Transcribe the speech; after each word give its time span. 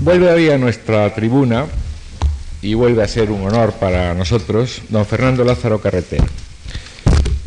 Vuelve 0.00 0.30
hoy 0.30 0.48
a 0.50 0.58
nuestra 0.58 1.12
tribuna 1.14 1.66
y 2.62 2.74
vuelve 2.74 3.02
a 3.02 3.08
ser 3.08 3.30
un 3.30 3.46
honor 3.46 3.72
para 3.74 4.14
nosotros 4.14 4.82
don 4.88 5.04
Fernando 5.04 5.44
Lázaro 5.44 5.80
Carretero. 5.80 6.24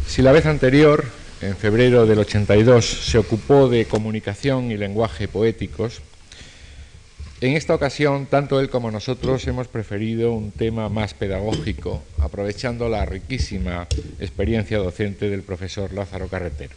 Si 0.06 0.22
la 0.22 0.32
vez 0.32 0.46
anterior, 0.46 1.06
en 1.42 1.56
febrero 1.56 2.06
del 2.06 2.20
82, 2.20 2.86
se 2.86 3.18
ocupó 3.18 3.70
de 3.70 3.86
comunicación 3.86 4.70
y 4.70 4.78
lenguaje 4.78 5.28
poéticos, 5.28 6.02
en 7.42 7.58
esta 7.58 7.74
ocasión, 7.74 8.28
tanto 8.28 8.60
él 8.60 8.70
como 8.70 8.92
nosotros 8.92 9.48
hemos 9.48 9.68
preferido 9.68 10.32
un 10.34 10.52
tema 10.52 10.90
más 10.90 11.16
pedagógico, 11.16 12.04
aprovechando 12.20 12.88
la 12.88 13.04
riquísima 13.04 13.88
experiencia 14.20 14.78
docente 14.78 15.28
del 15.28 15.42
profesor 15.42 15.92
Lázaro 15.92 16.28
Carretero. 16.28 16.76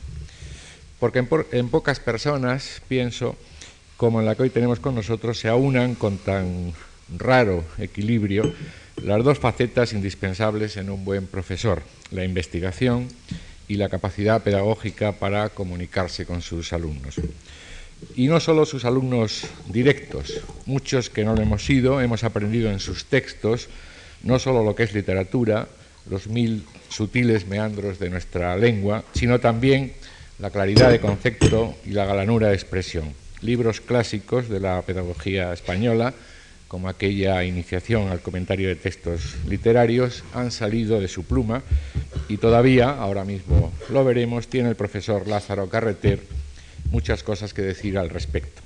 Porque 0.98 1.22
en, 1.52 1.68
pocas 1.68 2.00
personas, 2.00 2.80
pienso, 2.88 3.36
como 3.96 4.20
en 4.20 4.26
la 4.26 4.34
que 4.34 4.44
hoy 4.44 4.50
tenemos 4.50 4.80
con 4.80 4.94
nosotros, 4.94 5.38
se 5.38 5.48
aunan 5.48 5.94
con 5.94 6.18
tan 6.18 6.72
raro 7.16 7.64
equilibrio 7.78 8.52
las 9.02 9.22
dos 9.24 9.38
facetas 9.38 9.92
indispensables 9.92 10.76
en 10.76 10.90
un 10.90 11.04
buen 11.04 11.26
profesor, 11.26 11.82
la 12.10 12.24
investigación 12.24 13.08
y 13.68 13.76
la 13.76 13.88
capacidad 13.88 14.42
pedagógica 14.42 15.12
para 15.12 15.48
comunicarse 15.48 16.26
con 16.26 16.42
sus 16.42 16.72
alumnos. 16.72 17.16
Y 18.16 18.26
no 18.26 18.40
solo 18.40 18.66
sus 18.66 18.84
alumnos 18.84 19.46
directos, 19.68 20.40
muchos 20.66 21.10
que 21.10 21.24
no 21.24 21.34
lo 21.34 21.42
hemos 21.42 21.64
sido, 21.64 22.00
hemos 22.00 22.24
aprendido 22.24 22.70
en 22.70 22.80
sus 22.80 23.06
textos 23.06 23.68
no 24.24 24.38
solo 24.38 24.64
lo 24.64 24.74
que 24.74 24.84
es 24.84 24.94
literatura, 24.94 25.68
los 26.08 26.26
mil 26.26 26.64
sutiles 26.88 27.46
meandros 27.46 27.98
de 27.98 28.10
nuestra 28.10 28.56
lengua, 28.56 29.04
sino 29.14 29.38
también 29.38 29.92
la 30.38 30.50
claridad 30.50 30.90
de 30.90 31.00
concepto 31.00 31.74
y 31.84 31.90
la 31.90 32.06
galanura 32.06 32.48
de 32.48 32.54
expresión. 32.54 33.23
Libros 33.44 33.82
clásicos 33.82 34.48
de 34.48 34.58
la 34.58 34.80
pedagogía 34.82 35.52
española, 35.52 36.14
como 36.66 36.88
aquella 36.88 37.44
iniciación 37.44 38.08
al 38.08 38.20
comentario 38.20 38.68
de 38.68 38.74
textos 38.74 39.36
literarios, 39.46 40.24
han 40.32 40.50
salido 40.50 40.98
de 40.98 41.08
su 41.08 41.24
pluma 41.24 41.62
y 42.28 42.38
todavía, 42.38 42.90
ahora 42.90 43.24
mismo 43.24 43.70
lo 43.90 44.02
veremos, 44.02 44.48
tiene 44.48 44.70
el 44.70 44.76
profesor 44.76 45.28
Lázaro 45.28 45.68
Carreter 45.68 46.20
muchas 46.90 47.22
cosas 47.22 47.52
que 47.52 47.60
decir 47.60 47.98
al 47.98 48.08
respecto. 48.08 48.62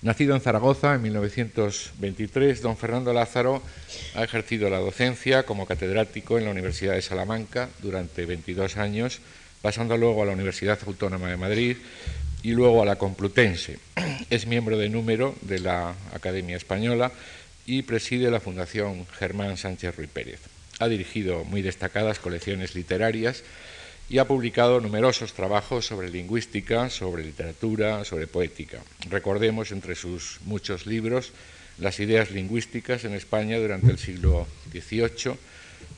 Nacido 0.00 0.34
en 0.34 0.40
Zaragoza 0.40 0.94
en 0.94 1.02
1923, 1.02 2.62
don 2.62 2.76
Fernando 2.76 3.12
Lázaro 3.12 3.62
ha 4.14 4.24
ejercido 4.24 4.70
la 4.70 4.78
docencia 4.78 5.44
como 5.44 5.66
catedrático 5.66 6.38
en 6.38 6.46
la 6.46 6.50
Universidad 6.50 6.94
de 6.94 7.02
Salamanca 7.02 7.68
durante 7.82 8.24
22 8.26 8.78
años, 8.78 9.20
pasando 9.62 9.96
luego 9.96 10.22
a 10.22 10.26
la 10.26 10.32
Universidad 10.32 10.78
Autónoma 10.86 11.30
de 11.30 11.36
Madrid 11.36 11.76
y 12.42 12.50
luego 12.50 12.82
a 12.82 12.86
la 12.86 12.96
Complutense. 12.96 13.78
Es 14.30 14.46
miembro 14.46 14.76
de 14.76 14.88
número 14.88 15.34
de 15.42 15.60
la 15.60 15.94
Academia 16.12 16.56
Española 16.56 17.12
y 17.64 17.82
preside 17.82 18.30
la 18.30 18.40
Fundación 18.40 19.06
Germán 19.18 19.56
Sánchez 19.56 19.96
Ruiz 19.96 20.10
Pérez. 20.10 20.40
Ha 20.80 20.88
dirigido 20.88 21.44
muy 21.44 21.62
destacadas 21.62 22.18
colecciones 22.18 22.74
literarias 22.74 23.44
y 24.08 24.18
ha 24.18 24.26
publicado 24.26 24.80
numerosos 24.80 25.32
trabajos 25.32 25.86
sobre 25.86 26.10
lingüística, 26.10 26.90
sobre 26.90 27.24
literatura, 27.24 28.04
sobre 28.04 28.26
poética. 28.26 28.78
Recordemos 29.08 29.70
entre 29.70 29.94
sus 29.94 30.40
muchos 30.44 30.86
libros 30.86 31.32
las 31.78 32.00
ideas 32.00 32.30
lingüísticas 32.30 33.04
en 33.04 33.14
España 33.14 33.58
durante 33.58 33.90
el 33.90 33.98
siglo 33.98 34.46
XVIII, 34.70 35.36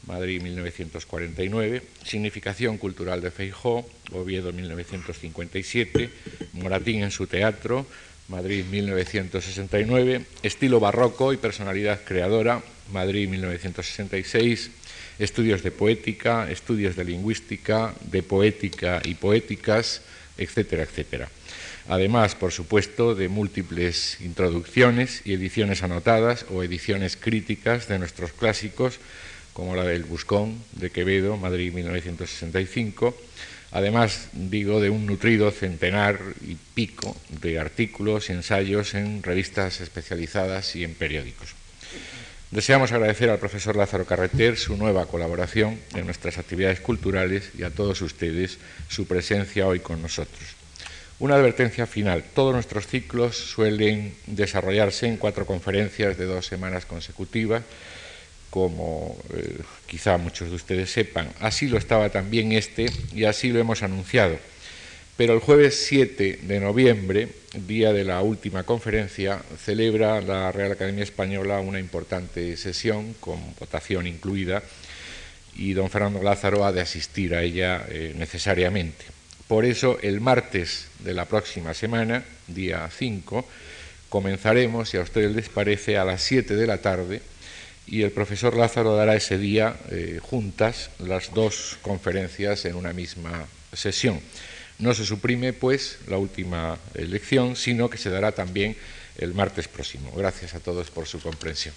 Madrid 0.07 0.43
1949, 0.43 1.83
Significación 2.05 2.79
cultural 2.79 3.21
de 3.21 3.31
Feijó, 3.31 3.89
Oviedo 4.13 4.53
1957, 4.53 6.11
Moratín 6.53 7.03
en 7.03 7.11
su 7.11 7.27
teatro, 7.27 7.87
Madrid 8.29 8.65
1969, 8.71 10.25
Estilo 10.43 10.81
barroco 10.81 11.33
y 11.33 11.37
personalidad 11.37 12.01
creadora, 12.05 12.63
Madrid 12.93 13.29
1966, 13.29 14.71
estudios 15.19 15.63
de 15.63 15.71
poética, 15.71 16.51
estudios 16.51 16.97
de 16.97 17.05
lingüística, 17.05 17.95
de 18.11 18.23
poética 18.23 19.01
y 19.05 19.15
poéticas, 19.15 20.03
etcétera, 20.37 20.83
etcétera. 20.83 21.29
Además, 21.89 22.35
por 22.35 22.51
supuesto, 22.51 23.15
de 23.15 23.29
múltiples 23.29 24.19
introducciones 24.23 25.21
y 25.25 25.35
ediciones 25.35 25.83
anotadas 25.83 26.47
o 26.51 26.63
ediciones 26.63 27.17
críticas 27.17 27.89
de 27.89 27.99
nuestros 27.99 28.33
clásicos, 28.33 28.99
como 29.55 29.75
la 29.75 29.85
del 29.85 30.05
Buscón 30.05 30.63
de 30.73 30.91
Quevedo, 30.91 31.39
Madrid 31.39 31.73
1965. 31.73 33.17
Además, 33.73 34.29
digo, 34.33 34.81
de 34.81 34.91
un 34.91 35.07
nutrido 35.07 35.51
centenar 35.51 36.21
y 36.47 36.57
pico 36.75 37.17
de 37.41 37.59
artículos 37.59 38.29
y 38.29 38.33
ensayos 38.33 38.95
en 38.95 39.23
revistas 39.23 39.81
especializadas 39.81 40.77
y 40.77 40.85
en 40.85 40.95
periódicos. 40.95 41.55
Deseamos 42.51 42.93
agradecer 42.93 43.31
al 43.31 43.41
profesor 43.41 43.75
Lázaro 43.75 44.05
Carreter 44.05 44.57
su 44.57 44.77
nueva 44.77 45.07
colaboración 45.07 45.81
en 45.95 46.05
nuestras 46.05 46.39
actividades 46.39 46.79
culturales 46.79 47.51
y 47.59 47.65
a 47.65 47.71
todos 47.71 48.01
ustedes 48.03 48.59
su 48.89 49.09
presencia 49.09 49.67
hoy 49.67 49.81
con 49.81 50.01
nosotros. 50.03 50.55
Una 51.19 51.37
advertencia 51.37 51.87
final. 51.87 52.25
Todos 52.35 52.55
nuestros 52.55 52.87
ciclos 52.87 53.37
suelen 53.37 54.15
desarrollarse 54.27 55.07
en 55.07 55.17
cuatro 55.17 55.47
conferencias 55.47 56.19
de 56.19 56.27
dos 56.27 56.47
semanas 56.47 56.87
consecutivas, 56.87 57.63
como 58.55 59.19
eh, 59.35 59.59
quizá 59.85 60.17
muchos 60.17 60.49
de 60.49 60.55
ustedes 60.55 60.89
sepan. 60.89 61.29
Así 61.41 61.67
lo 61.67 61.77
estaba 61.77 62.11
también 62.11 62.53
este 62.53 62.87
y 63.13 63.25
así 63.25 63.49
lo 63.49 63.59
hemos 63.59 63.83
anunciado. 63.83 64.39
Pero 65.17 65.35
el 65.35 65.41
jueves 65.41 65.87
7 65.89 66.39
de 66.41 66.61
noviembre, 66.61 67.31
día 67.67 67.93
de 67.93 68.05
la 68.05 68.23
última 68.23 68.63
conferencia, 68.63 69.43
celebra 69.59 70.21
la 70.21 70.53
Real 70.53 70.71
Academia 70.71 71.03
Española 71.03 71.59
una 71.59 71.81
importante 71.81 72.57
sesión, 72.57 73.15
con 73.19 73.41
votación 73.59 74.07
incluida, 74.07 74.63
y 75.57 75.73
don 75.73 75.91
Fernando 75.91 76.23
Lázaro 76.23 76.65
ha 76.65 76.71
de 76.71 76.81
asistir 76.81 77.35
a 77.35 77.43
ella 77.43 77.85
eh, 77.89 78.15
necesariamente. 78.17 79.05
Por 79.49 79.65
eso, 79.65 79.99
el 80.01 80.21
martes 80.21 80.87
de 81.01 81.13
la 81.13 81.25
próxima 81.25 81.75
semana, 81.75 82.23
día 82.47 82.89
5, 82.89 83.49
comenzaremos, 84.09 84.91
si 84.91 84.97
a 84.97 85.01
ustedes 85.01 85.35
les 85.35 85.49
parece, 85.49 85.99
a 85.99 86.05
las 86.05 86.23
7 86.23 86.55
de 86.55 86.67
la 86.69 86.79
tarde, 86.79 87.21
y 87.87 88.03
el 88.03 88.13
profesor 88.13 88.57
Lázaro 88.57 88.97
dará 88.97 89.15
ese 89.15 89.39
día 89.39 89.77
eh, 89.91 90.19
juntas 90.23 90.91
las 90.99 91.35
dos 91.35 91.79
conferencias 91.83 92.65
en 92.65 92.77
una 92.77 92.93
misma 92.93 93.47
sesión. 93.73 94.21
No 94.79 94.95
se 94.95 95.05
suprime, 95.05 95.53
pues, 95.53 95.99
la 96.09 96.19
última 96.19 96.79
elección, 96.95 97.57
sino 97.57 97.91
que 97.91 97.99
se 97.99 98.11
dará 98.11 98.33
también 98.33 98.77
el 99.19 99.35
martes 99.35 99.69
próximo. 99.69 100.11
Gracias 100.17 100.55
a 100.55 100.61
todos 100.61 100.91
por 100.91 101.07
su 101.07 101.21
comprensión. 101.21 101.75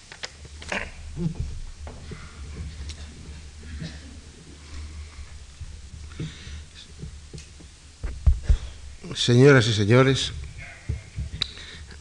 Señoras 9.16 9.68
y 9.68 9.74
señores, 9.74 10.32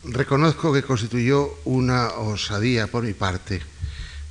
reconozco 0.04 0.72
que 0.72 0.82
constituyó 0.82 1.58
una 1.64 2.08
osadía 2.12 2.86
por 2.86 3.04
mi 3.04 3.14
parte 3.14 3.62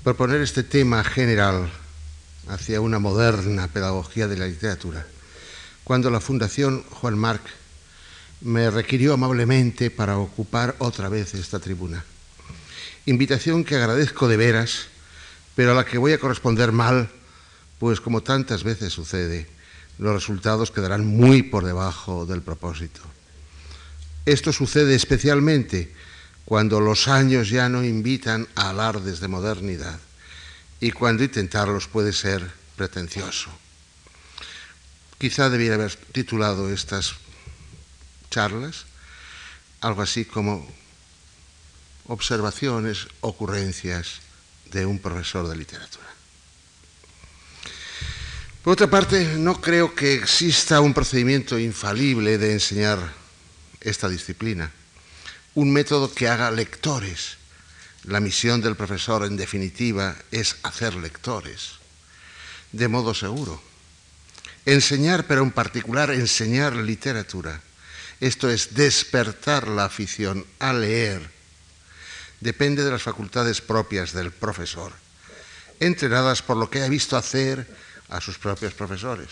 proponer 0.05 0.39
este 0.41 0.61
tema 0.61 1.03
general 1.03 1.67
hacia 2.47 2.79
una 2.79 2.99
moderna 2.99 3.67
pedagogía 3.69 4.27
de 4.27 4.37
la 4.37 4.45
literatura 4.45 5.03
cuando 5.83 6.11
la 6.11 6.19
Fundación 6.19 6.83
Juan 6.91 7.17
Marc 7.17 7.41
me 8.41 8.69
requirió 8.69 9.15
amablemente 9.15 9.89
para 9.89 10.19
ocupar 10.19 10.75
otra 10.77 11.09
vez 11.09 11.33
esta 11.33 11.57
tribuna. 11.57 12.05
Invitación 13.07 13.63
que 13.63 13.77
agradezco 13.77 14.27
de 14.27 14.37
veras, 14.37 14.89
pero 15.55 15.71
a 15.71 15.73
la 15.73 15.85
que 15.85 15.97
voy 15.97 16.13
a 16.13 16.19
corresponder 16.19 16.71
mal, 16.71 17.09
pues 17.79 17.99
como 17.99 18.21
tantas 18.21 18.63
veces 18.63 18.93
sucede, 18.93 19.47
los 19.97 20.13
resultados 20.13 20.69
quedarán 20.69 21.03
muy 21.03 21.41
por 21.41 21.65
debajo 21.65 22.27
del 22.27 22.43
propósito. 22.43 23.01
Esto 24.27 24.53
sucede 24.53 24.93
especialmente 24.93 25.91
cuando 26.45 26.79
los 26.79 27.07
años 27.07 27.49
ya 27.49 27.67
no 27.69 27.83
invitan 27.83 28.47
a 28.55 28.69
alardes 28.69 29.19
de 29.19 29.27
modernidad 29.27 29.99
y 30.79 30.91
cuando 30.91 31.23
intentarlos 31.23 31.87
puede 31.87 32.13
ser 32.13 32.49
pretencioso. 32.75 33.49
Quizá 35.17 35.49
debiera 35.49 35.75
haber 35.75 35.95
titulado 35.95 36.71
estas 36.71 37.15
charlas 38.29 38.85
algo 39.81 40.01
así 40.01 40.25
como 40.25 40.67
observaciones, 42.07 43.07
ocurrencias 43.21 44.21
de 44.71 44.85
un 44.85 44.99
profesor 44.99 45.47
de 45.47 45.55
literatura. 45.55 46.05
Por 48.63 48.73
otra 48.73 48.87
parte, 48.87 49.37
no 49.37 49.61
creo 49.61 49.93
que 49.93 50.15
exista 50.15 50.81
un 50.81 50.93
procedimiento 50.93 51.59
infalible 51.59 52.37
de 52.37 52.53
enseñar 52.53 53.13
esta 53.79 54.09
disciplina, 54.09 54.71
un 55.55 55.71
método 55.71 56.13
que 56.13 56.27
haga 56.27 56.51
lectores. 56.51 57.37
La 58.03 58.19
misión 58.19 58.61
del 58.61 58.75
profesor, 58.75 59.25
en 59.25 59.35
definitiva, 59.35 60.15
es 60.31 60.57
hacer 60.61 60.93
lectores, 60.95 61.79
de 62.71 62.87
modo 62.87 63.13
seguro 63.13 63.61
Enseñar, 64.65 65.27
pero 65.27 65.43
en 65.43 65.51
particular 65.51 66.09
enseñar 66.09 66.75
literatura. 66.75 67.61
Esto 68.19 68.49
es 68.49 68.73
despertar 68.73 69.67
la 69.67 69.85
afición 69.85 70.45
a 70.57 70.73
leer 70.73 71.35
depende 72.41 72.83
de 72.83 72.91
las 72.91 73.01
facultades 73.01 73.61
propias 73.61 74.11
del 74.11 74.31
profesor, 74.31 74.91
entrenadas 75.79 76.41
por 76.41 76.57
lo 76.57 76.69
que 76.69 76.81
ha 76.81 76.89
visto 76.89 77.15
hacer 77.15 77.67
a 78.09 78.21
sus 78.21 78.37
propios 78.37 78.73
profesores. 78.73 79.29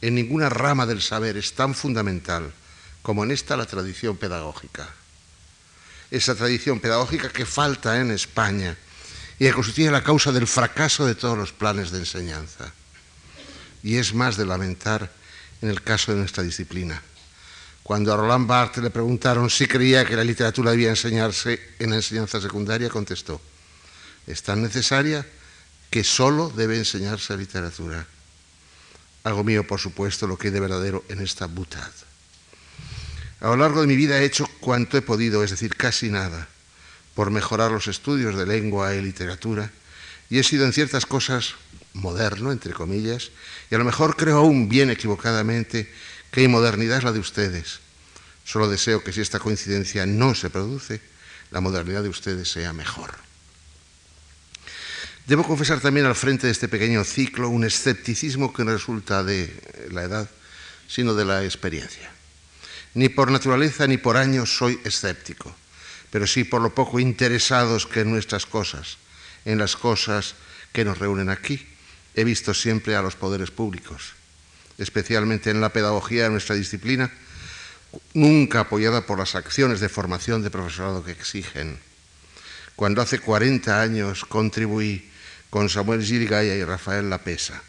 En 0.00 0.14
ninguna 0.14 0.48
rama 0.48 0.86
del 0.86 1.00
saber 1.00 1.36
es 1.36 1.52
tan 1.52 1.74
fundamental 1.74 2.52
como 3.02 3.24
en 3.24 3.30
esta 3.30 3.56
la 3.56 3.66
tradición 3.66 4.16
pedagógica. 4.16 4.88
Esa 6.14 6.36
tradición 6.36 6.78
pedagógica 6.78 7.28
que 7.28 7.44
falta 7.44 7.98
en 7.98 8.12
España 8.12 8.78
y 9.36 9.46
que 9.46 9.52
constituye 9.52 9.90
la 9.90 10.04
causa 10.04 10.30
del 10.30 10.46
fracaso 10.46 11.04
de 11.04 11.16
todos 11.16 11.36
los 11.36 11.50
planes 11.50 11.90
de 11.90 11.98
enseñanza. 11.98 12.72
Y 13.82 13.96
es 13.96 14.14
más 14.14 14.36
de 14.36 14.46
lamentar 14.46 15.10
en 15.60 15.70
el 15.70 15.82
caso 15.82 16.12
de 16.12 16.18
nuestra 16.18 16.44
disciplina. 16.44 17.02
Cuando 17.82 18.14
a 18.14 18.16
Roland 18.16 18.46
Barthes 18.46 18.84
le 18.84 18.90
preguntaron 18.90 19.50
si 19.50 19.66
creía 19.66 20.04
que 20.04 20.14
la 20.14 20.22
literatura 20.22 20.70
debía 20.70 20.90
enseñarse 20.90 21.74
en 21.80 21.92
enseñanza 21.92 22.40
secundaria, 22.40 22.88
contestó, 22.90 23.40
es 24.24 24.40
tan 24.44 24.62
necesaria 24.62 25.26
que 25.90 26.04
solo 26.04 26.48
debe 26.48 26.78
enseñarse 26.78 27.36
literatura. 27.36 28.06
Algo 29.24 29.42
mío, 29.42 29.66
por 29.66 29.80
supuesto, 29.80 30.28
lo 30.28 30.38
que 30.38 30.46
hay 30.46 30.54
de 30.54 30.60
verdadero 30.60 31.04
en 31.08 31.20
esta 31.20 31.46
butad. 31.46 31.90
A 33.44 33.48
lo 33.48 33.58
largo 33.58 33.82
de 33.82 33.86
mi 33.86 33.94
vida 33.94 34.18
he 34.18 34.24
hecho 34.24 34.46
cuanto 34.58 34.96
he 34.96 35.02
podido, 35.02 35.44
es 35.44 35.50
decir, 35.50 35.76
casi 35.76 36.08
nada, 36.08 36.48
por 37.14 37.30
mejorar 37.30 37.70
los 37.70 37.88
estudios 37.88 38.38
de 38.38 38.46
lengua 38.46 38.94
y 38.94 39.02
literatura, 39.02 39.70
y 40.30 40.38
he 40.38 40.42
sido 40.42 40.64
en 40.64 40.72
ciertas 40.72 41.04
cosas 41.04 41.52
moderno, 41.92 42.52
entre 42.52 42.72
comillas, 42.72 43.32
y 43.70 43.74
a 43.74 43.78
lo 43.78 43.84
mejor 43.84 44.16
creo 44.16 44.38
aún 44.38 44.70
bien 44.70 44.88
equivocadamente 44.88 45.92
que 46.30 46.42
inmodernidad 46.42 46.96
es 46.96 47.04
la 47.04 47.12
de 47.12 47.18
ustedes. 47.18 47.80
Solo 48.46 48.66
deseo 48.66 49.04
que 49.04 49.12
si 49.12 49.20
esta 49.20 49.40
coincidencia 49.40 50.06
no 50.06 50.34
se 50.34 50.48
produce, 50.48 51.02
la 51.50 51.60
modernidad 51.60 52.02
de 52.02 52.08
ustedes 52.08 52.50
sea 52.50 52.72
mejor. 52.72 53.12
Debo 55.26 55.44
confesar 55.44 55.82
también 55.82 56.06
al 56.06 56.14
frente 56.14 56.46
de 56.46 56.52
este 56.54 56.68
pequeño 56.68 57.04
ciclo 57.04 57.50
un 57.50 57.64
escepticismo 57.64 58.54
que 58.54 58.64
no 58.64 58.72
resulta 58.72 59.22
de 59.22 59.52
la 59.90 60.04
edad, 60.04 60.30
sino 60.88 61.12
de 61.12 61.26
la 61.26 61.44
experiencia. 61.44 62.13
Ni 62.94 63.08
por 63.08 63.30
naturaleza 63.30 63.86
ni 63.86 63.98
por 63.98 64.16
años 64.16 64.56
soy 64.56 64.80
escéptico, 64.84 65.54
pero 66.10 66.26
sí 66.26 66.44
por 66.44 66.62
lo 66.62 66.74
poco 66.74 67.00
interesados 67.00 67.86
que 67.86 68.00
en 68.00 68.10
nuestras 68.10 68.46
cosas, 68.46 68.98
en 69.44 69.58
las 69.58 69.76
cosas 69.76 70.34
que 70.72 70.84
nos 70.84 70.98
reúnen 70.98 71.28
aquí, 71.28 71.66
he 72.14 72.22
visto 72.22 72.54
siempre 72.54 72.94
a 72.94 73.02
los 73.02 73.16
poderes 73.16 73.50
públicos, 73.50 74.14
especialmente 74.78 75.50
en 75.50 75.60
la 75.60 75.70
pedagogía 75.70 76.24
de 76.24 76.30
nuestra 76.30 76.54
disciplina, 76.54 77.10
nunca 78.12 78.60
apoyada 78.60 79.06
por 79.06 79.18
las 79.18 79.34
acciones 79.34 79.80
de 79.80 79.88
formación 79.88 80.42
de 80.42 80.50
profesorado 80.50 81.04
que 81.04 81.12
exigen. 81.12 81.78
Cuando 82.76 83.02
hace 83.02 83.18
40 83.18 83.80
años 83.80 84.24
contribuí 84.24 85.10
con 85.50 85.68
Samuel 85.68 86.02
Gilgaya 86.04 86.54
y 86.54 86.64
Rafael 86.64 87.10
Lapesa, 87.10 87.62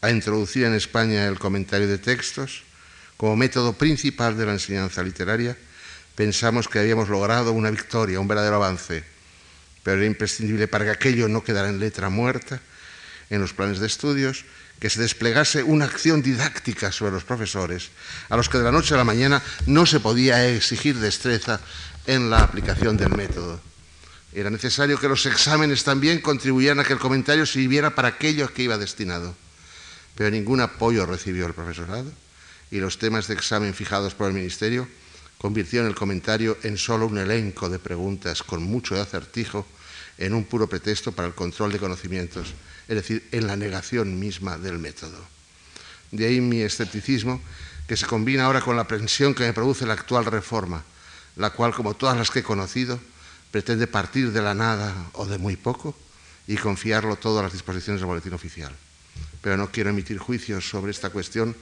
a 0.00 0.10
introducir 0.10 0.64
en 0.64 0.74
España 0.74 1.26
el 1.26 1.38
comentario 1.38 1.88
de 1.88 1.98
textos 1.98 2.62
como 3.16 3.36
método 3.36 3.74
principal 3.74 4.36
de 4.36 4.46
la 4.46 4.52
enseñanza 4.52 5.02
literaria, 5.02 5.56
pensamos 6.14 6.68
que 6.68 6.78
habíamos 6.78 7.08
logrado 7.08 7.52
una 7.52 7.70
victoria, 7.70 8.20
un 8.20 8.28
verdadero 8.28 8.56
avance, 8.56 9.04
pero 9.82 9.98
era 9.98 10.06
imprescindible 10.06 10.68
para 10.68 10.84
que 10.84 10.90
aquello 10.90 11.28
no 11.28 11.44
quedara 11.44 11.68
en 11.68 11.78
letra 11.78 12.08
muerta 12.08 12.60
en 13.30 13.40
los 13.40 13.52
planes 13.52 13.78
de 13.78 13.86
estudios, 13.86 14.44
que 14.80 14.90
se 14.90 15.00
desplegase 15.00 15.62
una 15.62 15.86
acción 15.86 16.22
didáctica 16.22 16.92
sobre 16.92 17.12
los 17.12 17.24
profesores, 17.24 17.90
a 18.28 18.36
los 18.36 18.48
que 18.48 18.58
de 18.58 18.64
la 18.64 18.72
noche 18.72 18.94
a 18.94 18.98
la 18.98 19.04
mañana 19.04 19.42
no 19.66 19.86
se 19.86 20.00
podía 20.00 20.46
exigir 20.48 20.98
destreza 20.98 21.60
en 22.06 22.28
la 22.28 22.40
aplicación 22.40 22.96
del 22.96 23.10
método. 23.10 23.60
Era 24.34 24.50
necesario 24.50 24.98
que 24.98 25.08
los 25.08 25.24
exámenes 25.26 25.84
también 25.84 26.20
contribuyeran 26.20 26.80
a 26.80 26.84
que 26.84 26.92
el 26.92 26.98
comentario 26.98 27.46
sirviera 27.46 27.94
para 27.94 28.08
aquello 28.08 28.44
a 28.44 28.52
que 28.52 28.64
iba 28.64 28.76
destinado. 28.76 29.34
Pero 30.16 30.30
ningún 30.30 30.60
apoyo 30.60 31.06
recibió 31.06 31.46
el 31.46 31.54
profesorado 31.54 32.10
y 32.74 32.80
los 32.80 32.98
temas 32.98 33.28
de 33.28 33.34
examen 33.34 33.72
fijados 33.72 34.14
por 34.14 34.26
el 34.26 34.34
Ministerio 34.34 34.88
convirtieron 35.38 35.86
el 35.86 35.94
comentario 35.94 36.58
en 36.64 36.76
solo 36.76 37.06
un 37.06 37.18
elenco 37.18 37.68
de 37.68 37.78
preguntas 37.78 38.42
con 38.42 38.64
mucho 38.64 39.00
acertijo 39.00 39.64
en 40.18 40.34
un 40.34 40.42
puro 40.42 40.68
pretexto 40.68 41.12
para 41.12 41.28
el 41.28 41.34
control 41.34 41.70
de 41.70 41.78
conocimientos, 41.78 42.52
es 42.88 42.96
decir, 42.96 43.28
en 43.30 43.46
la 43.46 43.54
negación 43.54 44.18
misma 44.18 44.58
del 44.58 44.80
método. 44.80 45.24
De 46.10 46.26
ahí 46.26 46.40
mi 46.40 46.62
escepticismo, 46.62 47.40
que 47.86 47.96
se 47.96 48.06
combina 48.06 48.46
ahora 48.46 48.60
con 48.60 48.74
la 48.74 48.82
aprensión 48.82 49.36
que 49.36 49.44
me 49.44 49.52
produce 49.52 49.86
la 49.86 49.92
actual 49.92 50.24
reforma, 50.24 50.82
la 51.36 51.50
cual, 51.50 51.72
como 51.74 51.94
todas 51.94 52.18
las 52.18 52.32
que 52.32 52.40
he 52.40 52.42
conocido, 52.42 52.98
pretende 53.52 53.86
partir 53.86 54.32
de 54.32 54.42
la 54.42 54.54
nada 54.54 55.10
o 55.12 55.26
de 55.26 55.38
muy 55.38 55.54
poco 55.54 55.94
y 56.48 56.56
confiarlo 56.56 57.14
todo 57.14 57.38
a 57.38 57.44
las 57.44 57.52
disposiciones 57.52 58.00
del 58.00 58.08
boletín 58.08 58.34
oficial. 58.34 58.72
Pero 59.42 59.56
no 59.56 59.70
quiero 59.70 59.90
emitir 59.90 60.18
juicios 60.18 60.68
sobre 60.68 60.90
esta 60.90 61.10
cuestión 61.10 61.54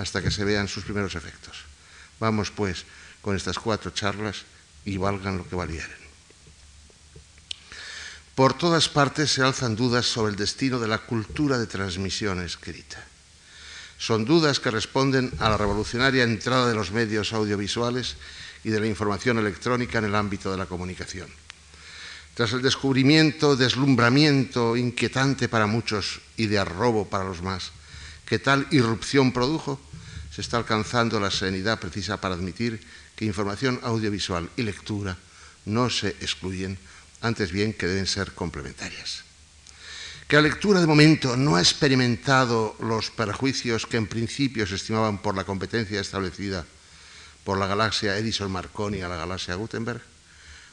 hasta 0.00 0.22
que 0.22 0.30
se 0.30 0.44
vean 0.44 0.66
sus 0.66 0.84
primeros 0.84 1.14
efectos. 1.14 1.64
Vamos, 2.18 2.50
pues, 2.50 2.84
con 3.20 3.36
estas 3.36 3.58
cuatro 3.58 3.90
charlas 3.90 4.44
y 4.84 4.96
valgan 4.96 5.36
lo 5.36 5.46
que 5.46 5.56
valieren. 5.56 6.00
Por 8.34 8.56
todas 8.56 8.88
partes 8.88 9.30
se 9.30 9.42
alzan 9.42 9.76
dudas 9.76 10.06
sobre 10.06 10.32
el 10.32 10.36
destino 10.36 10.78
de 10.78 10.88
la 10.88 10.98
cultura 10.98 11.58
de 11.58 11.66
transmisión 11.66 12.40
escrita. 12.40 13.04
Son 13.98 14.24
dudas 14.24 14.60
que 14.60 14.70
responden 14.70 15.30
a 15.38 15.50
la 15.50 15.58
revolucionaria 15.58 16.24
entrada 16.24 16.66
de 16.66 16.74
los 16.74 16.90
medios 16.90 17.34
audiovisuales 17.34 18.16
y 18.64 18.70
de 18.70 18.80
la 18.80 18.86
información 18.86 19.36
electrónica 19.38 19.98
en 19.98 20.06
el 20.06 20.14
ámbito 20.14 20.50
de 20.50 20.56
la 20.56 20.64
comunicación. 20.64 21.28
Tras 22.32 22.54
el 22.54 22.62
descubrimiento, 22.62 23.56
deslumbramiento 23.56 24.74
inquietante 24.76 25.48
para 25.48 25.66
muchos 25.66 26.22
y 26.38 26.46
de 26.46 26.58
arrobo 26.58 27.10
para 27.10 27.24
los 27.24 27.42
más, 27.42 27.72
que 28.30 28.38
tal 28.38 28.70
irrupción 28.70 29.34
produjo, 29.34 29.82
se 30.30 30.40
está 30.40 30.56
alcanzando 30.56 31.18
la 31.18 31.34
serenidad 31.34 31.80
precisa 31.82 32.22
para 32.22 32.38
admitir 32.38 32.78
que 33.16 33.24
información 33.24 33.80
audiovisual 33.82 34.48
y 34.54 34.62
lectura 34.62 35.18
no 35.66 35.90
se 35.90 36.14
excluyen, 36.22 36.78
antes 37.22 37.50
bien 37.50 37.74
que 37.74 37.88
deben 37.88 38.06
ser 38.06 38.30
complementarias. 38.30 39.24
Que 40.28 40.36
la 40.36 40.46
lectura 40.46 40.78
de 40.78 40.86
momento 40.86 41.36
no 41.36 41.56
ha 41.56 41.60
experimentado 41.60 42.76
los 42.78 43.10
perjuicios 43.10 43.84
que 43.84 43.96
en 43.96 44.06
principio 44.06 44.64
se 44.64 44.76
estimaban 44.76 45.18
por 45.18 45.34
la 45.34 45.42
competencia 45.42 46.00
establecida 46.00 46.64
por 47.42 47.58
la 47.58 47.66
galaxia 47.66 48.16
Edison 48.16 48.52
Marconi 48.52 49.02
a 49.02 49.08
la 49.08 49.16
galaxia 49.16 49.56
Gutenberg, 49.56 50.02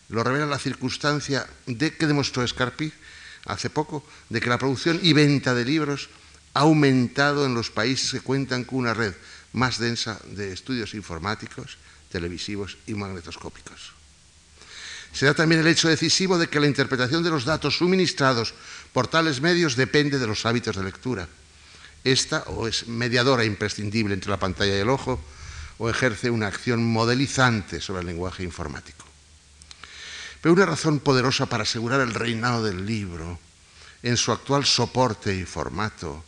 lo 0.09 0.23
revela 0.23 0.45
la 0.45 0.59
circunstancia 0.59 1.49
de 1.65 1.97
que 1.97 2.05
demostró 2.05 2.47
Scarpi 2.47 2.93
hace 3.45 3.71
poco, 3.71 4.05
de 4.29 4.41
que 4.41 4.49
la 4.49 4.59
producción 4.59 4.99
y 5.01 5.13
venta 5.13 5.55
de 5.55 5.65
libros 5.65 6.09
ha 6.57 6.61
aumentado 6.61 7.45
en 7.45 7.53
los 7.53 7.69
países 7.69 8.09
que 8.09 8.19
cuentan 8.19 8.63
con 8.63 8.79
una 8.79 8.95
red 8.95 9.13
más 9.53 9.77
densa 9.77 10.17
de 10.25 10.51
estudios 10.51 10.95
informáticos, 10.95 11.77
televisivos 12.09 12.79
y 12.87 12.95
magnetoscópicos. 12.95 13.93
Se 15.13 15.27
da 15.27 15.35
también 15.35 15.61
el 15.61 15.67
hecho 15.67 15.87
decisivo 15.87 16.39
de 16.39 16.47
que 16.49 16.59
la 16.59 16.65
interpretación 16.65 17.21
de 17.21 17.29
los 17.29 17.45
datos 17.45 17.77
suministrados 17.77 18.55
por 18.91 19.05
tales 19.05 19.39
medios 19.39 19.75
depende 19.75 20.17
de 20.17 20.25
los 20.25 20.47
hábitos 20.47 20.75
de 20.75 20.83
lectura. 20.83 21.29
Esta 22.03 22.41
o 22.47 22.67
es 22.67 22.87
mediadora 22.87 23.45
imprescindible 23.45 24.15
entre 24.15 24.31
la 24.31 24.41
pantalla 24.41 24.75
y 24.75 24.81
el 24.81 24.89
ojo, 24.89 25.21
o 25.77 25.91
ejerce 25.91 26.31
una 26.31 26.47
acción 26.47 26.83
modelizante 26.83 27.81
sobre 27.81 28.01
el 28.01 28.07
lenguaje 28.07 28.41
informático. 28.41 29.05
Pero 30.41 30.53
una 30.53 30.65
razón 30.65 31.01
poderosa 31.01 31.45
para 31.45 31.63
asegurar 31.69 32.01
el 32.01 32.15
reinado 32.15 32.63
del 32.63 32.83
libro 32.83 33.37
en 34.01 34.17
su 34.17 34.31
actual 34.31 34.65
soporte 34.65 35.35
y 35.35 35.45
formato, 35.45 36.23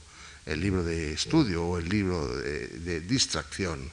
el 0.50 0.60
libro 0.60 0.84
de 0.84 1.14
estudio 1.14 1.64
o 1.64 1.78
el 1.78 1.88
libro 1.88 2.28
de, 2.28 3.02
distracción, 3.02 3.90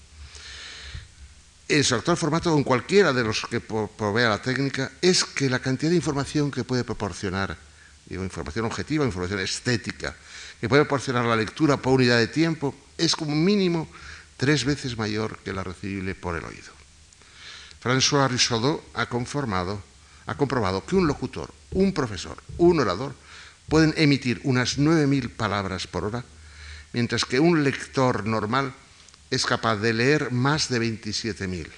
en 1.68 1.84
su 1.84 1.94
actual 1.94 2.16
formato 2.16 2.50
con 2.50 2.64
cualquiera 2.64 3.12
de 3.12 3.24
los 3.24 3.42
que 3.50 3.60
provea 3.60 4.30
la 4.30 4.40
técnica, 4.40 4.90
es 5.02 5.24
que 5.24 5.50
la 5.50 5.58
cantidad 5.58 5.90
de 5.90 5.96
información 5.96 6.50
que 6.50 6.64
puede 6.64 6.84
proporcionar, 6.84 7.56
digo, 8.06 8.24
información 8.24 8.64
objetiva, 8.64 9.04
información 9.04 9.40
estética, 9.40 10.16
que 10.60 10.68
puede 10.68 10.84
proporcionar 10.84 11.26
la 11.26 11.36
lectura 11.36 11.76
por 11.76 11.94
unidad 11.94 12.18
de 12.18 12.28
tiempo, 12.28 12.74
es 12.96 13.14
como 13.14 13.34
mínimo 13.34 13.88
tres 14.36 14.64
veces 14.64 14.96
mayor 14.96 15.38
que 15.44 15.52
la 15.52 15.62
recibible 15.62 16.14
por 16.14 16.36
el 16.36 16.44
oído. 16.44 16.72
François 17.82 18.30
Rissaudot 18.30 18.82
ha, 18.94 19.06
conformado, 19.06 19.82
ha 20.26 20.34
comprobado 20.36 20.86
que 20.86 20.96
un 20.96 21.06
locutor, 21.06 21.52
un 21.72 21.92
profesor, 21.92 22.38
un 22.56 22.80
orador 22.80 23.14
pueden 23.68 23.92
emitir 23.96 24.40
unas 24.44 24.78
9.000 24.78 25.30
palabras 25.30 25.86
por 25.86 26.04
hora, 26.04 26.24
mientras 26.92 27.24
que 27.24 27.40
un 27.40 27.64
lector 27.64 28.26
normal 28.26 28.74
es 29.30 29.44
capaz 29.44 29.76
de 29.76 29.92
leer 29.92 30.32
más 30.32 30.68
de 30.68 30.80
27.000. 30.80 31.68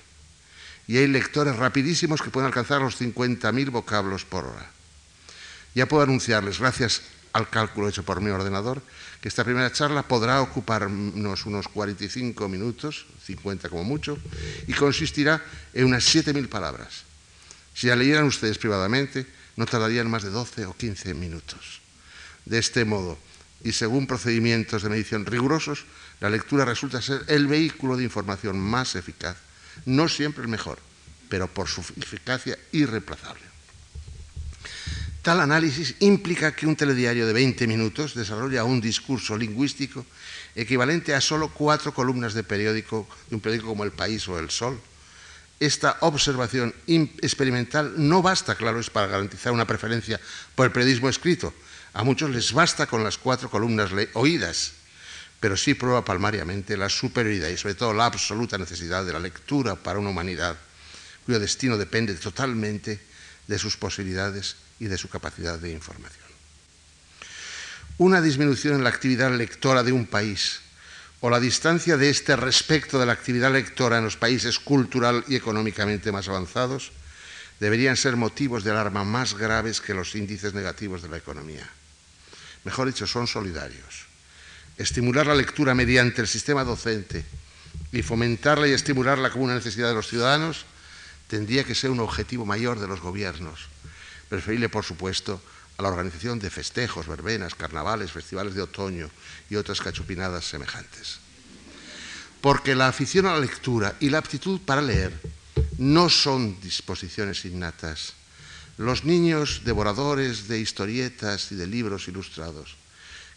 Y 0.86 0.96
hay 0.96 1.06
lectores 1.06 1.56
rapidísimos 1.56 2.22
que 2.22 2.30
pueden 2.30 2.46
alcanzar 2.46 2.80
los 2.80 3.00
50.000 3.00 3.70
vocablos 3.70 4.24
por 4.24 4.46
hora. 4.46 4.70
Ya 5.74 5.86
puedo 5.86 6.02
anunciarles, 6.02 6.58
gracias 6.58 7.02
al 7.32 7.50
cálculo 7.50 7.88
hecho 7.88 8.04
por 8.04 8.20
mi 8.20 8.30
ordenador, 8.30 8.82
que 9.20 9.28
esta 9.28 9.44
primera 9.44 9.72
charla 9.72 10.02
podrá 10.02 10.40
ocuparnos 10.40 11.46
unos 11.46 11.68
45 11.68 12.48
minutos, 12.48 13.06
50 13.24 13.68
como 13.68 13.84
mucho, 13.84 14.18
y 14.66 14.72
consistirá 14.72 15.42
en 15.74 15.86
unas 15.86 16.04
7.000 16.14 16.48
palabras. 16.48 17.04
Si 17.74 17.86
la 17.86 17.96
leyeran 17.96 18.24
ustedes 18.24 18.58
privadamente, 18.58 19.26
no 19.56 19.66
tardarían 19.66 20.10
más 20.10 20.22
de 20.22 20.30
12 20.30 20.66
o 20.66 20.76
15 20.76 21.14
minutos. 21.14 21.80
De 22.44 22.58
este 22.58 22.84
modo, 22.84 23.18
y 23.64 23.72
según 23.72 24.06
procedimientos 24.06 24.82
de 24.82 24.88
medición 24.88 25.26
rigurosos, 25.26 25.84
la 26.20 26.30
lectura 26.30 26.64
resulta 26.64 27.02
ser 27.02 27.22
el 27.28 27.46
vehículo 27.46 27.96
de 27.96 28.04
información 28.04 28.58
más 28.58 28.94
eficaz, 28.94 29.36
no 29.84 30.08
siempre 30.08 30.42
el 30.42 30.48
mejor, 30.48 30.78
pero 31.28 31.48
por 31.48 31.68
su 31.68 31.80
eficacia 31.80 32.58
irreemplazable. 32.72 33.48
Tal 35.22 35.40
análisis 35.40 35.96
implica 35.98 36.54
que 36.54 36.66
un 36.66 36.76
telediario 36.76 37.26
de 37.26 37.32
20 37.32 37.66
minutos 37.66 38.14
desarrolla 38.14 38.64
un 38.64 38.80
discurso 38.80 39.36
lingüístico 39.36 40.06
equivalente 40.54 41.14
a 41.14 41.20
solo 41.20 41.50
cuatro 41.52 41.92
columnas 41.92 42.34
de 42.34 42.44
periódico, 42.44 43.06
de 43.28 43.36
un 43.36 43.40
periódico 43.40 43.68
como 43.68 43.84
El 43.84 43.92
País 43.92 44.26
o 44.28 44.38
El 44.38 44.50
Sol. 44.50 44.80
Esta 45.60 45.98
observación 46.00 46.72
experimental 46.86 47.94
no 47.96 48.22
basta, 48.22 48.54
claro, 48.54 48.78
es 48.78 48.90
para 48.90 49.08
garantizar 49.08 49.52
una 49.52 49.66
preferencia 49.66 50.20
por 50.54 50.66
el 50.66 50.72
periodismo 50.72 51.08
escrito. 51.08 51.52
A 51.94 52.04
muchos 52.04 52.30
les 52.30 52.52
basta 52.52 52.86
con 52.86 53.02
las 53.02 53.18
cuatro 53.18 53.50
columnas 53.50 53.90
oídas, 54.14 54.72
pero 55.40 55.56
sí 55.56 55.74
prueba 55.74 56.04
palmariamente 56.04 56.76
la 56.76 56.88
superioridad 56.88 57.48
y 57.48 57.56
sobre 57.56 57.74
todo 57.74 57.94
la 57.94 58.06
absoluta 58.06 58.58
necesidad 58.58 59.04
de 59.04 59.12
la 59.12 59.20
lectura 59.20 59.76
para 59.76 59.98
una 59.98 60.10
humanidad 60.10 60.56
cuyo 61.24 61.38
destino 61.38 61.76
depende 61.76 62.14
totalmente 62.14 62.98
de 63.46 63.58
sus 63.58 63.76
posibilidades 63.76 64.56
y 64.80 64.86
de 64.86 64.96
su 64.96 65.08
capacidad 65.08 65.58
de 65.58 65.70
información. 65.70 66.24
Una 67.98 68.22
disminución 68.22 68.76
en 68.76 68.84
la 68.84 68.90
actividad 68.90 69.30
lectora 69.30 69.82
de 69.82 69.92
un 69.92 70.06
país 70.06 70.60
o 71.20 71.30
la 71.30 71.40
distancia 71.40 71.96
de 71.96 72.10
este 72.10 72.36
respecto 72.36 72.98
de 72.98 73.06
la 73.06 73.12
actividad 73.12 73.52
lectora 73.52 73.98
en 73.98 74.04
los 74.04 74.16
países 74.16 74.58
cultural 74.58 75.24
y 75.28 75.34
económicamente 75.34 76.12
más 76.12 76.28
avanzados 76.28 76.92
deberían 77.60 77.96
ser 77.96 78.16
motivos 78.16 78.64
de 78.64 78.70
alarma 78.70 79.04
más 79.04 79.34
graves 79.34 79.80
que 79.80 79.94
los 79.94 80.14
índices 80.14 80.54
negativos 80.54 81.02
de 81.02 81.08
la 81.08 81.16
economía. 81.16 81.68
Mejor 82.64 82.86
dicho, 82.86 83.06
son 83.06 83.26
solidarios. 83.26 84.06
Estimular 84.76 85.26
la 85.26 85.34
lectura 85.34 85.74
mediante 85.74 86.20
el 86.20 86.28
sistema 86.28 86.64
docente 86.64 87.24
y 87.92 88.02
fomentarla 88.02 88.68
y 88.68 88.72
estimularla 88.72 89.30
como 89.30 89.44
una 89.44 89.54
necesidad 89.54 89.88
de 89.88 89.94
los 89.94 90.08
ciudadanos 90.08 90.66
tendría 91.26 91.64
que 91.64 91.74
ser 91.74 91.90
un 91.90 92.00
objetivo 92.00 92.46
mayor 92.46 92.78
de 92.78 92.88
los 92.88 93.00
gobiernos 93.00 93.68
preferible, 94.28 94.68
por 94.68 94.84
supuesto, 94.84 95.40
a 95.76 95.82
la 95.82 95.88
organización 95.88 96.38
de 96.38 96.50
festejos, 96.50 97.06
verbenas, 97.06 97.54
carnavales, 97.54 98.12
festivales 98.12 98.54
de 98.54 98.62
otoño 98.62 99.10
y 99.48 99.56
otras 99.56 99.80
cachupinadas 99.80 100.44
semejantes. 100.44 101.18
Porque 102.40 102.74
la 102.74 102.88
afición 102.88 103.26
a 103.26 103.32
la 103.32 103.40
lectura 103.40 103.96
y 104.00 104.10
la 104.10 104.18
aptitud 104.18 104.60
para 104.60 104.82
leer 104.82 105.12
no 105.78 106.08
son 106.08 106.60
disposiciones 106.60 107.44
innatas. 107.44 108.14
Los 108.78 109.04
niños 109.04 109.62
devoradores 109.64 110.46
de 110.46 110.60
historietas 110.60 111.50
y 111.50 111.56
de 111.56 111.66
libros 111.66 112.06
ilustrados, 112.06 112.76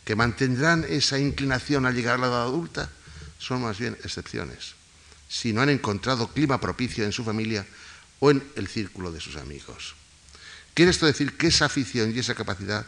que 0.05 0.15
mantendrán 0.15 0.85
esa 0.87 1.17
inclinación 1.17 1.87
al 1.87 1.95
llegar 1.95 2.15
a 2.15 2.17
la 2.19 2.27
edad 2.27 2.43
adulta, 2.43 2.91
son 3.39 3.63
más 3.63 3.79
bien 3.79 3.97
excepciones, 4.03 4.75
si 5.27 5.51
no 5.51 5.61
han 5.61 5.69
encontrado 5.69 6.27
clima 6.27 6.61
propicio 6.61 7.03
en 7.03 7.11
su 7.11 7.23
familia 7.23 7.65
o 8.19 8.29
en 8.29 8.43
el 8.55 8.67
círculo 8.67 9.11
de 9.11 9.19
sus 9.19 9.35
amigos. 9.35 9.95
Quiere 10.75 10.91
esto 10.91 11.07
decir 11.07 11.35
que 11.35 11.47
esa 11.47 11.65
afición 11.65 12.15
y 12.15 12.19
esa 12.19 12.35
capacidad 12.35 12.85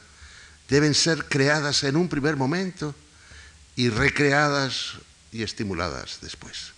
deben 0.69 0.93
ser 0.93 1.25
creadas 1.25 1.83
en 1.83 1.95
un 1.95 2.07
primer 2.07 2.35
momento 2.35 2.93
y 3.75 3.89
recreadas 3.89 4.93
y 5.31 5.41
estimuladas 5.41 6.19
después. 6.21 6.71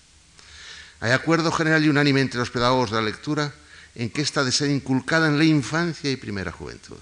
Hay 1.01 1.11
acuerdo 1.11 1.51
general 1.51 1.83
y 1.83 1.89
unánime 1.89 2.21
entre 2.21 2.39
los 2.39 2.49
pedagogos 2.49 2.91
de 2.91 2.95
la 2.95 3.03
lectura 3.03 3.53
en 3.95 4.09
que 4.09 4.21
ésta 4.21 4.43
de 4.43 4.51
ser 4.51 4.69
inculcada 4.69 5.27
en 5.27 5.37
la 5.37 5.45
infancia 5.45 6.11
y 6.11 6.17
primera 6.17 6.51
juventud. 6.51 6.99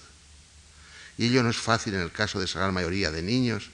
Y 1.18 1.28
ello 1.28 1.44
no 1.44 1.50
es 1.50 1.58
fácil 1.58 1.94
en 1.96 2.02
el 2.02 2.12
caso 2.12 2.40
de 2.40 2.46
esa 2.46 2.60
gran 2.60 2.74
mayoría 2.74 3.12
de 3.12 3.22
niños 3.22 3.70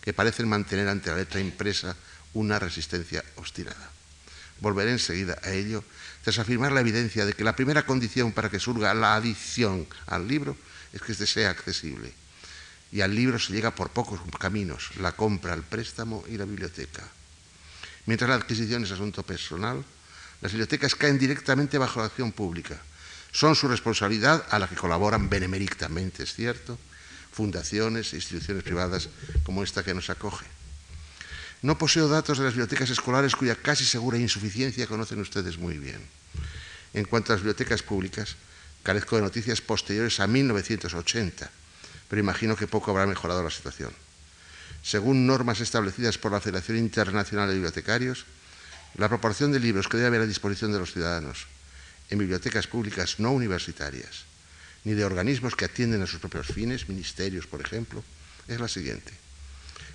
que 0.00 0.12
parecen 0.12 0.48
mantener 0.48 0.88
ante 0.88 1.10
la 1.10 1.16
letra 1.16 1.40
impresa 1.40 1.96
una 2.34 2.58
resistencia 2.58 3.24
obstinada. 3.36 3.90
Volveré 4.60 4.92
enseguida 4.92 5.38
a 5.42 5.50
ello 5.50 5.84
tras 6.22 6.38
afirmar 6.38 6.72
la 6.72 6.80
evidencia 6.80 7.26
de 7.26 7.32
que 7.32 7.44
la 7.44 7.56
primera 7.56 7.86
condición 7.86 8.32
para 8.32 8.50
que 8.50 8.60
surga 8.60 8.94
la 8.94 9.14
adicción 9.14 9.86
al 10.06 10.28
libro 10.28 10.56
es 10.92 11.02
que 11.02 11.12
éste 11.12 11.26
sea 11.26 11.50
accesible. 11.50 12.12
Y 12.92 13.00
al 13.00 13.14
libro 13.14 13.38
se 13.38 13.52
llega 13.52 13.74
por 13.74 13.90
pocos 13.90 14.20
caminos, 14.38 14.90
la 15.00 15.12
compra, 15.12 15.54
el 15.54 15.62
préstamo 15.62 16.24
y 16.28 16.36
la 16.36 16.44
biblioteca. 16.44 17.02
Mientras 18.06 18.28
la 18.28 18.36
adquisición 18.36 18.84
es 18.84 18.90
asunto 18.90 19.22
personal, 19.22 19.84
las 20.44 20.52
bibliotecas 20.52 20.94
caen 20.94 21.18
directamente 21.18 21.78
bajo 21.78 22.00
la 22.00 22.06
acción 22.12 22.30
pública. 22.30 22.76
Son 23.32 23.56
su 23.56 23.66
responsabilidad 23.66 24.44
a 24.50 24.58
la 24.58 24.68
que 24.68 24.76
colaboran 24.76 25.30
beneméricamente, 25.30 26.22
es 26.22 26.34
cierto, 26.34 26.78
fundaciones 27.32 28.12
e 28.12 28.16
instituciones 28.16 28.62
privadas 28.62 29.08
como 29.42 29.64
esta 29.64 29.82
que 29.82 29.96
nos 29.96 30.10
acoge. 30.10 30.44
No 31.62 31.78
poseo 31.78 32.08
datos 32.08 32.36
de 32.36 32.44
las 32.44 32.52
bibliotecas 32.52 32.90
escolares 32.90 33.34
cuya 33.34 33.56
casi 33.56 33.86
segura 33.86 34.18
insuficiencia 34.18 34.86
conocen 34.86 35.24
ustedes 35.24 35.56
muy 35.56 35.78
bien. 35.78 36.04
En 36.92 37.06
cuanto 37.06 37.32
a 37.32 37.36
las 37.36 37.40
bibliotecas 37.40 37.82
públicas, 37.82 38.36
carezco 38.82 39.16
de 39.16 39.22
noticias 39.22 39.62
posteriores 39.62 40.20
a 40.20 40.26
1980, 40.26 41.50
pero 42.06 42.20
imagino 42.20 42.54
que 42.54 42.68
poco 42.68 42.90
habrá 42.90 43.06
mejorado 43.06 43.42
la 43.42 43.50
situación. 43.50 43.94
Según 44.82 45.26
normas 45.26 45.60
establecidas 45.60 46.18
por 46.18 46.32
la 46.32 46.42
Federación 46.42 46.76
Internacional 46.76 47.48
de 47.48 47.54
Bibliotecarios, 47.54 48.26
la 48.94 49.08
proporción 49.08 49.52
de 49.52 49.60
libros 49.60 49.88
que 49.88 49.96
debe 49.96 50.08
haber 50.08 50.20
a 50.22 50.26
disposición 50.26 50.72
de 50.72 50.78
los 50.78 50.92
ciudadanos 50.92 51.46
en 52.10 52.18
bibliotecas 52.18 52.66
públicas 52.66 53.18
no 53.18 53.32
universitarias, 53.32 54.24
ni 54.84 54.92
de 54.92 55.04
organismos 55.04 55.56
que 55.56 55.64
atienden 55.64 56.02
a 56.02 56.06
sus 56.06 56.20
propios 56.20 56.46
fines, 56.46 56.88
ministerios, 56.88 57.46
por 57.46 57.60
ejemplo, 57.60 58.04
es 58.46 58.60
la 58.60 58.68
siguiente. 58.68 59.12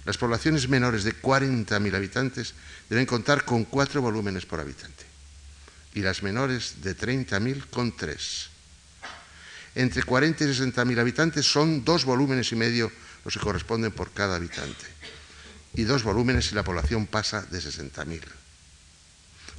Las 0.05 0.17
poblaciones 0.17 0.67
menores 0.67 1.03
de 1.03 1.13
40.000 1.13 1.95
habitantes 1.95 2.53
deben 2.89 3.05
contar 3.05 3.45
con 3.45 3.65
cuatro 3.65 4.01
volúmenes 4.01 4.45
por 4.45 4.59
habitante 4.59 5.05
y 5.93 6.01
las 6.01 6.23
menores 6.23 6.81
de 6.81 6.95
30.000 6.95 7.69
con 7.69 7.95
tres. 7.95 8.49
Entre 9.75 10.03
40 10.03 10.43
y 10.43 10.47
60.000 10.47 10.99
habitantes 10.99 11.45
son 11.45 11.85
dos 11.85 12.05
volúmenes 12.05 12.51
y 12.51 12.55
medio 12.55 12.91
los 13.23 13.33
que 13.33 13.39
corresponden 13.39 13.91
por 13.91 14.11
cada 14.11 14.35
habitante 14.35 14.85
y 15.75 15.83
dos 15.83 16.03
volúmenes 16.03 16.47
si 16.47 16.55
la 16.55 16.63
población 16.63 17.05
pasa 17.05 17.43
de 17.43 17.59
60.000. 17.59 18.21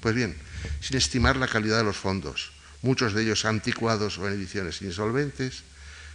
Pues 0.01 0.15
bien, 0.15 0.37
sin 0.81 0.97
estimar 0.97 1.37
la 1.37 1.49
calidad 1.49 1.79
de 1.79 1.85
los 1.85 1.97
fondos, 1.97 2.53
muchos 2.83 3.13
de 3.15 3.23
ellos 3.23 3.45
anticuados 3.45 4.19
o 4.19 4.27
en 4.27 4.35
ediciones 4.35 4.83
insolventes, 4.83 5.63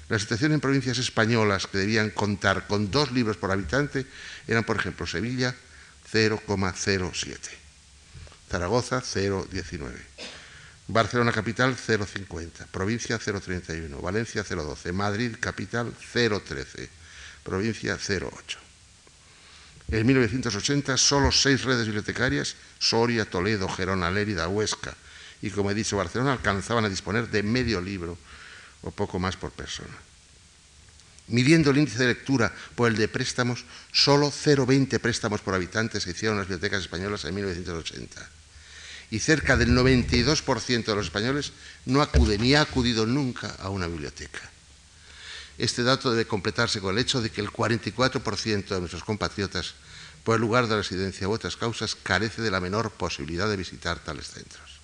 la 0.09 0.19
situación 0.19 0.51
en 0.51 0.59
provincias 0.59 0.97
españolas 0.97 1.67
que 1.67 1.79
debían 1.79 2.09
contar 2.11 2.67
con 2.67 2.91
dos 2.91 3.11
libros 3.11 3.37
por 3.37 3.51
habitante 3.51 4.05
eran, 4.47 4.63
por 4.63 4.77
ejemplo, 4.77 5.07
Sevilla 5.07 5.55
0,07, 6.11 7.37
Zaragoza 8.49 9.01
0,19, 9.01 9.91
Barcelona 10.87 11.31
capital 11.31 11.75
0,50, 11.75 12.67
provincia 12.67 13.19
0,31, 13.19 13.99
Valencia 14.01 14.43
0,12, 14.43 14.93
Madrid 14.93 15.35
capital 15.39 15.93
0,13, 16.13 16.87
provincia 17.43 17.97
0,8. 17.97 18.64
En 19.91 20.05
1980, 20.05 20.97
solo 20.97 21.31
seis 21.31 21.63
redes 21.63 21.85
bibliotecarias, 21.85 22.55
Soria, 22.79 23.29
Toledo, 23.29 23.69
Gerona, 23.69 24.09
Lérida, 24.09 24.47
Huesca 24.47 24.95
y, 25.41 25.51
como 25.51 25.69
he 25.69 25.75
dicho, 25.75 25.97
Barcelona, 25.97 26.33
alcanzaban 26.33 26.85
a 26.85 26.89
disponer 26.89 27.29
de 27.29 27.43
medio 27.43 27.81
libro 27.81 28.17
o 28.81 28.89
poco 28.89 29.19
más 29.19 29.37
por 29.37 29.51
persona. 29.51 29.93
Midiendo 31.27 31.71
el 31.71 31.77
índice 31.77 31.99
de 31.99 32.13
lectura 32.13 32.53
por 32.75 32.89
el 32.89 32.97
de 32.97 33.07
préstamos, 33.07 33.65
solo 33.91 34.31
0,20 34.31 34.99
préstamos 34.99 35.41
por 35.41 35.53
habitante 35.53 35.99
se 35.99 36.11
hicieron 36.11 36.37
las 36.37 36.47
bibliotecas 36.47 36.81
españolas 36.81 37.25
en 37.25 37.35
1980. 37.35 38.29
Y 39.11 39.19
cerca 39.19 39.57
del 39.57 39.69
92% 39.69 40.85
de 40.85 40.95
los 40.95 41.05
españoles 41.05 41.53
no 41.85 42.01
acude 42.01 42.37
ni 42.37 42.55
ha 42.55 42.61
acudido 42.61 43.05
nunca 43.05 43.55
a 43.59 43.69
una 43.69 43.87
biblioteca. 43.87 44.54
Este 45.57 45.83
dato 45.83 46.11
debe 46.11 46.27
completarse 46.27 46.81
con 46.81 46.95
el 46.95 47.01
hecho 47.01 47.21
de 47.21 47.29
que 47.29 47.41
el 47.41 47.49
44% 47.49 48.67
de 48.67 48.79
nuestros 48.79 49.03
compatriotas, 49.03 49.75
por 50.23 50.35
el 50.35 50.41
lugar 50.41 50.67
de 50.67 50.75
residencia 50.75 51.27
u 51.27 51.31
otras 51.31 51.55
causas, 51.55 51.95
carece 51.95 52.41
de 52.41 52.51
la 52.51 52.59
menor 52.59 52.91
posibilidad 52.91 53.47
de 53.47 53.57
visitar 53.57 53.99
tales 53.99 54.27
centros. 54.27 54.75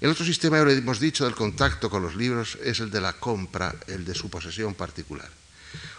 El 0.00 0.10
otro 0.10 0.24
sistema, 0.24 0.58
ya 0.58 0.70
hemos 0.70 1.00
dicho, 1.00 1.24
del 1.24 1.34
contacto 1.34 1.88
con 1.88 2.02
los 2.02 2.14
libros 2.14 2.58
es 2.62 2.80
el 2.80 2.90
de 2.90 3.00
la 3.00 3.14
compra, 3.14 3.74
el 3.86 4.04
de 4.04 4.14
su 4.14 4.28
posesión 4.28 4.74
particular. 4.74 5.30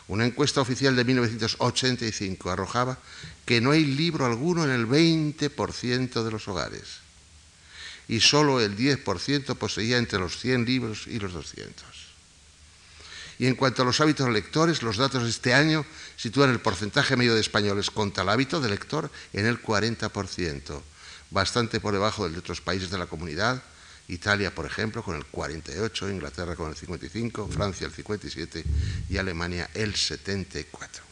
Una 0.07 0.25
encuesta 0.25 0.61
oficial 0.61 0.95
de 0.95 1.03
1985 1.03 2.49
arrojaba 2.49 2.97
que 3.45 3.59
no 3.59 3.71
hay 3.71 3.83
libro 3.83 4.25
alguno 4.25 4.63
en 4.63 4.71
el 4.71 4.87
20% 4.87 6.23
de 6.23 6.31
los 6.31 6.47
hogares 6.47 7.07
y 8.07 8.21
solo 8.21 8.61
el 8.61 8.77
10% 8.77 9.55
poseía 9.55 9.97
entre 9.97 10.19
los 10.19 10.39
100 10.39 10.65
libros 10.65 11.07
y 11.07 11.19
los 11.19 11.33
200. 11.33 11.96
Y 13.39 13.45
en 13.45 13.55
cuanto 13.55 13.81
a 13.81 13.85
los 13.85 14.01
hábitos 14.01 14.29
lectores, 14.29 14.81
los 14.81 14.97
datos 14.97 15.23
de 15.23 15.29
este 15.29 15.53
año 15.53 15.85
sitúan 16.15 16.49
el 16.49 16.59
porcentaje 16.59 17.15
medio 17.15 17.35
de 17.35 17.41
españoles 17.41 17.91
contra 17.91 18.23
el 18.23 18.29
hábito 18.29 18.59
de 18.59 18.69
lector 18.69 19.11
en 19.33 19.45
el 19.45 19.61
40%, 19.61 20.81
bastante 21.29 21.79
por 21.79 21.93
debajo 21.93 22.23
del 22.23 22.33
de 22.33 22.39
otros 22.39 22.61
países 22.61 22.89
de 22.89 22.97
la 22.97 23.05
comunidad, 23.05 23.61
Italia, 24.07 24.55
por 24.55 24.65
ejemplo, 24.65 25.03
con 25.03 25.15
el 25.15 25.25
48, 25.25 26.09
Inglaterra 26.09 26.55
con 26.55 26.69
el 26.69 26.75
55, 26.75 27.49
Francia 27.49 27.85
el 27.85 27.93
57 27.93 28.63
y 29.09 29.17
Alemania 29.17 29.69
el 29.73 29.95
74. 29.95 31.03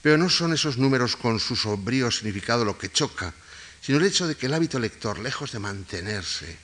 Pero 0.00 0.16
no 0.16 0.30
son 0.30 0.54
esos 0.54 0.78
números 0.78 1.16
con 1.16 1.38
su 1.38 1.54
sombrío 1.54 2.10
significado 2.10 2.64
lo 2.64 2.78
que 2.78 2.90
choca, 2.90 3.34
sino 3.80 3.98
el 3.98 4.06
hecho 4.06 4.26
de 4.26 4.36
que 4.36 4.46
el 4.46 4.54
hábito 4.54 4.78
lector, 4.78 5.18
lejos 5.18 5.52
de 5.52 5.58
mantenerse 5.58 6.56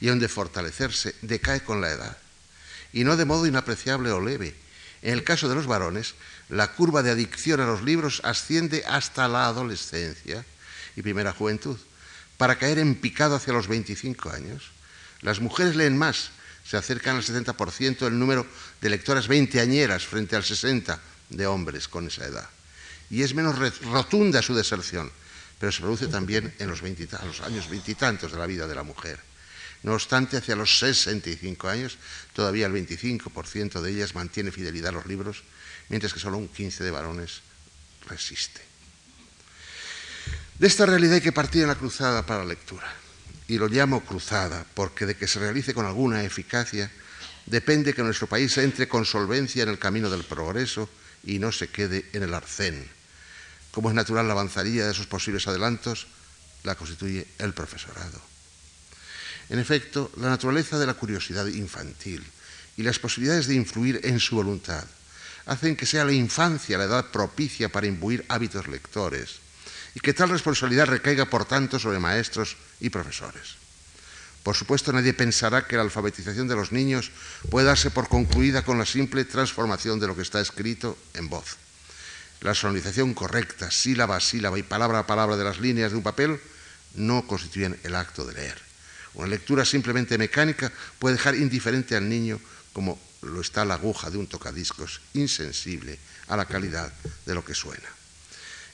y 0.00 0.08
aun 0.08 0.18
de 0.18 0.28
fortalecerse, 0.28 1.14
decae 1.22 1.64
con 1.64 1.80
la 1.80 1.90
edad, 1.90 2.18
y 2.92 3.04
no 3.04 3.16
de 3.16 3.24
modo 3.24 3.46
inapreciable 3.46 4.10
o 4.10 4.20
leve. 4.20 4.54
En 5.02 5.12
el 5.12 5.24
caso 5.24 5.48
de 5.48 5.54
los 5.54 5.66
varones, 5.66 6.14
la 6.48 6.72
curva 6.72 7.02
de 7.02 7.10
adicción 7.10 7.60
a 7.60 7.66
los 7.66 7.82
libros 7.82 8.20
asciende 8.24 8.84
hasta 8.86 9.28
la 9.28 9.46
adolescencia 9.46 10.44
y 10.96 11.02
primera 11.02 11.32
juventud, 11.32 11.76
para 12.36 12.58
caer 12.58 12.78
en 12.78 12.94
picado 12.96 13.36
hacia 13.36 13.52
los 13.52 13.68
25 13.68 14.30
años. 14.30 14.70
Las 15.22 15.40
mujeres 15.40 15.76
leen 15.76 15.96
más, 15.96 16.30
se 16.64 16.76
acercan 16.76 17.16
al 17.16 17.22
70% 17.22 18.06
el 18.06 18.18
número 18.18 18.46
de 18.80 18.90
lectoras 18.90 19.28
veinteañeras 19.28 20.06
frente 20.06 20.36
al 20.36 20.42
60% 20.42 20.98
de 21.30 21.46
hombres 21.46 21.88
con 21.88 22.06
esa 22.06 22.26
edad 22.26 22.48
y 23.10 23.22
es 23.22 23.34
menos 23.34 23.58
rotunda 23.82 24.42
su 24.42 24.54
deserción, 24.54 25.10
pero 25.58 25.72
se 25.72 25.80
produce 25.80 26.08
también 26.08 26.54
en 26.58 26.68
los, 26.68 26.82
los 26.82 27.40
años 27.40 27.68
veintitantos 27.68 28.32
de 28.32 28.38
la 28.38 28.46
vida 28.46 28.66
de 28.66 28.74
la 28.74 28.82
mujer. 28.82 29.18
No 29.82 29.94
obstante, 29.94 30.36
hacia 30.36 30.56
los 30.56 30.78
65 30.78 31.68
años, 31.68 31.98
todavía 32.32 32.66
el 32.66 32.72
25% 32.72 33.80
de 33.80 33.90
ellas 33.90 34.14
mantiene 34.14 34.50
fidelidad 34.50 34.90
a 34.90 34.92
los 34.92 35.06
libros, 35.06 35.44
mientras 35.88 36.12
que 36.12 36.20
solo 36.20 36.38
un 36.38 36.52
15% 36.52 36.78
de 36.78 36.90
varones 36.90 37.40
resiste. 38.08 38.60
De 40.58 40.66
esta 40.66 40.86
realidad 40.86 41.14
hay 41.14 41.20
que 41.20 41.32
partir 41.32 41.62
en 41.62 41.68
la 41.68 41.76
cruzada 41.76 42.26
para 42.26 42.40
la 42.40 42.48
lectura. 42.48 42.92
Y 43.46 43.56
lo 43.58 43.68
llamo 43.68 44.04
cruzada 44.04 44.66
porque 44.74 45.06
de 45.06 45.16
que 45.16 45.28
se 45.28 45.38
realice 45.38 45.72
con 45.72 45.86
alguna 45.86 46.22
eficacia 46.24 46.90
depende 47.46 47.94
que 47.94 48.02
nuestro 48.02 48.26
país 48.26 48.58
entre 48.58 48.88
con 48.88 49.06
solvencia 49.06 49.62
en 49.62 49.70
el 49.70 49.78
camino 49.78 50.10
del 50.10 50.24
progreso 50.24 50.90
y 51.24 51.38
no 51.38 51.50
se 51.52 51.68
quede 51.68 52.04
en 52.12 52.24
el 52.24 52.34
arcén 52.34 52.98
como 53.70 53.90
es 53.90 53.94
natural 53.94 54.26
la 54.26 54.32
avanzaría 54.32 54.86
de 54.86 54.90
esos 54.92 55.06
posibles 55.06 55.46
adelantos, 55.46 56.08
la 56.64 56.74
constituye 56.74 57.26
el 57.38 57.54
profesorado. 57.54 58.20
En 59.50 59.58
efecto, 59.58 60.10
la 60.16 60.28
naturaleza 60.28 60.78
de 60.78 60.86
la 60.86 60.94
curiosidad 60.94 61.46
infantil 61.46 62.24
y 62.76 62.82
las 62.82 62.98
posibilidades 62.98 63.46
de 63.46 63.54
influir 63.54 64.00
en 64.04 64.20
su 64.20 64.36
voluntad 64.36 64.84
hacen 65.46 65.76
que 65.76 65.86
sea 65.86 66.04
la 66.04 66.12
infancia 66.12 66.76
la 66.76 66.84
edad 66.84 67.10
propicia 67.10 67.70
para 67.70 67.86
imbuir 67.86 68.24
hábitos 68.28 68.68
lectores 68.68 69.40
y 69.94 70.00
que 70.00 70.12
tal 70.12 70.28
responsabilidad 70.28 70.86
recaiga, 70.86 71.24
por 71.30 71.46
tanto, 71.46 71.78
sobre 71.78 71.98
maestros 71.98 72.56
y 72.80 72.90
profesores. 72.90 73.56
Por 74.42 74.54
supuesto, 74.54 74.92
nadie 74.92 75.14
pensará 75.14 75.66
que 75.66 75.76
la 75.76 75.82
alfabetización 75.82 76.46
de 76.46 76.56
los 76.56 76.72
niños 76.72 77.10
puede 77.50 77.66
darse 77.66 77.90
por 77.90 78.08
concluida 78.08 78.62
con 78.62 78.78
la 78.78 78.86
simple 78.86 79.24
transformación 79.24 79.98
de 79.98 80.06
lo 80.06 80.14
que 80.14 80.22
está 80.22 80.40
escrito 80.40 80.96
en 81.14 81.28
voz 81.28 81.56
la 82.40 82.54
sonorización 82.54 83.14
correcta, 83.14 83.70
sílaba 83.70 84.16
a 84.16 84.20
sílaba 84.20 84.58
y 84.58 84.62
palabra 84.62 85.00
a 85.00 85.06
palabra 85.06 85.36
de 85.36 85.44
las 85.44 85.58
líneas 85.58 85.90
de 85.90 85.96
un 85.96 86.02
papel, 86.02 86.40
no 86.94 87.26
constituyen 87.26 87.78
el 87.82 87.94
acto 87.94 88.24
de 88.24 88.34
leer. 88.34 88.67
Una 89.14 89.28
lectura 89.28 89.64
simplemente 89.64 90.18
mecánica 90.18 90.72
puede 90.98 91.16
dejar 91.16 91.34
indiferente 91.34 91.96
al 91.96 92.08
niño 92.08 92.40
como 92.72 92.98
lo 93.22 93.40
está 93.40 93.64
la 93.64 93.74
aguja 93.74 94.10
de 94.10 94.18
un 94.18 94.26
tocadiscos, 94.26 95.00
insensible 95.14 95.98
a 96.28 96.36
la 96.36 96.46
calidad 96.46 96.92
de 97.26 97.34
lo 97.34 97.44
que 97.44 97.54
suena. 97.54 97.88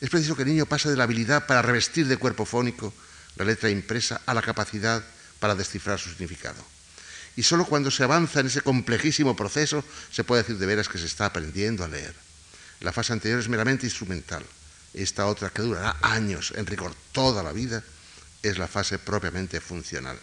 Es 0.01 0.11
preciso 0.11 0.37
que 0.37 0.43
el 0.43 0.49
niño 0.49 0.67
pase 0.67 0.91
de 0.91 0.97
la 0.97 1.05
habilidad 1.05 1.47
para 1.47 1.63
revestir 1.63 2.07
de 2.07 2.19
cuerpo 2.19 2.45
fónico 2.45 2.93
la 3.37 3.45
letra 3.45 3.71
impresa 3.71 4.21
a 4.27 4.35
la 4.35 4.43
capacidad 4.43 5.03
para 5.41 5.55
descifrar 5.55 5.99
su 5.99 6.11
significado. 6.11 6.63
Y 7.37 7.43
solo 7.43 7.65
cuando 7.65 7.91
se 7.91 8.05
avanza 8.05 8.41
en 8.41 8.47
ese 8.47 8.61
complejísimo 8.61 9.35
proceso 9.35 9.85
se 10.13 10.25
puede 10.25 10.43
decir 10.43 10.59
de 10.59 10.67
veras 10.67 10.89
que 10.89 10.99
se 10.99 11.07
está 11.07 11.27
aprendiendo 11.27 11.85
a 11.85 11.89
leer. 11.89 12.15
La 12.81 12.93
fase 12.93 13.13
anterior 13.13 13.41
es 13.41 13.49
meramente 13.49 13.87
instrumental. 13.87 14.45
Esta 14.93 15.27
otra, 15.27 15.51
que 15.51 15.63
durará 15.63 15.97
años, 16.03 16.53
en 16.55 16.67
rigor 16.67 16.95
toda 17.13 17.43
la 17.43 17.53
vida, 17.53 17.83
es 18.43 18.59
la 18.59 18.69
fase 18.69 18.99
propiamente 18.99 19.61
funcional, 19.61 20.19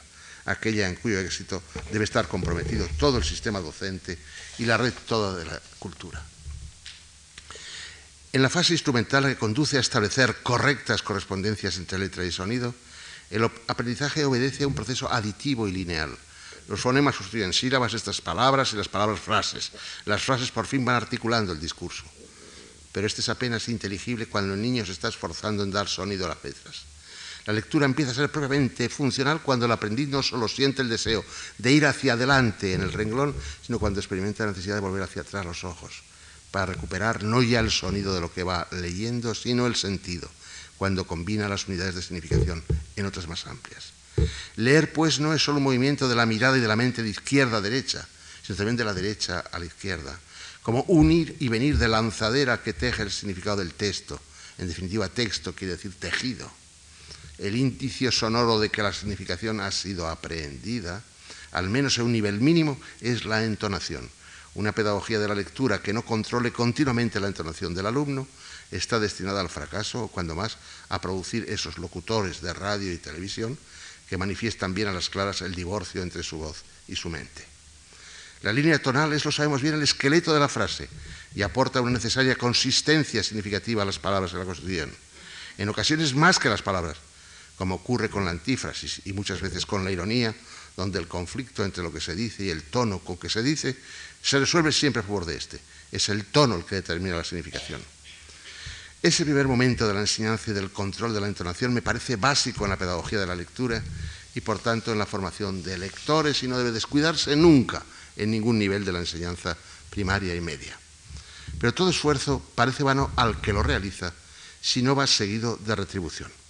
aquella 0.46 0.88
en 0.88 0.96
cuyo 0.96 1.20
éxito 1.20 1.62
debe 1.92 2.06
estar 2.06 2.28
comprometido 2.28 2.88
todo 2.98 3.18
el 3.18 3.24
sistema 3.24 3.60
docente 3.60 4.18
y 4.58 4.66
la 4.66 4.78
red 4.78 4.94
toda 5.08 5.38
de 5.38 5.46
la 5.46 5.62
cultura. 5.80 6.22
En 8.34 8.42
la 8.42 8.50
fase 8.50 8.74
instrumental 8.74 9.26
que 9.26 9.36
conduce 9.36 9.78
a 9.78 9.82
establecer 9.82 10.38
correctas 10.42 11.02
correspondencias 11.02 11.78
entre 11.78 12.00
letra 12.00 12.24
y 12.24 12.32
sonido, 12.32 12.74
el 13.30 13.44
aprendizaje 13.68 14.26
obedece 14.26 14.64
a 14.64 14.68
un 14.68 14.76
proceso 14.76 15.12
aditivo 15.12 15.68
y 15.68 15.72
lineal. 15.72 16.18
Los 16.68 16.80
fonemas 16.80 17.16
sustituyen 17.16 17.52
sílabas, 17.52 17.94
estas 17.94 18.22
palabras 18.22 18.72
y 18.72 18.78
las 18.78 18.88
palabras 18.88 19.20
frases. 19.20 19.72
Las 20.06 20.24
frases 20.24 20.52
por 20.52 20.68
fin 20.68 20.86
van 20.86 20.96
articulando 20.96 21.52
el 21.52 21.60
discurso 21.60 22.06
pero 22.92 23.08
este 23.08 23.22
es 23.22 23.30
apenas 23.30 23.70
inteligible 23.70 24.28
cuando 24.28 24.54
el 24.54 24.62
niño 24.62 24.86
se 24.86 24.92
está 24.92 25.08
esforzando 25.08 25.64
en 25.64 25.72
dar 25.72 25.88
sonido 25.88 26.26
a 26.26 26.30
las 26.30 26.44
letras. 26.44 26.84
La 27.46 27.54
lectura 27.54 27.86
empieza 27.86 28.12
a 28.12 28.16
ser 28.16 28.32
propiamente 28.32 28.88
funcional 28.88 29.42
cuando 29.42 29.66
el 29.66 29.72
aprendiz 29.72 30.08
no 30.10 30.22
solo 30.22 30.48
siente 30.48 30.84
el 30.84 30.90
deseo 30.90 31.26
de 31.58 31.72
ir 31.72 31.86
hacia 31.86 32.14
adelante 32.14 32.74
en 32.74 32.82
el 32.82 32.94
renglón, 32.94 33.36
sino 33.66 33.80
cuando 33.80 34.00
experimenta 34.00 34.46
la 34.46 34.52
necesidad 34.52 34.76
de 34.76 34.82
volver 34.82 35.02
hacia 35.02 35.24
atrás 35.24 35.46
los 35.46 35.64
ojos, 35.64 36.04
para 36.52 36.68
recuperar 36.68 37.24
no 37.24 37.42
ya 37.42 37.60
el 37.60 37.72
sonido 37.72 38.14
de 38.14 38.22
lo 38.22 38.32
que 38.32 38.44
va 38.44 38.68
leyendo, 38.72 39.34
sino 39.34 39.66
el 39.66 39.76
sentido, 39.76 40.30
cuando 40.78 41.08
combina 41.08 41.50
las 41.50 41.68
unidades 41.68 41.96
de 41.96 42.04
significación 42.04 42.64
en 42.96 43.06
otras 43.08 43.28
más 43.28 43.48
amplias. 43.48 43.94
Leer, 44.56 44.94
pues, 44.94 45.20
no 45.20 45.34
es 45.34 45.44
solo 45.44 45.58
un 45.58 45.64
movimiento 45.64 46.08
de 46.08 46.16
la 46.16 46.28
mirada 46.28 46.58
y 46.58 46.62
de 46.62 46.68
la 46.68 46.76
mente 46.76 47.02
de 47.02 47.10
izquierda 47.10 47.58
a 47.58 47.62
derecha, 47.62 48.08
sino 48.44 48.56
también 48.56 48.78
de 48.78 48.86
la 48.86 48.94
derecha 48.94 49.40
a 49.40 49.58
la 49.58 49.66
izquierda, 49.66 50.20
como 50.62 50.84
unir 50.84 51.38
y 51.40 51.48
venir 51.48 51.80
de 51.80 51.88
lanzadera 51.88 52.62
que 52.62 52.74
teje 52.74 53.02
el 53.02 53.12
significado 53.12 53.58
del 53.58 53.74
texto. 53.74 54.20
En 54.60 54.68
definitiva, 54.68 55.10
texto 55.10 55.56
quiere 55.56 55.74
decir 55.74 55.94
tejido. 55.98 56.61
El 57.38 57.56
indicio 57.56 58.12
sonoro 58.12 58.60
de 58.60 58.70
que 58.70 58.84
la 58.84 58.94
significación 58.94 59.60
ha 59.60 59.72
sido 59.72 60.08
aprehendida, 60.08 61.04
al 61.52 61.70
menos 61.70 61.98
en 61.98 62.06
un 62.06 62.12
nivel 62.12 62.40
mínimo, 62.40 62.80
es 63.02 63.26
la 63.26 63.44
entonación. 63.44 64.10
Una 64.54 64.74
pedagogía 64.74 65.20
de 65.20 65.28
la 65.28 65.36
lectura 65.36 65.82
que 65.82 65.94
no 65.94 66.04
controle 66.04 66.52
continuamente 66.52 67.20
la 67.20 67.28
entonación 67.28 67.74
del 67.74 67.86
alumno 67.86 68.28
está 68.70 69.00
destinada 69.00 69.42
al 69.42 69.50
fracaso 69.50 70.04
o, 70.04 70.08
cuando 70.08 70.36
más, 70.36 70.58
a 70.90 71.00
producir 71.00 71.46
esos 71.50 71.78
locutores 71.78 72.42
de 72.42 72.54
radio 72.54 72.92
y 72.92 72.98
televisión 72.98 73.58
que 74.10 74.18
manifiestan 74.18 74.74
bien 74.74 74.90
a 74.90 74.94
las 74.94 75.10
claras 75.10 75.42
el 75.42 75.56
divorcio 75.56 76.02
entre 76.02 76.24
su 76.24 76.38
voz 76.38 76.64
y 76.88 76.96
su 76.96 77.10
mente. 77.10 77.46
La 78.42 78.52
línea 78.52 78.82
tonal 78.82 79.14
es, 79.14 79.24
lo 79.24 79.32
sabemos 79.32 79.62
bien, 79.62 79.76
el 79.76 79.84
esqueleto 79.84 80.34
de 80.34 80.40
la 80.40 80.50
frase 80.50 80.90
y 81.36 81.44
aporta 81.44 81.80
una 81.80 81.92
necesaria 81.92 82.36
consistencia 82.36 83.24
significativa 83.24 83.84
a 83.84 83.86
las 83.86 84.00
palabras 84.00 84.34
de 84.34 84.40
la 84.40 84.46
Constitución. 84.46 84.92
En 85.58 85.70
ocasiones 85.70 86.16
más 86.16 86.40
que 86.40 86.50
las 86.50 86.62
palabras, 86.62 86.98
como 87.62 87.76
ocurre 87.76 88.10
con 88.10 88.26
la 88.26 88.32
antífrasis 88.32 89.04
y 89.06 89.14
muchas 89.14 89.40
veces 89.40 89.68
con 89.68 89.86
la 89.86 89.92
ironía, 89.92 90.34
donde 90.76 90.98
el 90.98 91.08
conflicto 91.08 91.64
entre 91.64 91.84
lo 91.84 91.94
que 91.94 92.02
se 92.02 92.16
dice 92.16 92.46
y 92.46 92.50
el 92.50 92.64
tono 92.64 92.98
con 92.98 93.18
que 93.18 93.30
se 93.30 93.44
dice 93.44 93.78
se 94.20 94.40
resuelve 94.40 94.72
siempre 94.72 95.02
a 95.02 95.04
favor 95.04 95.26
de 95.26 95.38
este. 95.38 95.60
Es 95.92 96.10
el 96.10 96.26
tono 96.26 96.56
el 96.56 96.66
que 96.66 96.78
determina 96.78 97.18
la 97.18 97.24
significación. 97.24 97.80
Ese 99.04 99.26
primer 99.26 99.48
momento 99.48 99.88
de 99.88 99.94
la 99.94 100.00
enseñanza 100.00 100.50
y 100.50 100.56
del 100.56 100.72
control 100.72 101.14
de 101.14 101.22
la 101.22 101.28
entonación 101.28 101.72
me 101.72 101.84
parece 101.84 102.16
básico 102.16 102.64
en 102.64 102.72
la 102.72 102.80
pedagogía 102.80 103.20
de 103.20 103.28
la 103.28 103.36
lectura 103.36 103.80
y 104.34 104.42
por 104.42 104.58
tanto 104.58 104.92
en 104.92 104.98
la 104.98 105.06
formación 105.06 105.62
de 105.62 105.78
lectores 105.78 106.42
y 106.42 106.48
no 106.48 106.58
debe 106.58 106.72
descuidarse 106.72 107.36
nunca 107.36 107.84
en 108.16 108.32
ningún 108.32 108.58
nivel 108.58 108.84
de 108.84 108.92
la 108.92 109.00
enseñanza 109.02 109.56
primaria 109.92 110.34
y 110.34 110.42
media. 110.42 110.76
Pero 111.60 111.76
todo 111.76 111.92
esfuerzo 111.92 112.42
parece 112.56 112.82
vano 112.82 113.12
al 113.18 113.40
que 113.40 113.54
lo 113.54 113.62
realiza 113.62 114.12
si 114.60 114.82
no 114.82 114.96
va 114.96 115.06
seguido 115.06 115.58
de 115.58 115.76
retribución. 115.76 116.41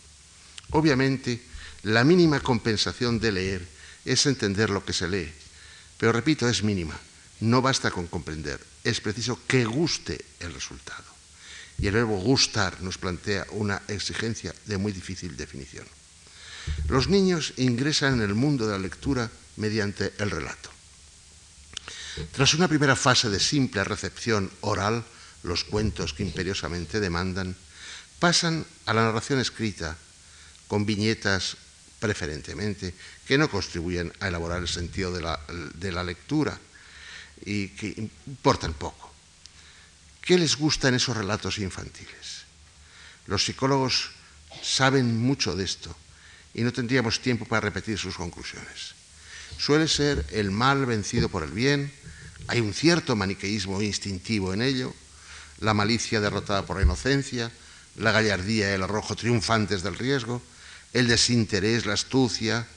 Obviamente, 0.72 1.42
la 1.84 2.04
mínima 2.04 2.40
compensación 2.40 3.20
de 3.20 3.32
leer 3.32 3.68
es 4.06 4.26
entender 4.26 4.70
lo 4.70 4.84
que 4.84 4.94
se 4.94 5.08
lee, 5.08 5.32
pero 5.98 6.12
repito, 6.12 6.48
es 6.48 6.64
mínima. 6.64 6.98
No 7.42 7.62
basta 7.62 7.92
con 7.92 8.08
comprender, 8.08 8.60
es 8.84 9.02
preciso 9.02 9.40
que 9.48 9.66
guste 9.66 10.26
el 10.40 10.54
resultado. 10.54 11.04
Y 11.80 11.88
el 11.88 11.94
verbo 11.94 12.18
gustar 12.18 12.82
nos 12.82 12.98
plantea 12.98 13.48
una 13.52 13.82
exigencia 13.88 14.54
de 14.66 14.78
muy 14.78 14.92
difícil 14.92 15.36
definición. 15.36 15.86
Los 16.88 17.08
niños 17.08 17.54
ingresan 17.58 18.16
en 18.16 18.22
el 18.22 18.36
mundo 18.36 18.68
de 18.68 18.74
la 18.74 18.80
lectura 18.80 19.32
mediante 19.58 20.14
el 20.20 20.30
relato. 20.30 20.70
Tras 22.32 22.54
una 22.54 22.68
primera 22.68 22.96
fase 22.96 23.30
de 23.30 23.40
simple 23.40 23.84
recepción 23.84 24.52
oral, 24.62 25.04
los 25.44 25.64
cuentos 25.64 26.14
que 26.14 26.24
imperiosamente 26.24 27.00
demandan, 27.00 27.56
pasan 28.20 28.66
a 28.86 28.94
la 28.94 29.04
narración 29.04 29.40
escrita, 29.40 29.98
con 30.72 30.86
viñetas 30.86 31.58
preferentemente, 32.00 32.96
que 33.28 33.36
no 33.36 33.52
contribuyen 33.52 34.08
a 34.24 34.32
elaborar 34.32 34.64
el 34.64 34.72
sentido 34.72 35.12
de 35.12 35.20
la, 35.20 35.36
de 35.76 35.92
la 35.92 36.02
lectura 36.02 36.58
y 37.44 37.76
que 37.76 38.08
importan 38.26 38.72
poco. 38.72 39.12
¿Qué 40.22 40.40
les 40.40 40.56
gusta 40.56 40.88
en 40.88 40.96
esos 40.96 41.18
relatos 41.18 41.60
infantiles? 41.60 42.48
Los 43.28 43.44
psicólogos 43.44 44.12
saben 44.64 45.20
mucho 45.20 45.58
de 45.58 45.66
esto 45.66 45.94
y 46.54 46.62
no 46.62 46.72
tendríamos 46.72 47.20
tiempo 47.20 47.44
para 47.44 47.68
repetir 47.68 47.98
sus 47.98 48.16
conclusiones. 48.16 48.96
Suele 49.58 49.90
ser 49.90 50.26
el 50.32 50.52
mal 50.52 50.86
vencido 50.86 51.28
por 51.28 51.44
el 51.44 51.52
bien, 51.52 51.92
hay 52.48 52.62
un 52.62 52.74
cierto 52.74 53.18
maniqueísmo 53.18 53.82
instintivo 53.82 54.54
en 54.54 54.62
ello, 54.62 54.96
la 55.60 55.74
malicia 55.74 56.22
derrotada 56.22 56.66
por 56.66 56.78
la 56.78 56.84
inocencia, 56.84 57.52
la 57.98 58.14
gallardía 58.14 58.72
y 58.72 58.76
el 58.76 58.84
arrojo 58.84 59.18
triunfantes 59.18 59.84
del 59.84 59.98
riesgo, 59.98 60.42
el 60.94 61.08
desinterés, 61.08 61.86
la 61.86 61.94
astucia, 61.94 62.68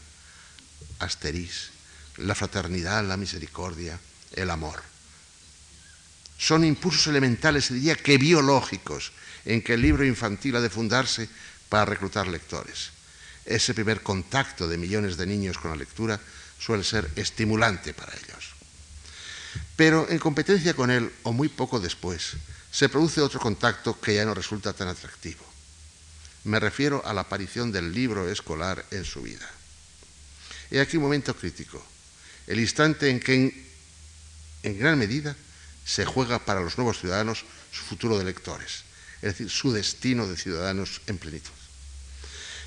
asteris, 0.99 1.71
la 2.19 2.35
fraternidad, 2.35 3.05
la 3.05 3.17
misericordia, 3.17 3.99
el 4.33 4.51
amor. 4.51 4.83
Son 6.39 6.65
impulsos 6.65 7.07
elementales, 7.07 7.73
diría 7.73 7.97
que 7.97 8.19
biológicos, 8.19 9.13
en 9.45 9.63
que 9.63 9.75
el 9.75 9.83
libro 9.83 10.05
infantil 10.05 10.57
ha 10.57 10.61
de 10.61 10.71
fundarse 10.71 11.29
para 11.69 11.85
reclutar 11.85 12.27
lectores. 12.29 12.91
Ese 13.45 13.75
primer 13.75 14.03
contacto 14.03 14.69
de 14.69 14.79
millones 14.79 15.17
de 15.17 15.27
niños 15.27 15.59
con 15.59 15.71
la 15.71 15.77
lectura 15.77 16.21
suele 16.59 16.85
ser 16.85 17.11
estimulante 17.17 17.93
para 17.93 18.15
ellos. 18.15 18.55
Pero 19.77 20.09
en 20.09 20.19
competencia 20.19 20.75
con 20.75 20.91
él, 20.91 21.13
o 21.25 21.33
muy 21.33 21.49
poco 21.49 21.79
después, 21.79 22.37
se 22.71 22.89
produce 22.89 23.21
otro 23.21 23.39
contacto 23.39 24.01
que 24.01 24.15
ya 24.15 24.25
no 24.25 24.35
resulta 24.35 24.73
tan 24.73 24.89
atractivo. 24.89 25.54
Me 26.45 26.61
refiero 26.61 27.05
a 27.07 27.15
la 27.15 27.23
aparición 27.23 27.73
del 27.73 27.93
libro 27.93 28.29
escolar 28.29 28.85
en 28.91 29.05
su 29.05 29.23
vida. 29.23 29.49
He 30.71 30.81
aquí 30.81 30.97
un 30.97 31.05
momento 31.05 31.35
crítico, 31.35 31.85
el 32.47 32.61
instante 32.61 33.09
en 33.09 33.21
que 33.21 33.65
en, 34.63 34.79
gran 34.79 34.99
medida 34.99 35.37
se 35.85 36.05
juega 36.05 36.45
para 36.45 36.61
los 36.61 36.77
nuevos 36.77 37.01
ciudadanos 37.01 37.45
su 37.73 37.83
futuro 37.85 38.19
de 38.19 38.25
lectores, 38.25 38.85
es 39.17 39.33
decir, 39.33 39.51
su 39.51 39.73
destino 39.73 40.27
de 40.27 40.37
ciudadanos 40.37 41.01
en 41.07 41.19
plenitud. 41.19 41.53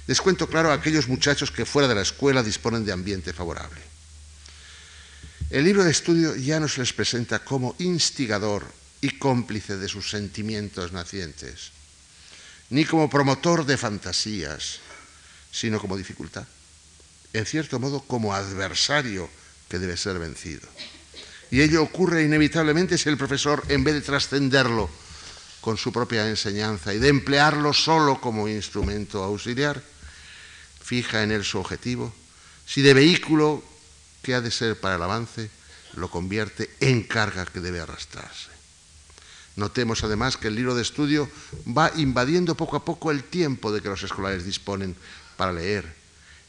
Descuento 0.08 0.48
claro 0.48 0.72
a 0.72 0.76
aquellos 0.76 1.08
muchachos 1.08 1.52
que 1.52 1.66
fuera 1.66 1.88
de 1.88 1.96
la 1.96 2.02
escuela 2.02 2.42
disponen 2.42 2.86
de 2.86 2.94
ambiente 2.94 3.34
favorable. 3.34 3.82
El 5.50 5.66
libro 5.66 5.84
de 5.84 5.92
estudio 5.92 6.36
ya 6.36 6.60
no 6.60 6.68
se 6.68 6.80
les 6.80 6.94
presenta 6.94 7.40
como 7.40 7.76
instigador 7.80 8.66
y 9.02 9.18
cómplice 9.18 9.78
de 9.78 9.88
sus 9.88 10.10
sentimientos 10.10 10.92
nacientes, 10.92 11.72
ni 12.70 12.86
como 12.86 13.10
promotor 13.10 13.66
de 13.66 13.78
fantasías, 13.78 14.80
sino 15.52 15.80
como 15.80 15.98
dificultad, 15.98 16.46
en 17.34 17.46
cierto 17.46 17.80
modo 17.80 18.02
como 18.02 18.34
adversario 18.34 19.30
que 19.70 19.80
debe 19.80 19.98
ser 19.98 20.20
vencido. 20.20 20.68
Y 21.50 21.62
ello 21.62 21.82
ocurre 21.82 22.24
inevitablemente 22.24 22.98
si 22.98 23.10
el 23.10 23.18
profesor, 23.18 23.64
en 23.70 23.84
vez 23.84 23.94
de 23.94 24.02
trascenderlo 24.02 24.90
con 25.62 25.78
su 25.78 25.92
propia 25.92 26.28
enseñanza 26.28 26.94
y 26.94 27.00
de 27.00 27.08
emplearlo 27.08 27.74
solo 27.74 28.20
como 28.20 28.48
instrumento 28.48 29.24
auxiliar, 29.24 29.82
fija 30.82 31.24
en 31.24 31.32
él 31.32 31.44
su 31.44 31.60
objetivo, 31.60 32.14
si 32.66 32.82
de 32.82 32.94
vehículo 32.94 33.64
que 34.22 34.36
ha 34.36 34.42
de 34.42 34.52
ser 34.52 34.80
para 34.80 34.96
el 34.96 35.04
avance, 35.04 35.50
lo 35.96 36.10
convierte 36.10 36.70
en 36.80 37.04
carga 37.04 37.46
que 37.46 37.60
debe 37.60 37.80
arrastrarse. 37.80 38.57
Notemos 39.58 40.04
además 40.04 40.38
que 40.38 40.48
el 40.48 40.56
libro 40.56 40.76
de 40.76 40.84
estudio 40.84 41.30
va 41.66 41.92
invadiendo 41.98 42.56
poco 42.56 42.78
a 42.78 42.86
poco 42.86 43.10
el 43.10 43.24
tiempo 43.24 43.72
de 43.72 43.82
que 43.82 43.90
los 43.90 44.04
escolares 44.04 44.46
disponen 44.46 44.96
para 45.36 45.52
leer 45.52 45.84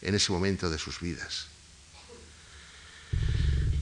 en 0.03 0.15
ese 0.15 0.31
momento 0.31 0.69
de 0.69 0.79
sus 0.79 1.01
vidas. 1.01 1.49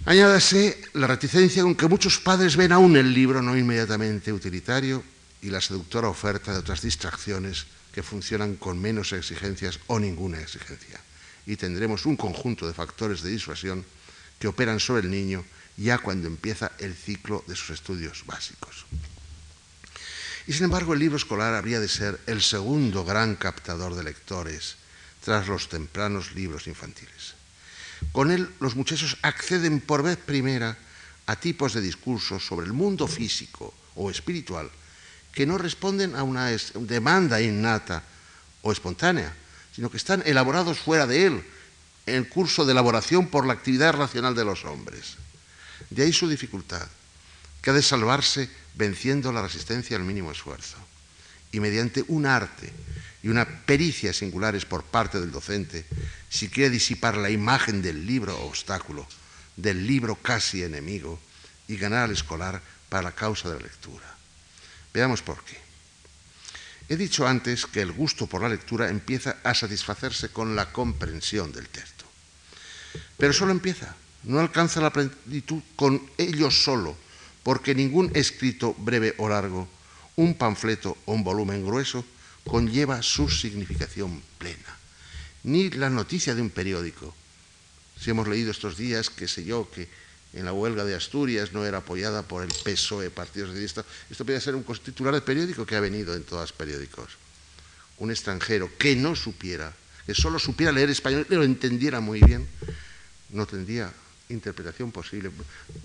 Añádase 0.06 0.78
la 0.94 1.10
reticencia 1.10 1.66
con 1.66 1.74
que 1.74 1.90
muchos 1.90 2.22
padres 2.22 2.54
ven 2.54 2.70
aún 2.70 2.96
el 2.96 3.12
libro 3.12 3.42
no 3.42 3.58
inmediatamente 3.58 4.32
utilitario 4.32 5.02
y 5.42 5.50
la 5.50 5.60
seductora 5.60 6.08
oferta 6.08 6.52
de 6.52 6.62
otras 6.62 6.80
distracciones 6.80 7.66
que 7.90 8.04
funcionan 8.06 8.54
con 8.54 8.78
menos 8.78 9.12
exigencias 9.12 9.80
o 9.88 9.98
ninguna 9.98 10.38
exigencia. 10.38 11.00
Y 11.46 11.56
tendremos 11.56 12.06
un 12.06 12.14
conjunto 12.16 12.68
de 12.68 12.74
factores 12.74 13.22
de 13.22 13.30
disuasión 13.30 13.84
que 14.38 14.46
operan 14.46 14.78
sobre 14.78 15.02
el 15.02 15.10
niño 15.10 15.44
ya 15.76 15.98
cuando 15.98 16.28
empieza 16.28 16.72
el 16.78 16.94
ciclo 16.94 17.42
de 17.48 17.56
sus 17.56 17.70
estudios 17.70 18.24
básicos. 18.26 18.86
Y 20.46 20.52
sin 20.52 20.64
embargo 20.64 20.92
el 20.92 21.00
libro 21.00 21.16
escolar 21.16 21.54
habría 21.54 21.80
de 21.80 21.88
ser 21.88 22.20
el 22.26 22.40
segundo 22.40 23.04
gran 23.04 23.34
captador 23.36 23.94
de 23.94 24.04
lectores 24.04 24.76
tras 25.24 25.48
los 25.48 25.68
tempranos 25.68 26.34
libros 26.34 26.66
infantiles. 26.68 27.34
Con 28.12 28.30
él 28.30 28.48
los 28.60 28.76
muchachos 28.76 29.16
acceden 29.22 29.80
por 29.80 30.02
vez 30.02 30.16
primera 30.18 30.78
a 31.26 31.36
tipos 31.36 31.74
de 31.74 31.80
discursos 31.80 32.46
sobre 32.46 32.66
el 32.66 32.72
mundo 32.72 33.08
físico 33.08 33.74
o 33.96 34.10
espiritual 34.10 34.70
que 35.32 35.46
no 35.46 35.58
responden 35.58 36.14
a 36.16 36.22
una 36.22 36.48
demanda 36.80 37.42
innata 37.42 38.02
o 38.62 38.72
espontánea, 38.72 39.34
sino 39.74 39.90
que 39.90 39.98
están 39.98 40.22
elaborados 40.24 40.78
fuera 40.78 41.06
de 41.06 41.26
él, 41.26 41.44
en 42.06 42.24
curso 42.24 42.64
de 42.64 42.72
elaboración 42.72 43.28
por 43.28 43.46
la 43.46 43.52
actividad 43.52 43.92
racional 43.92 44.34
de 44.34 44.44
los 44.44 44.64
hombres. 44.64 45.16
De 45.90 46.04
ahí 46.04 46.12
su 46.12 46.26
dificultad, 46.26 46.86
que 47.66 47.70
ha 47.70 47.74
de 47.74 47.82
salvarse 47.82 48.48
venciendo 48.76 49.32
la 49.32 49.42
resistencia 49.42 49.96
al 49.96 50.04
mínimo 50.04 50.30
esfuerzo. 50.30 50.76
Y 51.50 51.58
mediante 51.58 52.04
un 52.06 52.24
arte 52.24 52.72
y 53.24 53.28
una 53.28 53.44
pericia 53.44 54.12
singulares 54.12 54.64
por 54.64 54.84
parte 54.84 55.18
del 55.18 55.32
docente, 55.32 55.84
si 56.28 56.48
quiere 56.48 56.70
disipar 56.70 57.16
la 57.16 57.28
imagen 57.28 57.82
del 57.82 58.06
libro 58.06 58.38
obstáculo, 58.42 59.04
del 59.56 59.84
libro 59.84 60.14
casi 60.14 60.62
enemigo, 60.62 61.18
y 61.66 61.76
ganar 61.76 62.04
al 62.04 62.12
escolar 62.12 62.62
para 62.88 63.02
la 63.02 63.16
causa 63.16 63.48
de 63.48 63.56
la 63.56 63.62
lectura. 63.62 64.14
Veamos 64.94 65.22
por 65.22 65.42
qué. 65.42 65.58
He 66.88 66.96
dicho 66.96 67.26
antes 67.26 67.66
que 67.66 67.80
el 67.80 67.90
gusto 67.90 68.28
por 68.28 68.42
la 68.42 68.48
lectura 68.48 68.90
empieza 68.90 69.38
a 69.42 69.54
satisfacerse 69.54 70.28
con 70.28 70.54
la 70.54 70.70
comprensión 70.70 71.50
del 71.50 71.68
texto. 71.68 72.04
Pero 73.16 73.32
solo 73.32 73.50
empieza, 73.50 73.96
no 74.22 74.38
alcanza 74.38 74.80
la 74.80 74.92
plenitud 74.92 75.64
con 75.74 76.00
ello 76.16 76.48
solo, 76.52 77.05
porque 77.46 77.78
ningún 77.78 78.10
escrito 78.18 78.74
breve 78.74 79.14
o 79.22 79.30
largo, 79.30 79.70
un 80.18 80.34
panfleto 80.34 80.98
o 81.06 81.14
un 81.14 81.22
volumen 81.22 81.62
grueso, 81.62 82.02
conlleva 82.42 83.06
su 83.06 83.30
significación 83.30 84.18
plena. 84.34 84.74
Ni 85.46 85.70
la 85.70 85.86
noticia 85.86 86.34
de 86.34 86.42
un 86.42 86.50
periódico. 86.50 87.14
Si 87.94 88.10
hemos 88.10 88.26
leído 88.26 88.50
estos 88.50 88.76
días, 88.76 89.10
qué 89.10 89.28
sé 89.28 89.44
yo, 89.44 89.70
que 89.70 89.86
en 90.34 90.44
la 90.44 90.52
huelga 90.52 90.82
de 90.82 90.96
Asturias 90.96 91.52
no 91.52 91.64
era 91.64 91.86
apoyada 91.86 92.26
por 92.26 92.42
el 92.42 92.50
PSOE, 92.50 93.14
Partido 93.14 93.46
Socialista, 93.46 93.84
esto 94.10 94.24
podría 94.24 94.40
ser 94.40 94.56
un 94.56 94.64
titular 94.64 95.14
de 95.14 95.22
periódico 95.22 95.64
que 95.64 95.76
ha 95.76 95.80
venido 95.80 96.16
en 96.16 96.24
todos 96.24 96.50
los 96.50 96.52
periódicos. 96.52 97.14
Un 97.98 98.10
extranjero 98.10 98.68
que 98.76 98.96
no 98.96 99.14
supiera, 99.14 99.72
que 100.04 100.18
solo 100.18 100.40
supiera 100.40 100.72
leer 100.72 100.90
español 100.90 101.24
y 101.30 101.34
lo 101.36 101.44
entendiera 101.44 102.00
muy 102.00 102.18
bien, 102.18 102.44
no 103.30 103.46
tendría 103.46 103.94
interpretación 104.28 104.90
posible, 104.90 105.30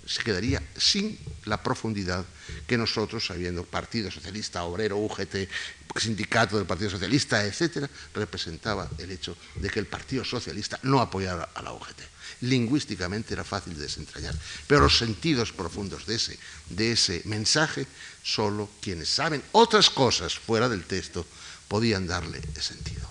se 0.06 0.22
quedaría 0.22 0.62
sin 0.76 1.18
la 1.44 1.62
profundidad 1.62 2.24
que 2.66 2.76
nosotros, 2.76 3.26
sabiendo 3.26 3.64
Partido 3.64 4.10
Socialista, 4.10 4.64
Obrero, 4.64 4.98
UGT, 4.98 5.48
sindicato 5.96 6.56
del 6.56 6.66
Partido 6.66 6.90
Socialista, 6.90 7.44
etcétera, 7.44 7.88
representaba 8.14 8.88
el 8.98 9.10
hecho 9.10 9.36
de 9.56 9.70
que 9.70 9.78
el 9.78 9.86
Partido 9.86 10.24
Socialista 10.24 10.78
no 10.82 11.00
apoyara 11.00 11.50
a 11.54 11.62
la 11.62 11.72
UGT. 11.72 12.00
Lingüísticamente 12.42 13.34
era 13.34 13.44
fácil 13.44 13.74
de 13.76 13.82
desentrañar, 13.82 14.34
pero 14.66 14.82
los 14.82 14.98
sentidos 14.98 15.52
profundos 15.52 16.06
de 16.06 16.16
ese, 16.16 16.38
de 16.70 16.92
ese 16.92 17.22
mensaje, 17.26 17.86
solo 18.22 18.68
quienes 18.80 19.08
saben 19.08 19.42
otras 19.52 19.90
cosas 19.90 20.34
fuera 20.34 20.68
del 20.68 20.84
texto 20.84 21.24
podían 21.68 22.06
darle 22.06 22.40
sentido. 22.60 23.08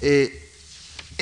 Eh, 0.00 0.51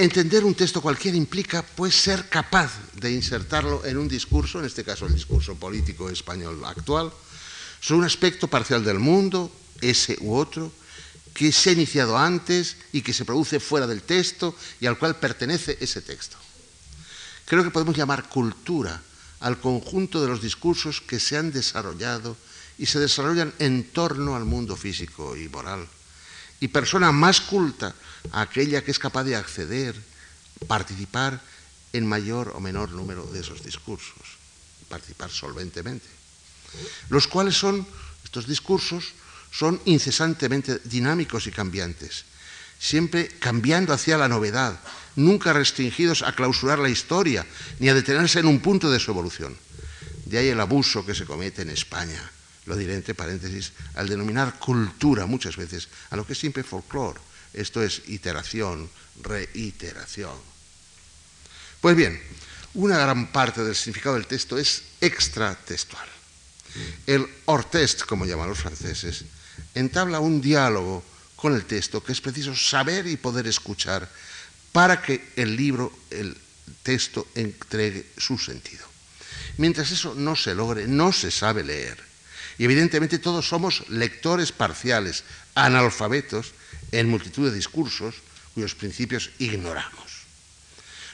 Entender 0.00 0.46
un 0.46 0.54
texto 0.54 0.80
cualquiera 0.80 1.18
implica 1.18 1.60
pues 1.60 1.94
ser 1.94 2.30
capaz 2.30 2.72
de 2.94 3.12
insertarlo 3.12 3.84
en 3.84 3.98
un 3.98 4.08
discurso, 4.08 4.58
en 4.58 4.64
este 4.64 4.82
caso 4.82 5.04
el 5.04 5.12
discurso 5.12 5.56
político 5.56 6.08
español 6.08 6.64
actual, 6.64 7.12
sobre 7.82 7.98
un 7.98 8.04
aspecto 8.06 8.48
parcial 8.48 8.82
del 8.82 8.98
mundo, 8.98 9.52
ese 9.82 10.16
u 10.22 10.32
otro, 10.32 10.72
que 11.34 11.52
se 11.52 11.68
ha 11.68 11.72
iniciado 11.74 12.16
antes 12.16 12.78
y 12.94 13.02
que 13.02 13.12
se 13.12 13.26
produce 13.26 13.60
fuera 13.60 13.86
del 13.86 14.00
texto 14.00 14.56
y 14.80 14.86
al 14.86 14.96
cual 14.96 15.20
pertenece 15.20 15.76
ese 15.82 16.00
texto. 16.00 16.38
Creo 17.44 17.62
que 17.62 17.68
podemos 17.68 17.94
llamar 17.94 18.30
cultura 18.30 19.02
al 19.40 19.60
conjunto 19.60 20.22
de 20.22 20.28
los 20.28 20.40
discursos 20.40 21.02
que 21.02 21.20
se 21.20 21.36
han 21.36 21.52
desarrollado 21.52 22.38
y 22.78 22.86
se 22.86 23.00
desarrollan 23.00 23.52
en 23.58 23.84
torno 23.92 24.34
al 24.34 24.46
mundo 24.46 24.78
físico 24.78 25.36
y 25.36 25.50
moral 25.50 25.86
y 26.60 26.68
persona 26.68 27.10
más 27.10 27.40
culta 27.40 27.94
aquella 28.32 28.84
que 28.84 28.90
es 28.90 28.98
capaz 28.98 29.24
de 29.24 29.36
acceder, 29.36 29.96
participar 30.68 31.40
en 31.92 32.06
mayor 32.06 32.52
o 32.54 32.60
menor 32.60 32.92
número 32.92 33.24
de 33.26 33.40
esos 33.40 33.64
discursos, 33.64 34.38
participar 34.88 35.30
solventemente. 35.30 36.06
Los 37.08 37.26
cuales 37.26 37.56
son, 37.56 37.86
estos 38.22 38.46
discursos, 38.46 39.12
son 39.50 39.80
incesantemente 39.86 40.80
dinámicos 40.84 41.46
y 41.46 41.50
cambiantes, 41.50 42.24
siempre 42.78 43.28
cambiando 43.40 43.92
hacia 43.92 44.18
la 44.18 44.28
novedad, 44.28 44.78
nunca 45.16 45.52
restringidos 45.52 46.22
a 46.22 46.34
clausurar 46.36 46.78
la 46.78 46.88
historia 46.88 47.44
ni 47.80 47.88
a 47.88 47.94
detenerse 47.94 48.38
en 48.38 48.46
un 48.46 48.60
punto 48.60 48.90
de 48.90 49.00
su 49.00 49.10
evolución. 49.10 49.56
De 50.26 50.38
ahí 50.38 50.48
el 50.48 50.60
abuso 50.60 51.04
que 51.04 51.14
se 51.14 51.26
comete 51.26 51.62
en 51.62 51.70
España 51.70 52.30
lo 52.70 52.76
diré 52.78 52.94
entre 52.94 53.18
paréntesis, 53.18 53.74
al 53.98 54.06
denominar 54.06 54.62
cultura 54.62 55.26
muchas 55.26 55.58
veces 55.58 55.90
a 56.10 56.16
lo 56.16 56.24
que 56.24 56.34
es 56.34 56.38
siempre 56.38 56.62
folclore, 56.62 57.18
Esto 57.52 57.82
es 57.82 58.06
iteración, 58.06 58.88
reiteración. 59.20 60.38
Pues 61.80 61.96
bien, 61.96 62.22
una 62.74 62.96
gran 62.98 63.32
parte 63.32 63.64
del 63.64 63.74
significado 63.74 64.14
del 64.14 64.30
texto 64.30 64.56
es 64.56 64.84
extratextual. 65.00 66.06
El 67.08 67.26
hors 67.46 68.04
como 68.06 68.24
llaman 68.24 68.48
los 68.48 68.60
franceses, 68.60 69.24
entabla 69.74 70.20
un 70.20 70.40
diálogo 70.40 71.02
con 71.34 71.56
el 71.56 71.64
texto 71.64 72.04
que 72.04 72.12
es 72.12 72.20
preciso 72.20 72.54
saber 72.54 73.08
y 73.08 73.16
poder 73.16 73.48
escuchar 73.48 74.08
para 74.70 75.02
que 75.02 75.32
el 75.34 75.56
libro, 75.56 75.90
el 76.10 76.36
texto, 76.84 77.26
entregue 77.34 78.06
su 78.16 78.38
sentido. 78.38 78.86
Mientras 79.56 79.90
eso 79.90 80.14
no 80.14 80.36
se 80.36 80.54
logre, 80.54 80.86
no 80.86 81.12
se 81.12 81.32
sabe 81.32 81.64
leer. 81.64 82.09
Y 82.60 82.64
evidentemente 82.64 83.18
todos 83.18 83.48
somos 83.48 83.88
lectores 83.88 84.52
parciales, 84.52 85.24
analfabetos 85.54 86.52
en 86.92 87.08
multitud 87.08 87.48
de 87.48 87.56
discursos 87.56 88.16
cuyos 88.52 88.74
principios 88.74 89.30
ignoramos. 89.38 90.28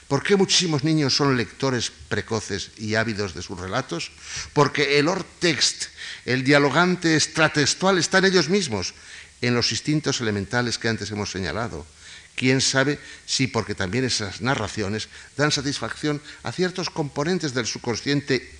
¿Por 0.08 0.24
qué 0.24 0.34
muchísimos 0.34 0.82
niños 0.82 1.14
son 1.14 1.36
lectores 1.36 1.92
precoces 2.08 2.72
y 2.78 2.96
ávidos 2.96 3.32
de 3.32 3.42
sus 3.42 3.60
relatos? 3.60 4.10
Porque 4.54 4.98
el 4.98 5.06
or-text, 5.06 5.84
el 6.24 6.42
dialogante 6.42 7.14
extratextual, 7.14 7.98
está 7.98 8.18
en 8.18 8.24
ellos 8.24 8.48
mismos, 8.48 8.94
en 9.40 9.54
los 9.54 9.70
instintos 9.70 10.20
elementales 10.20 10.78
que 10.78 10.88
antes 10.88 11.12
hemos 11.12 11.30
señalado. 11.30 11.86
Quién 12.34 12.60
sabe 12.60 12.98
si 13.24 13.46
porque 13.46 13.76
también 13.76 14.02
esas 14.02 14.40
narraciones 14.40 15.06
dan 15.36 15.52
satisfacción 15.52 16.20
a 16.42 16.50
ciertos 16.50 16.90
componentes 16.90 17.54
del 17.54 17.66
subconsciente 17.66 18.50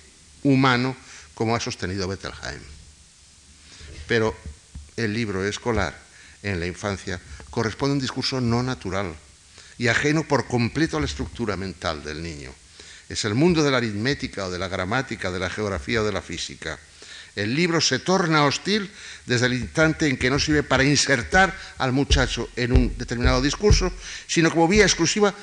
humano, 0.43 0.95
como 1.35 1.53
ha 1.53 1.59
sostenido 1.59 2.07
Bettelheim. 2.07 2.76
Pero 4.07 4.35
el 4.95 5.13
libro 5.13 5.43
escolar 5.45 5.97
en 6.43 6.59
la 6.59 6.65
infancia 6.65 7.19
corresponde 7.49 7.93
a 7.93 7.95
un 7.95 8.01
discurso 8.01 8.41
no 8.41 8.63
natural 8.63 9.15
y 9.77 9.87
ajeno 9.87 10.23
por 10.27 10.47
completo 10.47 10.97
a 10.97 10.99
la 10.99 11.05
estructura 11.05 11.55
mental 11.55 12.03
del 12.03 12.23
niño. 12.23 12.53
Es 13.09 13.25
el 13.25 13.35
mundo 13.35 13.63
de 13.63 13.71
la 13.71 13.77
aritmética 13.77 14.45
o 14.45 14.51
de 14.51 14.59
la 14.59 14.67
gramática, 14.67 15.31
de 15.31 15.39
la 15.39 15.49
geografía 15.49 16.01
o 16.01 16.05
de 16.05 16.11
la 16.11 16.21
física. 16.21 16.79
El 17.35 17.55
libro 17.55 17.79
se 17.79 17.99
torna 17.99 18.45
hostil 18.45 18.89
desde 19.27 19.45
el 19.45 19.53
instante 19.53 20.07
en 20.07 20.17
que 20.17 20.29
no 20.29 20.39
sirve 20.39 20.63
para 20.63 20.83
insertar 20.83 21.55
al 21.77 21.91
muchacho 21.93 22.49
en 22.55 22.71
un 22.71 22.97
determinado 22.97 23.41
discurso, 23.41 23.93
sino 24.25 24.49
como 24.49 24.67
vía 24.67 24.83
exclusiva 24.83 25.33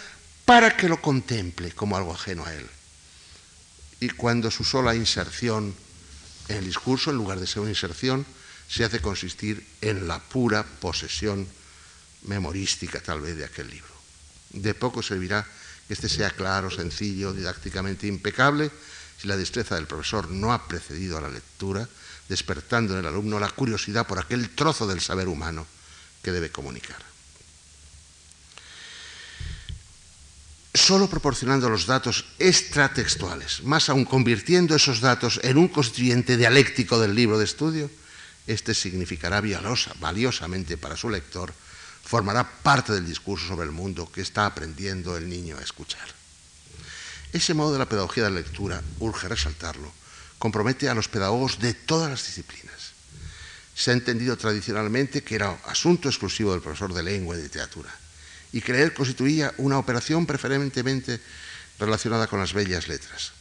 para 0.45 0.77
que 0.77 0.89
lo 0.89 1.01
contemple 1.01 1.71
como 1.73 1.97
algo 1.97 2.13
ajeno 2.13 2.45
a 2.45 2.53
él. 2.53 2.67
Y 4.01 4.09
cuando 4.11 4.51
su 4.51 4.65
sola 4.65 4.95
inserción 4.95 5.75
en 6.49 6.57
el 6.57 6.67
discurso, 6.67 7.11
en 7.11 7.17
lugar 7.17 7.39
de 7.39 7.47
ser 7.47 7.61
una 7.61 7.71
inserción, 7.71 8.27
se 8.75 8.83
hace 8.83 9.01
consistir 9.01 9.65
en 9.83 10.09
la 10.09 10.19
pura 10.19 10.65
posesión 10.65 11.47
memorística 12.23 12.99
tal 12.99 13.21
vez 13.21 13.37
de 13.37 13.45
aquel 13.45 13.71
libro. 13.71 13.95
De 14.51 14.75
poco 14.75 15.01
servirá 15.01 15.47
que 15.87 15.95
este 15.95 16.09
sea 16.09 16.31
claro, 16.31 16.73
sencillo, 16.73 17.33
didácticamente 17.33 18.09
impecable, 18.09 18.73
si 19.21 19.29
la 19.29 19.37
destreza 19.37 19.77
del 19.77 19.87
profesor 19.87 20.29
no 20.29 20.53
ha 20.53 20.67
precedido 20.67 21.17
a 21.17 21.21
la 21.21 21.29
lectura, 21.29 21.89
despertando 22.29 22.95
en 22.95 23.01
el 23.01 23.07
alumno 23.07 23.39
la 23.39 23.51
curiosidad 23.51 24.09
por 24.09 24.19
aquel 24.19 24.51
trozo 24.51 24.89
del 24.89 25.01
saber 25.01 25.29
humano 25.29 25.69
que 26.21 26.33
debe 26.33 26.51
comunicar. 26.51 26.99
Solo 30.75 31.09
proporcionando 31.09 31.71
los 31.71 31.87
datos 31.87 32.25
extratextuales, 32.41 33.63
más 33.63 33.89
aún 33.89 34.05
convirtiendo 34.05 34.75
esos 34.75 35.01
datos 35.01 35.39
en 35.45 35.59
un 35.59 35.69
constituyente 35.69 36.37
dialéctico 36.37 36.99
del 36.99 37.15
libro 37.15 37.39
de 37.39 37.45
estudio, 37.45 37.89
este 38.47 38.75
significará 38.75 39.43
valiosamente 40.01 40.77
para 40.77 40.97
su 40.97 41.09
lector, 41.09 41.53
formará 42.05 42.45
parte 42.63 42.93
del 42.93 43.07
discurso 43.07 43.47
sobre 43.49 43.67
el 43.67 43.73
mundo 43.73 44.11
que 44.11 44.21
está 44.21 44.47
aprendiendo 44.47 45.17
el 45.17 45.29
niño 45.29 45.57
a 45.57 45.63
escuchar. 45.63 46.07
Ese 47.33 47.55
modo 47.55 47.73
de 47.73 47.79
la 47.79 47.89
pedagogía 47.89 48.25
de 48.25 48.31
la 48.31 48.41
lectura, 48.41 48.83
urge 49.01 49.27
resaltarlo, 49.27 49.93
compromete 50.39 50.89
a 50.89 50.95
los 50.95 51.09
pedagogos 51.09 51.59
de 51.59 51.75
todas 51.75 52.11
las 52.11 52.27
disciplinas. 52.27 52.93
Se 53.75 53.91
ha 53.91 53.95
entendido 53.95 54.37
tradicionalmente 54.37 55.25
que 55.25 55.35
era 55.35 55.59
asunto 55.67 56.09
exclusivo 56.09 56.53
del 56.53 56.63
profesor 56.63 56.93
de 56.93 57.03
lengua 57.03 57.35
y 57.35 57.39
de 57.39 57.45
literatura, 57.45 57.91
y 58.53 58.61
que 58.61 58.93
constituía 58.93 59.53
una 59.59 59.79
operación 59.79 60.27
preferentemente 60.27 61.19
relacionada 61.79 62.29
con 62.29 62.39
las 62.39 62.53
bellas 62.53 62.87
letras. 62.87 63.33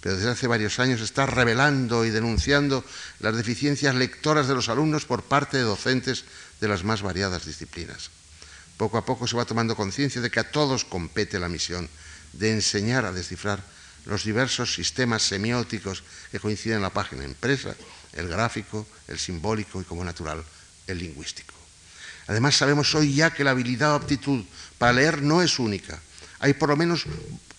Pero 0.00 0.16
desde 0.16 0.30
hace 0.30 0.46
varios 0.46 0.78
años 0.78 1.00
está 1.00 1.26
revelando 1.26 2.04
y 2.04 2.10
denunciando 2.10 2.84
las 3.18 3.36
deficiencias 3.36 3.94
lectoras 3.94 4.48
de 4.48 4.54
los 4.54 4.68
alumnos 4.68 5.04
por 5.04 5.24
parte 5.24 5.58
de 5.58 5.62
docentes 5.64 6.24
de 6.60 6.68
las 6.68 6.84
más 6.84 7.02
variadas 7.02 7.44
disciplinas. 7.44 8.10
Poco 8.76 8.96
a 8.96 9.04
poco 9.04 9.26
se 9.26 9.36
va 9.36 9.44
tomando 9.44 9.76
conciencia 9.76 10.22
de 10.22 10.30
que 10.30 10.40
a 10.40 10.50
todos 10.50 10.86
compete 10.86 11.38
la 11.38 11.50
misión 11.50 11.88
de 12.32 12.52
enseñar 12.52 13.04
a 13.04 13.12
descifrar 13.12 13.62
los 14.06 14.24
diversos 14.24 14.72
sistemas 14.72 15.22
semióticos 15.22 16.02
que 16.32 16.40
coinciden 16.40 16.76
en 16.76 16.82
la 16.82 16.94
página 16.94 17.24
impresa, 17.24 17.76
el 18.14 18.28
gráfico, 18.28 18.86
el 19.08 19.18
simbólico 19.18 19.82
y, 19.82 19.84
como 19.84 20.02
natural, 20.02 20.42
el 20.86 20.98
lingüístico. 20.98 21.52
Además, 22.26 22.56
sabemos 22.56 22.94
hoy 22.94 23.14
ya 23.14 23.34
que 23.34 23.44
la 23.44 23.50
habilidad 23.50 23.92
o 23.92 23.96
aptitud 23.96 24.44
para 24.78 24.94
leer 24.94 25.20
no 25.20 25.42
es 25.42 25.58
única. 25.58 26.00
Hay 26.38 26.54
por 26.54 26.70
lo 26.70 26.76
menos 26.76 27.04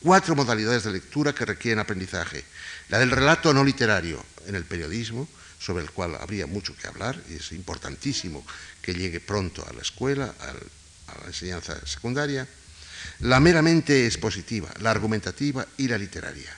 cuatro 0.01 0.35
modalidades 0.35 0.83
de 0.83 0.91
lectura 0.91 1.33
que 1.33 1.45
requieren 1.45 1.79
aprendizaje. 1.79 2.43
La 2.89 2.99
del 2.99 3.11
relato 3.11 3.53
no 3.53 3.63
literario 3.63 4.23
en 4.47 4.55
el 4.55 4.65
periodismo, 4.65 5.27
sobre 5.59 5.83
el 5.83 5.91
cual 5.91 6.15
habría 6.19 6.47
mucho 6.47 6.75
que 6.75 6.87
hablar 6.87 7.21
y 7.29 7.35
es 7.35 7.51
importantísimo 7.51 8.45
que 8.81 8.93
llegue 8.93 9.19
pronto 9.19 9.65
a 9.67 9.73
la 9.73 9.81
escuela, 9.81 10.33
a 10.39 11.21
la 11.21 11.27
enseñanza 11.27 11.79
secundaria 11.85 12.47
la 13.19 13.39
meramente 13.39 14.05
expositiva, 14.05 14.69
la 14.79 14.91
argumentativa 14.91 15.65
y 15.77 15.87
la 15.87 15.97
literaria. 15.97 16.55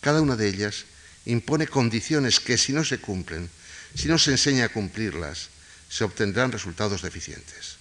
Cada 0.00 0.20
una 0.20 0.36
de 0.36 0.48
ellas 0.48 0.84
impone 1.26 1.66
condiciones 1.66 2.40
que 2.40 2.56
si 2.56 2.72
no 2.72 2.84
se 2.84 2.98
cumplen, 2.98 3.50
si 3.94 4.08
no 4.08 4.18
se 4.18 4.32
enseña 4.32 4.66
a 4.66 4.68
cumplirlas, 4.72 5.48
se 5.88 6.04
obtendrán 6.04 6.52
resultados 6.52 7.02
deficientes. 7.02 7.75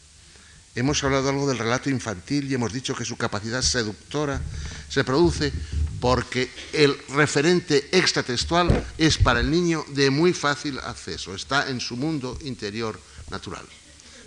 Hemos 0.76 1.02
hablado 1.06 1.30
algo 1.30 1.48
del 1.48 1.58
relato 1.58 1.90
infantil 1.90 2.52
y 2.52 2.54
hemos 2.54 2.74
dicho 2.74 2.94
que 2.94 3.06
su 3.06 3.16
capacidad 3.16 3.62
seductora 3.62 4.42
se 4.90 5.06
produce 5.06 5.54
porque 6.02 6.52
el 6.74 6.98
referente 7.10 7.88
extratextual 7.98 8.86
es 8.98 9.18
para 9.18 9.40
el 9.40 9.50
niño 9.50 9.86
de 9.90 10.10
muy 10.10 10.34
fácil 10.34 10.78
acceso, 10.80 11.34
está 11.34 11.70
en 11.70 11.80
su 11.80 11.96
mundo 11.96 12.38
interior 12.42 13.00
natural. 13.32 13.66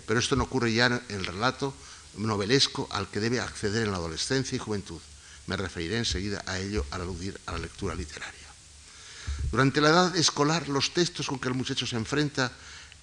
Pero 0.07 0.19
esto 0.19 0.35
no 0.35 0.45
ocurre 0.45 0.73
ya 0.73 0.87
en 0.87 1.01
el 1.09 1.25
relato 1.25 1.71
novelesco 2.17 2.87
al 2.91 3.07
que 3.09 3.19
debe 3.19 3.39
acceder 3.39 3.83
en 3.83 3.91
la 3.91 3.97
adolescencia 3.97 4.55
y 4.55 4.59
juventud. 4.59 4.99
Me 5.45 5.55
referiré 5.55 5.99
enseguida 5.99 6.41
a 6.47 6.57
ello 6.57 6.83
al 6.89 7.01
aludir 7.01 7.39
a 7.45 7.51
la 7.51 7.59
lectura 7.59 7.93
literaria. 7.93 8.49
Durante 9.51 9.81
la 9.81 9.89
edad 9.89 10.15
escolar, 10.15 10.67
los 10.67 10.93
textos 10.95 11.27
con 11.27 11.39
que 11.39 11.47
el 11.47 11.53
muchacho 11.53 11.85
se 11.85 11.95
enfrenta 11.95 12.51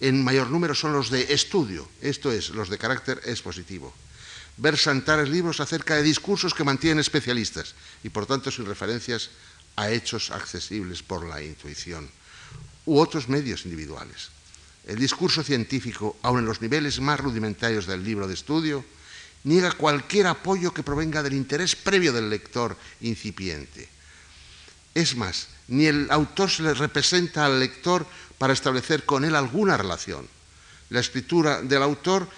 en 0.00 0.22
mayor 0.22 0.50
número 0.50 0.74
son 0.74 0.92
los 0.92 1.10
de 1.10 1.32
estudio, 1.32 1.88
esto 2.00 2.30
es, 2.30 2.50
los 2.50 2.68
de 2.68 2.78
carácter 2.78 3.20
expositivo. 3.24 3.94
Versan 4.58 5.04
tales 5.04 5.28
libros 5.28 5.60
acerca 5.60 5.96
de 5.96 6.02
discursos 6.02 6.54
que 6.54 6.64
mantienen 6.64 7.00
especialistas 7.00 7.74
y 8.02 8.08
por 8.08 8.26
tanto 8.26 8.50
sin 8.50 8.66
referencias 8.66 9.30
a 9.76 9.90
hechos 9.90 10.30
accesibles 10.30 11.02
por 11.02 11.26
la 11.26 11.42
intuición 11.42 12.08
u 12.86 12.98
otros 12.98 13.28
medios 13.28 13.64
individuales. 13.64 14.30
El 14.86 14.98
discurso 14.98 15.42
científico, 15.42 16.16
aun 16.22 16.38
en 16.40 16.46
los 16.46 16.62
niveles 16.62 17.00
más 17.00 17.20
rudimentarios 17.20 17.86
del 17.86 18.04
libro 18.04 18.28
de 18.28 18.34
estudio, 18.34 18.84
niega 19.44 19.72
cualquier 19.72 20.28
apoyo 20.28 20.72
que 20.72 20.86
provenga 20.86 21.22
del 21.22 21.34
interés 21.34 21.74
previo 21.74 22.12
del 22.12 22.30
lector 22.30 22.76
incipiente. 23.00 23.88
Es 24.94 25.16
más, 25.16 25.48
ni 25.68 25.86
el 25.86 26.06
autor 26.10 26.50
se 26.50 26.62
le 26.62 26.72
representa 26.72 27.44
al 27.44 27.60
lector 27.60 28.06
para 28.38 28.52
establecer 28.52 29.04
con 29.04 29.24
él 29.24 29.34
alguna 29.34 29.76
relación. 29.76 30.28
La 30.90 31.00
escritura 31.00 31.62
del 31.62 31.82
autor 31.82 32.28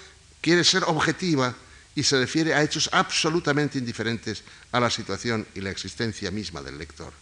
quiere 0.41 0.65
ser 0.65 0.85
objetiva 0.85 1.55
y 1.95 2.03
se 2.05 2.19
refiere 2.19 2.55
a 2.55 2.63
hechos 2.63 2.89
absolutamente 2.93 3.79
indiferentes 3.79 4.45
a 4.73 4.81
la 4.81 4.91
situación 4.91 5.47
y 5.55 5.61
la 5.61 5.71
existencia 5.71 6.31
misma 6.31 6.63
del 6.63 6.79
lector. 6.79 7.13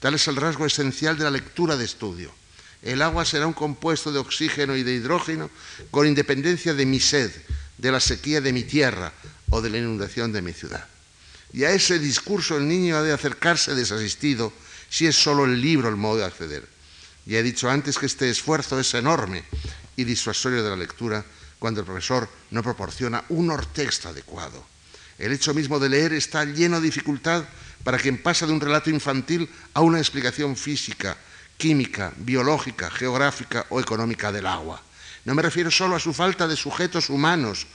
Tal 0.00 0.14
es 0.14 0.28
el 0.28 0.36
rasgo 0.36 0.66
esencial 0.66 1.16
de 1.16 1.24
la 1.24 1.30
lectura 1.30 1.76
de 1.76 1.84
estudio. 1.84 2.32
El 2.82 3.00
agua 3.00 3.24
será 3.24 3.46
un 3.46 3.52
compuesto 3.52 4.12
de 4.12 4.18
oxígeno 4.18 4.76
y 4.76 4.82
de 4.82 4.94
hidrógeno 4.94 5.48
con 5.90 6.06
independencia 6.06 6.74
de 6.74 6.84
mi 6.84 7.00
sed, 7.00 7.30
de 7.78 7.92
la 7.92 8.00
sequía 8.00 8.40
de 8.40 8.52
mi 8.52 8.64
tierra 8.64 9.12
o 9.50 9.62
de 9.62 9.70
la 9.70 9.78
inundación 9.78 10.32
de 10.32 10.42
mi 10.42 10.52
ciudad. 10.52 10.86
Y 11.52 11.64
a 11.64 11.70
ese 11.70 11.98
discurso 11.98 12.56
el 12.56 12.66
niño 12.66 12.96
ha 12.96 13.02
de 13.02 13.12
acercarse 13.12 13.74
desasistido 13.74 14.52
si 14.90 15.06
es 15.06 15.16
solo 15.16 15.44
el 15.44 15.60
libro 15.60 15.88
el 15.88 15.96
modo 15.96 16.18
de 16.18 16.24
acceder. 16.24 16.66
Ya 17.26 17.38
he 17.38 17.42
dicho 17.42 17.70
antes 17.70 17.98
que 17.98 18.06
este 18.06 18.30
esfuerzo 18.30 18.78
es 18.80 18.92
enorme 18.94 19.44
y 19.96 20.04
disuasorio 20.04 20.62
de 20.62 20.70
la 20.70 20.76
lectura 20.76 21.24
cuando 21.58 21.80
el 21.80 21.86
profesor 21.86 22.28
no 22.50 22.62
proporciona 22.62 23.24
un 23.28 23.50
ortexto 23.50 24.08
adecuado. 24.08 24.66
El 25.18 25.32
hecho 25.32 25.54
mismo 25.54 25.78
de 25.78 25.88
leer 25.88 26.12
está 26.12 26.44
lleno 26.44 26.80
de 26.80 26.86
dificultad 26.86 27.44
para 27.84 27.98
quien 27.98 28.22
pasa 28.22 28.46
de 28.46 28.52
un 28.52 28.60
relato 28.60 28.90
infantil 28.90 29.48
a 29.74 29.80
una 29.80 29.98
explicación 29.98 30.56
física, 30.56 31.16
química, 31.56 32.12
biológica, 32.16 32.90
geográfica 32.90 33.66
o 33.70 33.80
económica 33.80 34.32
del 34.32 34.46
agua. 34.46 34.82
No 35.24 35.34
me 35.34 35.42
refiero 35.42 35.70
solo 35.70 35.94
a 35.94 36.00
su 36.00 36.12
falta 36.12 36.48
de 36.48 36.56
sujetos 36.56 37.08
humanos 37.08 37.66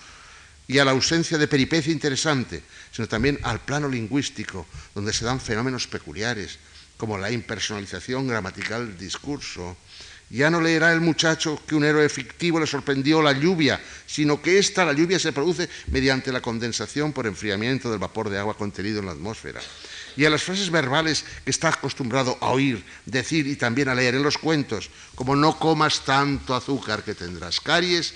y 0.68 0.80
a 0.80 0.86
la 0.86 0.92
ausencia 0.92 1.38
de 1.38 1.48
peripecia 1.48 1.94
interesante, 1.94 2.62
sino 2.92 3.08
también 3.08 3.40
al 3.44 3.62
plano 3.62 3.88
lingüístico, 3.88 4.68
donde 4.94 5.14
se 5.14 5.24
dan 5.24 5.40
fenómenos 5.40 5.88
peculiares, 5.88 6.60
como 6.98 7.18
la 7.18 7.32
impersonalización 7.32 8.28
gramatical 8.28 8.88
del 8.88 8.98
discurso. 8.98 9.78
Ya 10.30 10.50
no 10.50 10.60
leerá 10.60 10.92
el 10.92 11.00
muchacho 11.00 11.62
que 11.66 11.76
un 11.76 11.86
héroe 11.86 12.10
fictivo 12.10 12.60
le 12.60 12.68
sorprendió 12.68 13.22
la 13.22 13.32
lluvia, 13.32 13.80
sino 14.06 14.42
que 14.42 14.60
esta, 14.60 14.84
la 14.84 14.92
lluvia, 14.92 15.20
se 15.20 15.32
produce 15.32 15.70
mediante 15.88 16.34
la 16.34 16.42
condensación 16.42 17.14
por 17.14 17.28
enfriamiento 17.28 17.90
del 17.90 18.00
vapor 18.00 18.30
de 18.30 18.38
agua 18.38 18.58
contenido 18.58 19.00
en 19.00 19.06
la 19.06 19.14
atmósfera. 19.14 19.62
Y 20.18 20.26
a 20.26 20.30
las 20.30 20.44
frases 20.44 20.70
verbales 20.70 21.24
que 21.46 21.52
está 21.52 21.70
acostumbrado 21.70 22.38
a 22.42 22.50
oír, 22.50 22.84
decir 23.06 23.48
y 23.48 23.56
también 23.56 23.88
a 23.88 23.96
leer 23.96 24.16
en 24.16 24.24
los 24.24 24.38
cuentos, 24.38 24.90
como 25.16 25.36
no 25.36 25.58
comas 25.58 26.04
tanto 26.04 26.56
azúcar 26.56 27.04
que 27.04 27.16
tendrás 27.16 27.62
caries, 27.62 28.14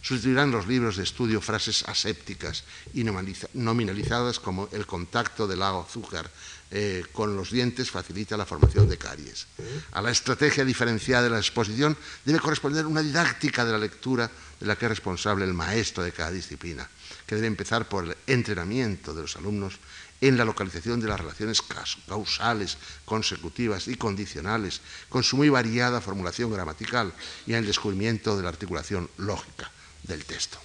sustituirán 0.00 0.50
los 0.50 0.66
libros 0.66 0.96
de 0.96 1.02
estudio 1.02 1.42
frases 1.42 1.84
asépticas 1.86 2.64
y 2.94 3.04
nominalizadas 3.04 4.40
como 4.40 4.68
el 4.72 4.86
contacto 4.86 5.46
del 5.46 5.62
azúcar 5.62 6.30
eh, 6.70 7.04
con 7.12 7.36
los 7.36 7.50
dientes 7.50 7.90
facilita 7.90 8.36
la 8.36 8.46
formación 8.46 8.88
de 8.88 8.96
caries. 8.96 9.46
A 9.92 10.00
la 10.00 10.10
estrategia 10.10 10.64
diferenciada 10.64 11.24
de 11.24 11.30
la 11.30 11.38
exposición 11.38 11.96
debe 12.24 12.38
corresponder 12.38 12.86
una 12.86 13.02
didáctica 13.02 13.64
de 13.64 13.72
la 13.72 13.78
lectura 13.78 14.30
de 14.60 14.66
la 14.66 14.76
que 14.76 14.86
es 14.86 14.90
responsable 14.90 15.44
el 15.44 15.54
maestro 15.54 16.04
de 16.04 16.12
cada 16.12 16.30
disciplina, 16.30 16.88
que 17.26 17.34
debe 17.34 17.48
empezar 17.48 17.88
por 17.88 18.04
el 18.04 18.16
entrenamiento 18.26 19.14
de 19.14 19.22
los 19.22 19.36
alumnos 19.36 19.80
en 20.20 20.36
la 20.36 20.44
localización 20.44 21.00
de 21.00 21.08
las 21.08 21.18
relaciones 21.18 21.62
causales, 22.06 22.76
consecutivas 23.04 23.88
y 23.88 23.96
condicionales, 23.96 24.80
con 25.08 25.24
su 25.24 25.36
muy 25.36 25.48
variada 25.48 26.00
formulación 26.00 26.52
gramatical 26.52 27.12
y 27.46 27.52
en 27.52 27.58
el 27.58 27.66
descubrimiento 27.66 28.36
de 28.36 28.42
la 28.42 28.50
articulación 28.50 29.10
lógica 29.16 29.70
del 30.04 30.24
texto. 30.24 30.58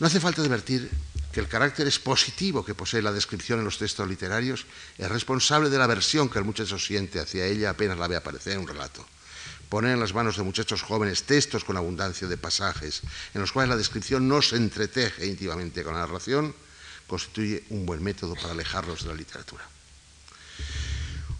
No 0.00 0.06
hace 0.06 0.18
falta 0.18 0.42
advertir 0.42 0.90
que 1.34 1.40
el 1.40 1.48
carácter 1.48 1.88
expositivo 1.88 2.64
que 2.64 2.78
posee 2.78 3.02
la 3.02 3.10
descripción 3.10 3.58
en 3.58 3.64
los 3.64 3.76
textos 3.76 4.08
literarios 4.08 4.66
es 4.96 5.10
responsable 5.10 5.68
de 5.68 5.78
la 5.78 5.90
aversión 5.90 6.30
que 6.30 6.38
el 6.38 6.44
muchacho 6.44 6.78
siente 6.78 7.18
hacia 7.18 7.44
ella 7.44 7.70
apenas 7.70 7.98
la 7.98 8.06
ve 8.06 8.14
aparecer 8.14 8.52
en 8.52 8.60
un 8.60 8.68
relato. 8.68 9.04
Poner 9.68 9.94
en 9.94 10.00
las 10.00 10.14
manos 10.14 10.36
de 10.36 10.44
muchachos 10.44 10.82
jóvenes 10.82 11.24
textos 11.24 11.64
con 11.64 11.76
abundancia 11.76 12.28
de 12.28 12.36
pasajes 12.36 13.02
en 13.34 13.40
los 13.40 13.50
cuales 13.50 13.70
la 13.70 13.76
descripción 13.76 14.28
no 14.28 14.42
se 14.42 14.54
entreteje 14.54 15.26
íntimamente 15.26 15.82
con 15.82 15.94
la 15.94 16.06
narración 16.06 16.54
constituye 17.08 17.64
un 17.70 17.84
buen 17.84 18.00
método 18.00 18.36
para 18.36 18.52
alejarlos 18.52 19.02
de 19.02 19.08
la 19.08 19.16
literatura. 19.16 19.64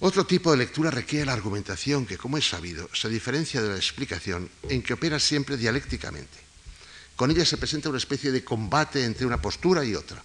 Otro 0.01 0.27
tipo 0.27 0.51
de 0.51 0.57
lectura 0.57 0.91
requiere 0.91 1.27
la 1.27 1.35
argumentación 1.35 2.05
que, 2.05 2.19
como 2.19 2.37
es 2.37 2.49
sabido, 2.49 2.91
se 2.93 3.09
diferencia 3.09 3.63
de 3.63 3.69
la 3.69 3.77
explicación 3.77 4.51
en 4.69 4.83
que 4.83 4.95
opera 4.95 5.21
siempre 5.21 5.57
dialécticamente. 5.57 6.44
Con 7.17 7.31
ella 7.31 7.45
se 7.45 7.57
presenta 7.57 7.89
una 7.89 7.99
especie 7.99 8.33
de 8.33 8.43
combate 8.43 9.05
entre 9.05 9.27
una 9.27 9.41
postura 9.41 9.85
y 9.85 9.95
otra. 9.95 10.23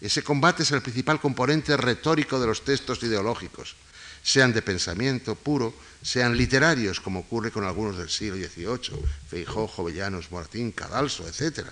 Ese 0.00 0.22
combate 0.22 0.62
es 0.62 0.70
el 0.70 0.82
principal 0.82 1.20
componente 1.20 1.76
retórico 1.76 2.38
de 2.38 2.46
los 2.46 2.64
textos 2.64 3.02
ideológicos, 3.02 3.74
sean 4.22 4.52
de 4.52 4.62
pensamiento 4.62 5.34
puro, 5.34 5.74
sean 6.00 6.36
literarios, 6.36 7.00
como 7.00 7.20
ocurre 7.20 7.50
con 7.50 7.64
algunos 7.64 7.98
del 7.98 8.08
siglo 8.08 8.36
XVIII, 8.36 9.02
Feijó, 9.28 9.66
Jovellanos, 9.66 10.30
Moratín, 10.30 10.70
Cadalso, 10.70 11.26
etc. 11.26 11.66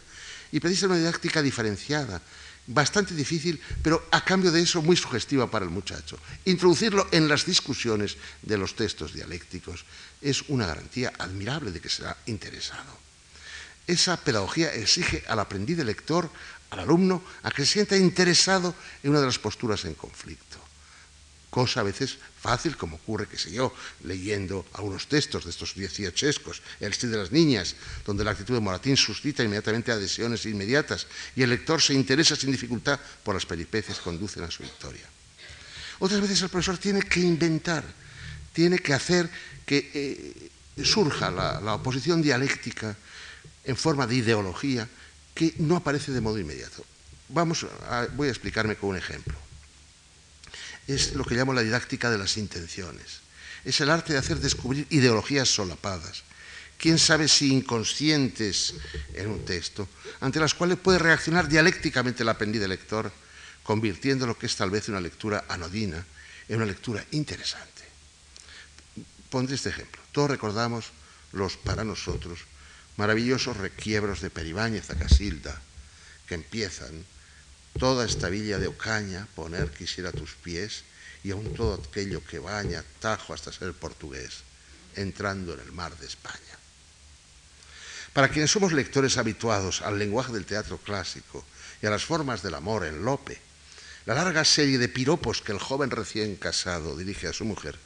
Y 0.50 0.58
precisa 0.58 0.86
una 0.86 0.96
didáctica 0.96 1.40
diferenciada, 1.42 2.20
bastante 2.66 3.14
difícil, 3.14 3.60
pero 3.80 4.08
a 4.10 4.24
cambio 4.24 4.50
de 4.50 4.62
eso 4.62 4.82
muy 4.82 4.96
sugestiva 4.96 5.48
para 5.48 5.64
el 5.64 5.70
muchacho. 5.70 6.18
Introducirlo 6.46 7.06
en 7.12 7.28
las 7.28 7.46
discusiones 7.46 8.16
de 8.42 8.58
los 8.58 8.74
textos 8.74 9.12
dialécticos 9.12 9.84
es 10.20 10.42
una 10.48 10.66
garantía 10.66 11.12
admirable 11.18 11.70
de 11.70 11.80
que 11.80 11.88
será 11.88 12.16
interesado. 12.26 13.05
Esa 13.86 14.16
pedagogía 14.16 14.72
exige 14.74 15.22
al 15.28 15.38
aprendiz 15.38 15.76
de 15.76 15.84
lector, 15.84 16.30
al 16.70 16.80
alumno, 16.80 17.22
a 17.42 17.50
que 17.50 17.64
se 17.64 17.72
sienta 17.72 17.96
interesado 17.96 18.74
en 19.02 19.10
una 19.10 19.20
de 19.20 19.26
las 19.26 19.38
posturas 19.38 19.84
en 19.84 19.94
conflicto 19.94 20.66
cosa 21.56 21.80
a 21.80 21.88
veces 21.88 22.20
fácil, 22.20 22.76
como 22.76 23.00
ocurre, 23.00 23.24
que 23.24 23.40
sé 23.40 23.48
yo, 23.50 23.72
leyendo 24.04 24.68
algunos 24.74 25.08
textos 25.08 25.48
de 25.48 25.50
estos 25.56 25.72
dieciochescos, 25.72 26.60
El 26.80 26.92
estilo 26.92 27.12
de 27.12 27.24
las 27.24 27.32
niñas, 27.32 27.74
donde 28.04 28.24
la 28.24 28.32
actitud 28.32 28.52
de 28.52 28.60
Moratín 28.60 28.94
suscita 28.94 29.42
inmediatamente 29.42 29.90
adhesiones 29.90 30.44
inmediatas 30.44 31.06
y 31.34 31.40
el 31.40 31.48
lector 31.48 31.80
se 31.80 31.94
interesa 31.94 32.36
sin 32.36 32.52
dificultad 32.52 33.00
por 33.24 33.34
las 33.34 33.46
peripecias 33.46 33.96
que 33.96 34.04
conducen 34.04 34.44
a 34.44 34.50
su 34.50 34.64
victoria. 34.64 35.08
Otras 35.98 36.20
veces 36.20 36.42
el 36.42 36.50
profesor 36.50 36.76
tiene 36.76 37.00
que 37.00 37.20
inventar, 37.20 37.84
tiene 38.52 38.78
que 38.78 38.92
hacer 38.92 39.30
que 39.64 39.90
eh, 39.94 40.84
surja 40.84 41.30
la, 41.30 41.58
la 41.62 41.80
oposición 41.80 42.20
dialéctica 42.20 42.94
en 43.66 43.76
forma 43.76 44.06
de 44.06 44.16
ideología 44.16 44.88
que 45.34 45.54
no 45.58 45.76
aparece 45.76 46.12
de 46.12 46.20
modo 46.20 46.38
inmediato. 46.38 46.84
Vamos 47.28 47.66
voy 48.16 48.28
a 48.28 48.30
explicarme 48.30 48.76
con 48.76 48.90
un 48.90 48.96
ejemplo 48.96 49.36
es 50.86 51.14
lo 51.14 51.24
que 51.24 51.34
llamo 51.34 51.52
la 51.52 51.62
didáctica 51.62 52.10
de 52.10 52.18
las 52.18 52.36
intenciones. 52.36 53.20
Es 53.64 53.80
el 53.80 53.90
arte 53.90 54.12
de 54.12 54.18
hacer 54.18 54.38
descubrir 54.38 54.86
ideologías 54.90 55.48
solapadas, 55.48 56.22
quién 56.78 56.98
sabe 56.98 57.26
si 57.26 57.52
inconscientes 57.52 58.74
en 59.14 59.28
un 59.28 59.44
texto, 59.44 59.88
ante 60.20 60.38
las 60.38 60.54
cuales 60.54 60.78
puede 60.78 60.98
reaccionar 60.98 61.48
dialécticamente 61.48 62.22
el 62.22 62.28
aprendiz 62.28 62.62
lector, 62.62 63.10
convirtiendo 63.62 64.26
lo 64.26 64.38
que 64.38 64.46
es 64.46 64.54
tal 64.54 64.70
vez 64.70 64.88
una 64.88 65.00
lectura 65.00 65.44
anodina 65.48 66.04
en 66.48 66.56
una 66.56 66.66
lectura 66.66 67.04
interesante. 67.10 67.82
Pondré 69.28 69.56
este 69.56 69.70
ejemplo. 69.70 70.00
Todos 70.12 70.30
recordamos 70.30 70.92
los, 71.32 71.56
para 71.56 71.82
nosotros, 71.82 72.38
maravillosos 72.96 73.56
requiebros 73.56 74.20
de 74.20 74.30
Peribáñez 74.30 74.90
a 74.90 74.96
Casilda, 74.96 75.60
que 76.26 76.34
empiezan 76.34 77.04
toda 77.78 78.04
esta 78.04 78.28
villa 78.28 78.58
de 78.58 78.68
Ocaña 78.68 79.28
poner 79.34 79.70
quisiera 79.70 80.12
tus 80.12 80.34
pies 80.34 80.84
y 81.22 81.30
aun 81.30 81.54
todo 81.54 81.74
aquello 81.74 82.24
que 82.24 82.38
baña 82.38 82.84
Tajo 83.00 83.34
hasta 83.34 83.52
ser 83.52 83.72
portugués, 83.74 84.42
entrando 84.94 85.54
en 85.54 85.60
el 85.60 85.72
mar 85.72 85.96
de 85.98 86.06
España. 86.06 86.56
Para 88.12 88.30
quienes 88.30 88.50
somos 88.50 88.72
lectores 88.72 89.18
habituados 89.18 89.82
al 89.82 89.98
lenguaje 89.98 90.32
del 90.32 90.46
teatro 90.46 90.78
clásico 90.78 91.44
y 91.82 91.86
a 91.86 91.90
las 91.90 92.04
formas 92.04 92.42
del 92.42 92.54
amor 92.54 92.86
en 92.86 93.04
Lope, 93.04 93.38
la 94.06 94.14
larga 94.14 94.44
serie 94.44 94.78
de 94.78 94.88
piropos 94.88 95.42
que 95.42 95.52
el 95.52 95.58
joven 95.58 95.90
recién 95.90 96.36
casado 96.36 96.96
dirige 96.96 97.26
a 97.28 97.32
su 97.32 97.44
mujer 97.44 97.76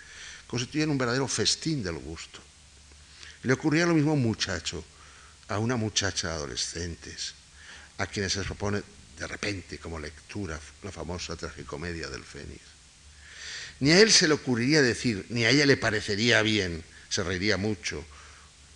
constituyen 0.46 0.90
un 0.90 0.98
verdadero 0.98 1.28
festín 1.28 1.82
del 1.82 1.96
gusto. 1.96 2.40
Le 3.44 3.52
ocurría 3.52 3.86
lo 3.86 3.94
mismo 3.94 4.10
a 4.10 4.14
un 4.14 4.22
muchacho, 4.22 4.84
a 5.50 5.58
una 5.58 5.76
muchacha 5.76 6.32
adolescentes, 6.32 7.34
a 7.98 8.06
quienes 8.06 8.32
se 8.32 8.44
propone 8.44 8.82
de 9.18 9.26
repente 9.26 9.78
como 9.78 9.98
lectura 9.98 10.58
la 10.82 10.92
famosa 10.92 11.36
tragicomedia 11.36 12.08
del 12.08 12.24
Fénix. 12.24 12.60
Ni 13.80 13.90
a 13.90 13.98
él 13.98 14.12
se 14.12 14.28
le 14.28 14.34
ocurriría 14.34 14.80
decir, 14.80 15.26
ni 15.28 15.44
a 15.44 15.50
ella 15.50 15.66
le 15.66 15.76
parecería 15.76 16.40
bien, 16.42 16.84
se 17.08 17.24
reiría 17.24 17.56
mucho 17.56 18.04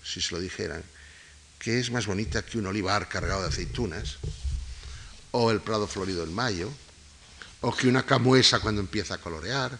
si 0.02 0.20
se 0.20 0.34
lo 0.34 0.40
dijeran, 0.40 0.82
que 1.60 1.78
es 1.78 1.92
más 1.92 2.06
bonita 2.06 2.44
que 2.44 2.58
un 2.58 2.66
olivar 2.66 3.08
cargado 3.08 3.42
de 3.42 3.48
aceitunas, 3.48 4.18
o 5.30 5.52
el 5.52 5.60
prado 5.60 5.86
florido 5.86 6.24
en 6.24 6.34
mayo, 6.34 6.72
o 7.60 7.74
que 7.74 7.86
una 7.86 8.04
camuesa 8.04 8.58
cuando 8.58 8.80
empieza 8.80 9.14
a 9.14 9.18
colorear, 9.18 9.78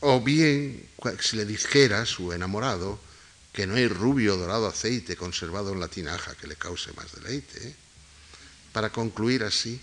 o 0.00 0.20
bien 0.20 0.88
si 1.20 1.36
le 1.36 1.44
dijera 1.44 2.06
su 2.06 2.32
enamorado 2.32 3.09
que 3.52 3.66
no 3.66 3.74
hay 3.74 3.88
rubio 3.88 4.36
dorado 4.36 4.66
aceite 4.66 5.16
conservado 5.16 5.72
en 5.72 5.80
la 5.80 5.88
tinaja 5.88 6.34
que 6.34 6.46
le 6.46 6.56
cause 6.56 6.92
más 6.92 7.12
deleite. 7.12 7.68
¿eh? 7.68 7.76
para 8.72 8.90
concluir 8.90 9.44
así, 9.44 9.80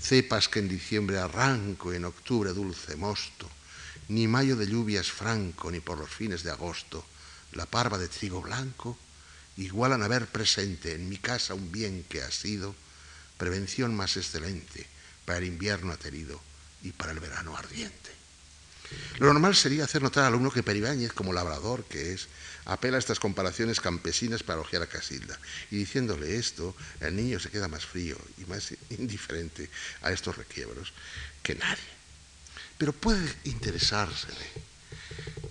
cepas 0.00 0.48
que 0.48 0.58
en 0.58 0.68
diciembre 0.68 1.18
arranco 1.18 1.92
y 1.92 1.96
en 1.96 2.04
octubre 2.04 2.52
dulce 2.52 2.96
mosto, 2.96 3.48
ni 4.08 4.26
mayo 4.26 4.56
de 4.56 4.66
lluvias 4.66 5.10
franco, 5.10 5.70
ni 5.70 5.80
por 5.80 5.98
los 5.98 6.10
fines 6.10 6.42
de 6.42 6.50
agosto, 6.50 7.04
la 7.52 7.66
parva 7.66 7.98
de 7.98 8.08
trigo 8.08 8.42
blanco, 8.42 8.98
igualan 9.56 10.02
a 10.02 10.08
ver 10.08 10.26
presente 10.26 10.94
en 10.94 11.08
mi 11.08 11.18
casa 11.18 11.54
un 11.54 11.72
bien 11.72 12.04
que 12.08 12.22
ha 12.22 12.30
sido 12.30 12.74
prevención 13.36 13.94
más 13.94 14.16
excelente 14.16 14.86
para 15.24 15.38
el 15.38 15.44
invierno 15.44 15.92
aterido 15.92 16.40
y 16.82 16.92
para 16.92 17.12
el 17.12 17.20
verano 17.20 17.56
ardiente. 17.56 18.10
Lo 19.18 19.26
normal 19.26 19.54
sería 19.54 19.84
hacer 19.84 20.02
notar 20.02 20.24
al 20.24 20.32
alumno 20.32 20.50
que 20.50 20.62
Peribáñez, 20.62 21.12
como 21.12 21.32
labrador 21.32 21.84
que 21.84 22.12
es, 22.12 22.26
apela 22.70 22.96
a 22.96 23.02
estas 23.02 23.18
comparaciones 23.18 23.80
campesinas 23.80 24.44
para 24.46 24.60
elogiar 24.60 24.82
a 24.82 24.86
Casilda. 24.86 25.38
Y 25.70 25.76
diciéndole 25.76 26.38
esto, 26.38 26.76
el 27.00 27.16
niño 27.16 27.40
se 27.40 27.50
queda 27.50 27.66
más 27.66 27.84
frío 27.84 28.16
y 28.38 28.44
más 28.44 28.72
indiferente 28.90 29.68
a 30.02 30.12
estos 30.12 30.36
requiebros 30.36 30.92
que 31.42 31.56
nadie. 31.56 31.90
Pero 32.78 32.92
puede 32.92 33.26
interesársele 33.44 34.70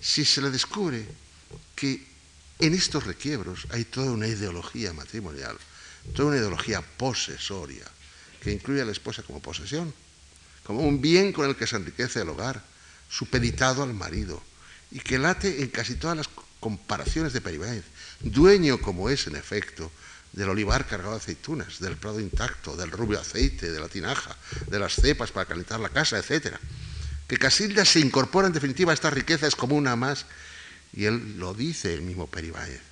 si 0.00 0.24
se 0.24 0.40
le 0.40 0.50
descubre 0.50 1.04
que 1.76 2.08
en 2.58 2.74
estos 2.74 3.04
requiebros 3.04 3.66
hay 3.70 3.84
toda 3.84 4.10
una 4.10 4.26
ideología 4.26 4.94
matrimonial, 4.94 5.58
toda 6.14 6.30
una 6.30 6.38
ideología 6.38 6.80
posesoria, 6.80 7.84
que 8.40 8.50
incluye 8.50 8.80
a 8.80 8.86
la 8.86 8.92
esposa 8.92 9.22
como 9.22 9.42
posesión, 9.42 9.92
como 10.64 10.80
un 10.80 11.02
bien 11.02 11.32
con 11.34 11.46
el 11.46 11.56
que 11.56 11.66
se 11.66 11.76
enriquece 11.76 12.22
el 12.22 12.30
hogar, 12.30 12.64
supeditado 13.10 13.82
al 13.82 13.92
marido, 13.92 14.42
y 14.90 15.00
que 15.00 15.18
late 15.18 15.62
en 15.62 15.68
casi 15.68 15.96
todas 15.96 16.16
las 16.16 16.28
comparaciones 16.60 17.32
de 17.32 17.40
Peribáñez, 17.40 17.84
dueño 18.20 18.80
como 18.80 19.10
es 19.10 19.26
en 19.26 19.36
efecto 19.36 19.90
del 20.32 20.50
olivar 20.50 20.86
cargado 20.86 21.12
de 21.12 21.18
aceitunas, 21.18 21.80
del 21.80 21.96
prado 21.96 22.20
intacto, 22.20 22.76
del 22.76 22.90
rubio 22.90 23.18
aceite, 23.18 23.72
de 23.72 23.80
la 23.80 23.88
tinaja, 23.88 24.36
de 24.68 24.78
las 24.78 24.94
cepas 24.94 25.32
para 25.32 25.46
calentar 25.46 25.80
la 25.80 25.88
casa, 25.88 26.18
etc. 26.18 26.54
Que 27.26 27.36
Casilda 27.36 27.84
se 27.84 28.00
incorpora 28.00 28.46
en 28.46 28.52
definitiva 28.52 28.92
a 28.92 28.94
esta 28.94 29.10
riqueza 29.10 29.46
es 29.46 29.56
como 29.56 29.76
una 29.76 29.96
más, 29.96 30.26
y 30.92 31.06
él 31.06 31.38
lo 31.38 31.54
dice 31.54 31.94
el 31.94 32.02
mismo 32.02 32.28
Peribáñez. 32.28 32.82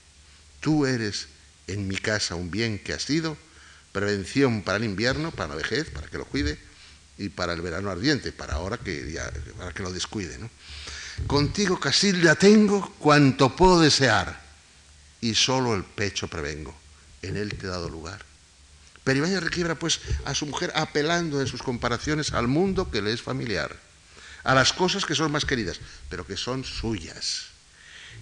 Tú 0.60 0.86
eres 0.86 1.28
en 1.68 1.86
mi 1.86 1.96
casa 1.96 2.34
un 2.34 2.50
bien 2.50 2.78
que 2.78 2.92
ha 2.92 2.98
sido 2.98 3.36
prevención 3.92 4.62
para 4.62 4.78
el 4.78 4.84
invierno, 4.84 5.30
para 5.30 5.50
la 5.50 5.54
vejez, 5.56 5.90
para 5.90 6.08
que 6.08 6.18
lo 6.18 6.24
cuide, 6.24 6.58
y 7.18 7.28
para 7.28 7.52
el 7.52 7.60
verano 7.60 7.90
ardiente, 7.90 8.32
para 8.32 8.54
ahora 8.54 8.78
que, 8.78 9.20
para 9.56 9.72
que 9.72 9.82
lo 9.82 9.92
descuide. 9.92 10.38
¿no? 10.38 10.48
Contigo, 11.26 11.78
Casilda, 11.78 12.34
tengo 12.34 12.94
cuanto 12.98 13.54
puedo 13.54 13.80
desear, 13.80 14.40
y 15.20 15.34
solo 15.34 15.74
el 15.74 15.84
pecho 15.84 16.28
prevengo. 16.28 16.74
En 17.22 17.36
él 17.36 17.54
te 17.54 17.66
he 17.66 17.68
dado 17.68 17.88
lugar. 17.88 18.24
Pero 19.04 19.18
Ibáñez 19.18 19.42
requiebra 19.42 19.74
pues 19.74 20.00
a 20.24 20.34
su 20.34 20.46
mujer 20.46 20.72
apelando 20.74 21.40
en 21.40 21.46
sus 21.46 21.62
comparaciones 21.62 22.32
al 22.32 22.46
mundo 22.46 22.90
que 22.90 23.02
le 23.02 23.12
es 23.12 23.22
familiar, 23.22 23.76
a 24.44 24.54
las 24.54 24.72
cosas 24.72 25.04
que 25.04 25.14
son 25.14 25.32
más 25.32 25.44
queridas, 25.44 25.80
pero 26.08 26.26
que 26.26 26.36
son 26.36 26.64
suyas. 26.64 27.46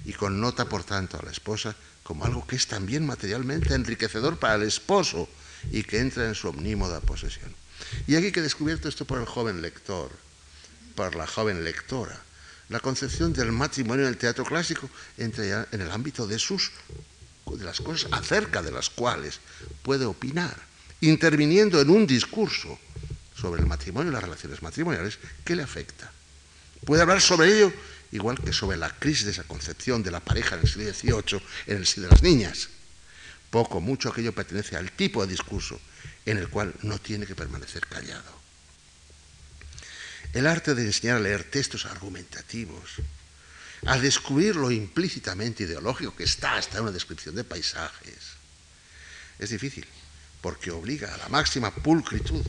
Y 0.05 0.12
connota, 0.12 0.68
por 0.68 0.84
tanto, 0.84 1.18
a 1.18 1.24
la 1.24 1.32
esposa 1.32 1.74
como 2.03 2.24
algo 2.24 2.47
que 2.47 2.57
es 2.57 2.68
también 2.68 3.05
materialmente 3.05 3.74
enriquecedor 3.74 4.38
para 4.38 4.55
el 4.55 4.62
esposo 4.62 5.28
y 5.72 5.82
que 5.82 5.99
entra 5.99 6.26
en 6.26 6.34
su 6.34 6.49
omnímoda 6.49 7.01
posesión. 7.01 7.53
Y 8.07 8.14
aquí 8.14 8.30
que 8.30 8.40
he 8.40 8.44
descubierto 8.44 8.88
esto 8.88 9.05
por 9.05 9.18
el 9.18 9.26
joven 9.26 9.62
lector, 9.62 10.11
por 10.94 11.16
la 11.16 11.26
joven 11.26 11.64
lectora, 11.64 12.22
la 12.68 12.80
concepción 12.80 13.32
del 13.32 13.52
matrimonio 13.52 14.04
en 14.04 14.10
el 14.10 14.18
teatro 14.18 14.44
clásico 14.44 14.90
entra 15.16 15.44
ya 15.44 15.68
en 15.70 15.80
el 15.80 15.90
ámbito 15.90 16.26
de 16.26 16.38
sus 16.38 16.72
de 17.54 17.64
las 17.64 17.80
cosas 17.80 18.10
acerca 18.12 18.60
de 18.60 18.72
las 18.72 18.90
cuales 18.90 19.38
puede 19.82 20.04
opinar, 20.04 20.56
interviniendo 21.00 21.80
en 21.80 21.90
un 21.90 22.06
discurso 22.06 22.78
sobre 23.36 23.60
el 23.60 23.68
matrimonio 23.68 24.10
y 24.10 24.14
las 24.14 24.24
relaciones 24.24 24.62
matrimoniales 24.62 25.18
que 25.44 25.54
le 25.54 25.62
afecta. 25.62 26.10
Puede 26.84 27.02
hablar 27.02 27.20
sobre 27.20 27.54
ello 27.54 27.72
igual 28.10 28.40
que 28.42 28.52
sobre 28.52 28.76
la 28.76 28.90
crisis 28.90 29.26
de 29.26 29.32
esa 29.32 29.44
concepción 29.44 30.02
de 30.02 30.10
la 30.10 30.20
pareja 30.20 30.56
en 30.56 30.62
el 30.62 30.68
siglo 30.68 31.22
XVIII 31.22 31.42
en 31.68 31.76
el 31.76 31.86
siglo 31.86 32.08
de 32.08 32.14
las 32.14 32.22
niñas. 32.22 32.68
Poco, 33.50 33.80
mucho 33.80 34.08
aquello 34.08 34.34
pertenece 34.34 34.76
al 34.76 34.90
tipo 34.92 35.24
de 35.24 35.30
discurso 35.30 35.80
en 36.24 36.38
el 36.38 36.48
cual 36.48 36.74
no 36.82 36.98
tiene 36.98 37.26
que 37.26 37.36
permanecer 37.36 37.86
callado. 37.86 38.36
El 40.37 40.47
arte 40.47 40.74
de 40.74 40.84
enseñar 40.84 41.16
a 41.16 41.20
leer 41.20 41.45
textos 41.45 41.87
argumentativos, 41.87 43.01
a 43.87 43.97
descubrir 43.97 44.55
lo 44.55 44.70
implícitamente 44.70 45.62
ideológico 45.64 46.14
que 46.14 46.24
está 46.24 46.57
hasta 46.57 46.76
en 46.76 46.82
una 46.82 46.93
descripción 46.93 47.34
de 47.34 47.43
paisajes, 47.43 48.37
es 49.39 49.49
difícil, 49.49 49.87
porque 50.43 50.70
obliga 50.70 51.14
a 51.14 51.16
la 51.16 51.28
máxima 51.30 51.74
pulcritud, 51.74 52.45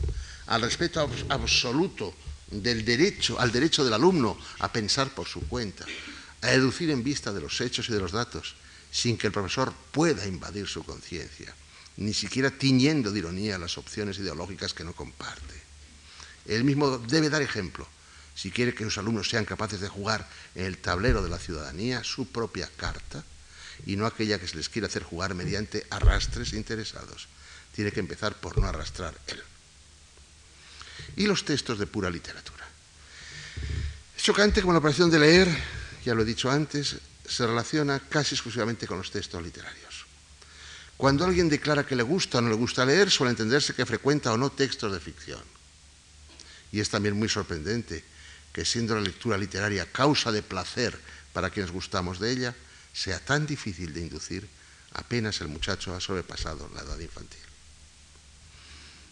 al 0.48 0.60
respeto 0.60 1.00
absoluto 1.30 2.14
del 2.50 2.84
derecho, 2.84 3.40
al 3.40 3.50
derecho 3.50 3.82
del 3.84 3.94
alumno 3.94 4.38
a 4.58 4.70
pensar 4.70 5.08
por 5.14 5.26
su 5.26 5.48
cuenta, 5.48 5.86
a 6.42 6.48
deducir 6.48 6.90
en 6.90 7.02
vista 7.02 7.32
de 7.32 7.40
los 7.40 7.58
hechos 7.62 7.88
y 7.88 7.94
de 7.94 8.00
los 8.00 8.12
datos, 8.12 8.56
sin 8.92 9.16
que 9.16 9.28
el 9.28 9.32
profesor 9.32 9.72
pueda 9.92 10.26
invadir 10.26 10.66
su 10.68 10.84
conciencia 10.84 11.54
ni 11.96 12.12
siquiera 12.12 12.50
tiñendo 12.50 13.10
de 13.10 13.18
ironía 13.18 13.58
las 13.58 13.76
opciones 13.76 14.18
ideológicas 14.18 14.74
que 14.74 14.84
no 14.84 14.92
comparte. 14.92 15.67
Él 16.48 16.64
mismo 16.64 16.98
debe 16.98 17.30
dar 17.30 17.42
ejemplo, 17.42 17.86
si 18.34 18.50
quiere 18.50 18.74
que 18.74 18.84
sus 18.84 18.98
alumnos 18.98 19.28
sean 19.28 19.44
capaces 19.44 19.80
de 19.80 19.88
jugar 19.88 20.26
en 20.54 20.64
el 20.64 20.78
tablero 20.78 21.22
de 21.22 21.28
la 21.28 21.38
ciudadanía 21.38 22.02
su 22.02 22.28
propia 22.28 22.68
carta 22.76 23.22
y 23.84 23.96
no 23.96 24.06
aquella 24.06 24.38
que 24.38 24.48
se 24.48 24.56
les 24.56 24.68
quiere 24.68 24.86
hacer 24.86 25.02
jugar 25.02 25.34
mediante 25.34 25.86
arrastres 25.90 26.52
interesados. 26.54 27.28
Tiene 27.74 27.92
que 27.92 28.00
empezar 28.00 28.34
por 28.34 28.58
no 28.58 28.66
arrastrar 28.66 29.14
él. 29.26 29.42
Y 31.16 31.26
los 31.26 31.44
textos 31.44 31.78
de 31.78 31.86
pura 31.86 32.10
literatura. 32.10 32.66
Es 34.16 34.22
chocante 34.22 34.60
como 34.62 34.72
la 34.72 34.78
operación 34.78 35.10
de 35.10 35.18
leer, 35.18 35.48
ya 36.04 36.14
lo 36.14 36.22
he 36.22 36.24
dicho 36.24 36.50
antes, 36.50 36.96
se 37.28 37.46
relaciona 37.46 38.00
casi 38.00 38.34
exclusivamente 38.34 38.86
con 38.86 38.98
los 38.98 39.10
textos 39.10 39.42
literarios. 39.42 40.06
Cuando 40.96 41.24
alguien 41.24 41.48
declara 41.48 41.86
que 41.86 41.94
le 41.94 42.02
gusta 42.02 42.38
o 42.38 42.40
no 42.40 42.48
le 42.48 42.56
gusta 42.56 42.84
leer, 42.84 43.10
suele 43.10 43.30
entenderse 43.30 43.74
que 43.74 43.86
frecuenta 43.86 44.32
o 44.32 44.36
no 44.36 44.50
textos 44.50 44.92
de 44.92 44.98
ficción. 44.98 45.57
Y 46.72 46.80
es 46.80 46.90
también 46.90 47.16
muy 47.16 47.28
sorprendente 47.28 48.04
que 48.52 48.64
siendo 48.64 48.94
la 48.94 49.00
lectura 49.00 49.38
literaria 49.38 49.90
causa 49.90 50.32
de 50.32 50.42
placer 50.42 50.98
para 51.32 51.50
quienes 51.50 51.70
gustamos 51.70 52.18
de 52.18 52.30
ella, 52.30 52.54
sea 52.92 53.18
tan 53.20 53.46
difícil 53.46 53.92
de 53.92 54.00
inducir 54.00 54.48
apenas 54.94 55.40
el 55.40 55.48
muchacho 55.48 55.94
ha 55.94 56.00
sobrepasado 56.00 56.70
la 56.74 56.82
edad 56.82 56.98
infantil. 56.98 57.40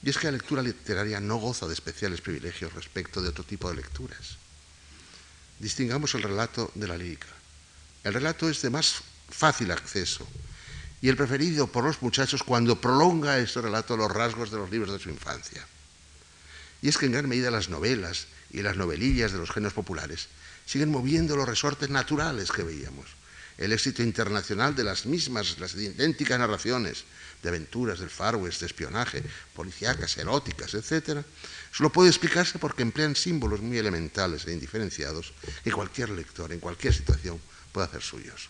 Y 0.02 0.10
es 0.10 0.18
que 0.18 0.26
la 0.26 0.32
lectura 0.32 0.62
literaria 0.62 1.20
no 1.20 1.36
goza 1.36 1.66
de 1.66 1.74
especiales 1.74 2.20
privilegios 2.20 2.72
respecto 2.74 3.22
de 3.22 3.28
otro 3.28 3.44
tipo 3.44 3.68
de 3.68 3.76
lecturas. 3.76 4.36
Distingamos 5.58 6.14
el 6.14 6.22
relato 6.22 6.70
de 6.74 6.86
la 6.86 6.96
lírica. 6.96 7.28
El 8.04 8.14
relato 8.14 8.48
es 8.48 8.62
de 8.62 8.70
más 8.70 9.02
fácil 9.28 9.70
acceso, 9.70 10.26
y 11.00 11.08
el 11.08 11.16
preferido 11.16 11.66
por 11.66 11.84
los 11.84 12.00
muchachos 12.02 12.42
cuando 12.42 12.80
prolonga 12.80 13.38
este 13.38 13.60
relato 13.60 13.96
los 13.96 14.10
rasgos 14.10 14.50
de 14.50 14.58
los 14.58 14.70
libros 14.70 14.92
de 14.92 14.98
su 14.98 15.10
infancia. 15.10 15.66
Y 16.86 16.88
es 16.88 16.98
que 16.98 17.06
en 17.06 17.12
gran 17.18 17.28
medida 17.28 17.50
las 17.50 17.68
novelas 17.68 18.28
y 18.48 18.62
las 18.62 18.76
novelillas 18.76 19.32
de 19.32 19.38
los 19.38 19.50
géneros 19.50 19.72
populares 19.72 20.28
siguen 20.66 20.88
moviendo 20.88 21.34
los 21.34 21.48
resortes 21.48 21.90
naturales 21.90 22.52
que 22.52 22.62
veíamos. 22.62 23.08
El 23.58 23.72
éxito 23.72 24.04
internacional 24.04 24.76
de 24.76 24.84
las 24.84 25.04
mismas, 25.04 25.58
las 25.58 25.74
idénticas 25.74 26.38
narraciones 26.38 27.02
de 27.42 27.48
aventuras 27.48 27.98
del 27.98 28.08
Far 28.08 28.36
West, 28.36 28.60
de 28.60 28.66
espionaje, 28.66 29.24
policíacas, 29.52 30.16
eróticas, 30.16 30.74
etc., 30.74 31.26
solo 31.72 31.90
puede 31.90 32.08
explicarse 32.08 32.60
porque 32.60 32.82
emplean 32.82 33.16
símbolos 33.16 33.60
muy 33.60 33.78
elementales 33.78 34.46
e 34.46 34.52
indiferenciados 34.52 35.32
que 35.64 35.72
cualquier 35.72 36.10
lector, 36.10 36.52
en 36.52 36.60
cualquier 36.60 36.94
situación, 36.94 37.40
puede 37.72 37.88
hacer 37.88 38.02
suyos. 38.02 38.48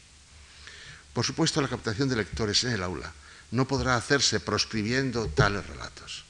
Por 1.14 1.24
supuesto, 1.24 1.62
la 1.62 1.68
captación 1.68 2.11
de 2.11 2.16
lectores 2.16 2.64
en 2.64 2.72
el 2.72 2.82
aula 2.82 3.14
no 3.53 3.66
podrá 3.66 3.97
hacerse 3.97 4.41
proscribiendo 4.41 5.26
tales 5.28 5.66
relatos. 5.66 6.26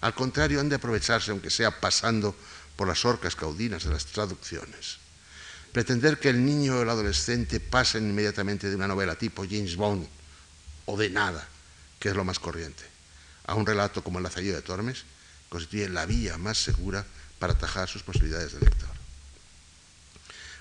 Al 0.00 0.14
contrario, 0.14 0.60
han 0.60 0.68
de 0.68 0.76
aprovecharse, 0.76 1.30
aunque 1.30 1.50
sea 1.50 1.80
pasando 1.80 2.34
por 2.76 2.88
las 2.88 3.04
orcas 3.04 3.36
caudinas 3.36 3.84
de 3.84 3.90
las 3.90 4.06
traducciones. 4.06 4.98
Pretender 5.72 6.18
que 6.18 6.30
el 6.30 6.44
niño 6.44 6.78
o 6.78 6.82
el 6.82 6.90
adolescente 6.90 7.60
pasen 7.60 8.08
inmediatamente 8.08 8.68
de 8.68 8.76
una 8.76 8.88
novela 8.88 9.16
tipo 9.16 9.44
James 9.44 9.76
Bond 9.76 10.06
o 10.86 10.96
de 10.96 11.10
nada, 11.10 11.46
que 11.98 12.08
es 12.08 12.16
lo 12.16 12.24
más 12.24 12.38
corriente, 12.38 12.82
a 13.46 13.54
un 13.54 13.66
relato 13.66 14.02
como 14.02 14.18
El 14.18 14.24
Lazarillo 14.24 14.56
de 14.56 14.62
Tormes, 14.62 15.04
constituye 15.48 15.88
la 15.88 16.06
vía 16.06 16.38
más 16.38 16.58
segura 16.58 17.04
para 17.38 17.52
atajar 17.52 17.88
sus 17.88 18.02
posibilidades 18.02 18.54
de 18.54 18.60
lector. 18.60 18.88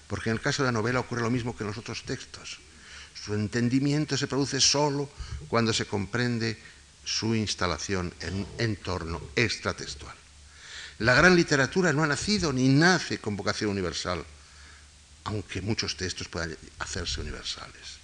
Porque 0.08 0.30
en 0.30 0.36
el 0.36 0.42
caso 0.42 0.64
de 0.64 0.68
la 0.68 0.74
novela 0.74 1.00
ocurre 1.00 1.22
lo 1.22 1.30
mismo 1.30 1.56
que 1.56 1.64
en 1.64 1.68
los 1.68 1.78
otros 1.78 2.04
textos. 2.04 2.60
Su 3.14 3.34
entendimiento 3.34 4.18
se 4.18 4.28
produce 4.28 4.60
solo 4.60 5.10
cuando 5.48 5.72
se 5.72 5.86
comprende 5.86 6.58
su 7.04 7.36
instalación 7.36 8.14
en 8.22 8.36
un 8.36 8.48
entorno 8.58 9.22
extratextual. 9.36 10.16
La 11.00 11.14
gran 11.14 11.36
literatura 11.36 11.94
no 11.94 12.04
ha 12.04 12.08
nacido 12.08 12.52
ni 12.52 12.68
nace 12.68 13.20
con 13.20 13.38
vocación 13.38 13.72
universal, 13.72 14.24
aunque 15.24 15.62
muchos 15.62 15.96
textos 15.96 16.28
puedan 16.28 16.58
hacerse 16.80 17.22
universales. 17.22 18.00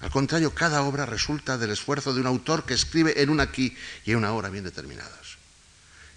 Al 0.00 0.10
contrario, 0.10 0.54
cada 0.54 0.82
obra 0.82 1.06
resulta 1.06 1.58
del 1.58 1.70
esfuerzo 1.70 2.12
de 2.12 2.20
un 2.20 2.26
autor 2.26 2.64
que 2.64 2.74
escribe 2.74 3.22
en 3.22 3.30
un 3.30 3.40
aquí 3.40 3.76
y 4.04 4.12
en 4.12 4.18
una 4.18 4.28
ahora 4.28 4.50
bien 4.50 4.64
determinados. 4.64 5.38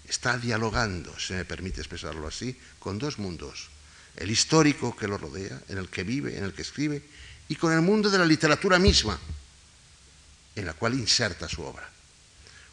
Está 0.08 0.38
dialogando, 0.38 1.16
si 1.18 1.34
me 1.34 1.44
permite 1.44 1.80
expresarlo 1.80 2.26
así, 2.26 2.58
con 2.78 2.98
dos 2.98 3.18
mundos. 3.18 3.68
El 4.16 4.30
histórico 4.30 4.96
que 4.96 5.06
lo 5.06 5.18
rodea, 5.18 5.60
en 5.68 5.78
el 5.78 5.88
que 5.88 6.02
vive, 6.02 6.36
en 6.36 6.44
el 6.44 6.54
que 6.54 6.62
escribe, 6.62 7.02
y 7.48 7.56
con 7.56 7.72
el 7.72 7.82
mundo 7.82 8.10
de 8.10 8.18
la 8.18 8.24
literatura 8.24 8.78
misma, 8.78 9.18
en 10.54 10.66
la 10.66 10.72
cual 10.72 10.94
inserta 10.94 11.48
su 11.48 11.62
obra. 11.62 11.88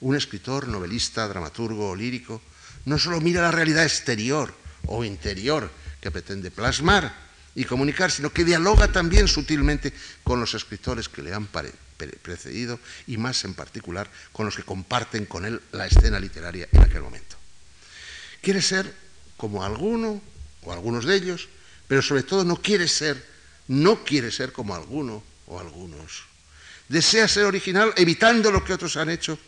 Un 0.04 0.20
escritor, 0.20 0.68
novelista, 0.68 1.24
dramaturgo 1.32 1.89
o 1.89 1.95
lírico 1.95 2.43
no 2.84 2.99
solo 2.99 3.24
mira 3.24 3.41
la 3.41 3.56
realidad 3.56 3.88
exterior 3.88 4.51
o 4.91 5.08
interior 5.08 5.72
que 6.04 6.12
pretende 6.12 6.51
plasmar 6.51 7.08
y 7.56 7.64
comunicar, 7.64 8.12
sino 8.12 8.28
que 8.34 8.43
dialoga 8.43 8.91
también 8.91 9.30
sutilmente 9.30 9.93
con 10.24 10.41
los 10.41 10.54
escritores 10.54 11.08
que 11.08 11.24
le 11.24 11.34
han 11.34 11.47
precedido 11.47 12.80
y 13.08 13.16
más 13.16 13.45
en 13.45 13.54
particular 13.54 14.12
con 14.34 14.45
los 14.45 14.58
que 14.58 14.68
comparten 14.68 15.26
con 15.26 15.45
él 15.45 15.62
la 15.72 15.88
escena 15.88 16.20
literaria 16.20 16.68
en 16.74 16.82
aquel 16.82 17.01
momento. 17.01 17.38
Quiere 18.41 18.62
ser 18.62 18.93
como 19.38 19.64
alguno 19.64 20.22
o 20.64 20.74
algunos 20.74 21.06
de 21.06 21.16
ellos, 21.16 21.47
pero 21.88 22.01
sobre 22.01 22.24
todo 22.24 22.43
no 22.43 22.58
quiere 22.58 22.89
ser 22.89 23.32
no 23.68 24.04
quiere 24.04 24.32
ser 24.32 24.51
como 24.51 24.76
alguno 24.76 25.24
o 25.47 25.60
algunos. 25.60 26.26
Desea 26.89 27.30
ser 27.30 27.45
original 27.45 27.93
evitando 27.95 28.51
lo 28.51 28.66
que 28.66 28.74
otros 28.74 28.97
han 28.97 29.10
hecho, 29.10 29.39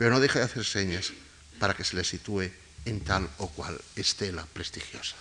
pero 0.00 0.16
no 0.16 0.20
deja 0.20 0.38
de 0.38 0.46
hacer 0.46 0.64
señas 0.64 1.12
para 1.58 1.76
que 1.76 1.84
se 1.84 1.94
le 1.94 2.04
sitúe 2.08 2.48
en 2.86 3.04
tal 3.04 3.28
o 3.36 3.52
cual 3.52 3.76
estela 3.92 4.48
prestigiosa. 4.48 5.12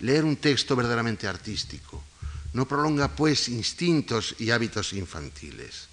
Leer 0.00 0.28
un 0.28 0.36
texto 0.36 0.76
verdaderamente 0.76 1.24
artístico 1.24 2.04
no 2.52 2.68
prolonga 2.68 3.08
pues 3.08 3.48
instintos 3.48 4.36
y 4.36 4.50
hábitos 4.50 4.92
infantiles. 4.92 5.88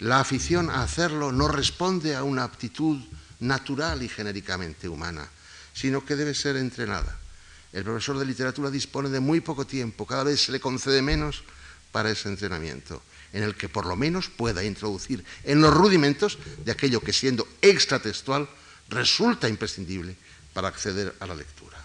La 0.00 0.18
afición 0.18 0.70
a 0.70 0.82
hacerlo 0.82 1.30
no 1.30 1.46
responde 1.46 2.16
a 2.16 2.24
una 2.24 2.42
aptitud 2.42 2.98
natural 3.38 4.02
y 4.02 4.08
genéricamente 4.08 4.88
humana, 4.88 5.30
sino 5.72 6.04
que 6.04 6.16
debe 6.16 6.34
ser 6.34 6.56
entrenada. 6.56 7.16
El 7.72 7.84
profesor 7.84 8.18
de 8.18 8.26
literatura 8.26 8.72
dispone 8.72 9.08
de 9.08 9.20
muy 9.20 9.38
poco 9.40 9.68
tiempo, 9.68 10.04
cada 10.04 10.24
vez 10.24 10.42
se 10.42 10.50
le 10.50 10.58
concede 10.58 11.00
menos 11.00 11.44
para 11.92 12.10
ese 12.10 12.28
entrenamiento, 12.28 13.04
en 13.34 13.42
el 13.42 13.54
que 13.56 13.68
por 13.68 13.84
lo 13.84 13.96
menos 13.96 14.30
pueda 14.30 14.62
introducir 14.62 15.24
en 15.42 15.60
los 15.60 15.74
rudimentos 15.74 16.38
de 16.64 16.70
aquello 16.72 17.00
que 17.00 17.12
siendo 17.12 17.46
extratextual 17.60 18.48
resulta 18.88 19.48
imprescindible 19.48 20.16
para 20.54 20.68
acceder 20.68 21.14
a 21.18 21.26
la 21.26 21.34
lectura. 21.34 21.76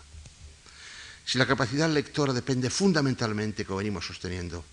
Si 1.26 1.38
la 1.38 1.48
capacidad 1.48 1.90
lectora 1.90 2.34
depende 2.34 2.70
fundamentalmente, 2.70 3.66
como 3.66 3.78
venimos 3.80 4.06
sosteniendo, 4.06 4.64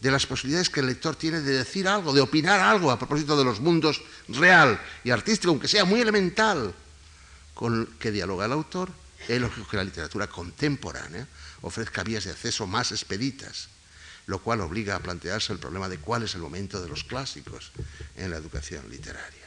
de 0.00 0.10
las 0.10 0.26
posibilidades 0.26 0.68
que 0.68 0.80
el 0.80 0.86
lector 0.86 1.16
tiene 1.16 1.40
de 1.40 1.58
decir 1.58 1.88
algo, 1.88 2.12
de 2.12 2.20
opinar 2.20 2.60
algo 2.60 2.90
a 2.90 2.98
propósito 2.98 3.38
de 3.38 3.44
los 3.44 3.60
mundos 3.60 4.02
real 4.28 4.80
y 5.04 5.10
artístico, 5.10 5.50
aunque 5.50 5.68
sea 5.68 5.84
muy 5.84 6.00
elemental, 6.00 6.74
con 7.54 7.86
que 7.98 8.10
dialoga 8.10 8.46
el 8.46 8.52
autor, 8.52 8.90
es 9.26 9.40
lógico 9.40 9.66
que 9.68 9.78
la 9.78 9.84
literatura 9.84 10.26
contemporánea 10.26 11.26
ofrezca 11.62 12.04
vías 12.04 12.24
de 12.24 12.32
acceso 12.32 12.66
más 12.66 12.92
expeditas, 12.92 13.68
lo 14.26 14.40
cual 14.40 14.60
obliga 14.60 14.96
a 14.96 15.00
plantearse 15.00 15.52
el 15.52 15.58
problema 15.58 15.88
de 15.88 15.98
cuál 15.98 16.24
es 16.24 16.34
el 16.34 16.40
momento 16.40 16.82
de 16.82 16.88
los 16.88 17.04
clásicos 17.04 17.70
en 18.16 18.30
la 18.30 18.36
educación 18.36 18.88
literaria. 18.90 19.46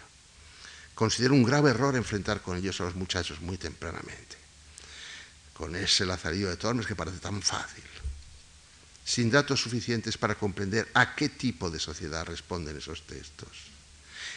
Considero 0.95 1.33
un 1.33 1.43
grave 1.43 1.71
error 1.71 1.95
enfrentar 1.95 2.41
con 2.41 2.57
ellos 2.57 2.79
a 2.81 2.85
los 2.85 2.95
muchachos 2.95 3.41
muy 3.41 3.57
tempranamente, 3.57 4.37
con 5.53 5.75
ese 5.75 6.05
lazarillo 6.05 6.49
de 6.49 6.57
Tormes 6.57 6.87
que 6.87 6.95
parece 6.95 7.19
tan 7.19 7.41
fácil, 7.41 7.83
sin 9.05 9.31
datos 9.31 9.61
suficientes 9.61 10.17
para 10.17 10.35
comprender 10.35 10.87
a 10.93 11.15
qué 11.15 11.29
tipo 11.29 11.69
de 11.69 11.79
sociedad 11.79 12.25
responden 12.25 12.77
esos 12.77 13.05
textos 13.07 13.69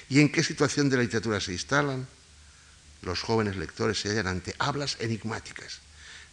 y 0.09 0.21
en 0.21 0.31
qué 0.31 0.43
situación 0.43 0.89
de 0.89 0.97
la 0.97 1.03
literatura 1.03 1.41
se 1.41 1.53
instalan, 1.53 2.07
los 3.03 3.23
jóvenes 3.23 3.57
lectores 3.57 4.01
se 4.01 4.11
hallan 4.11 4.27
ante 4.27 4.55
hablas 4.59 4.97
enigmáticas, 5.01 5.81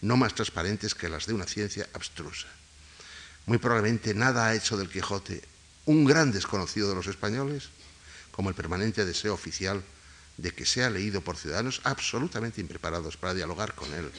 no 0.01 0.17
más 0.17 0.35
transparentes 0.35 0.93
que 0.95 1.09
las 1.09 1.25
de 1.25 1.33
una 1.33 1.45
ciencia 1.45 1.87
abstrusa. 1.93 2.47
Muy 3.45 3.57
probablemente 3.57 4.13
nada 4.13 4.47
ha 4.47 4.55
hecho 4.55 4.77
del 4.77 4.89
Quijote 4.89 5.41
un 5.85 6.05
gran 6.05 6.31
desconocido 6.31 6.89
de 6.89 6.95
los 6.95 7.07
españoles, 7.07 7.69
como 8.31 8.49
el 8.49 8.55
permanente 8.55 9.05
deseo 9.05 9.33
oficial 9.33 9.83
de 10.37 10.51
que 10.51 10.65
sea 10.65 10.89
leído 10.89 11.21
por 11.21 11.35
ciudadanos 11.35 11.81
absolutamente 11.83 12.61
impreparados 12.61 13.17
para 13.17 13.33
dialogar 13.33 13.73
con 13.75 13.91
él, 13.93 14.11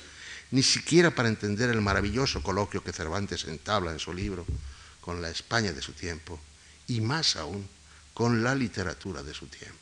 ni 0.51 0.62
siquiera 0.62 1.14
para 1.14 1.29
entender 1.29 1.71
el 1.71 1.81
maravilloso 1.81 2.43
coloquio 2.43 2.83
que 2.83 2.93
Cervantes 2.93 3.45
entabla 3.45 3.93
en 3.93 4.01
su 4.01 4.12
libro 4.12 4.45
con 5.01 5.23
la 5.23 5.31
España 5.31 5.73
de 5.73 5.81
su 5.81 5.93
tiempo, 5.93 6.39
y 6.89 7.01
más 7.01 7.37
aún 7.37 7.66
con 8.12 8.43
la 8.43 8.55
literatura 8.55 9.23
de 9.23 9.33
su 9.33 9.47
tiempo. 9.47 9.79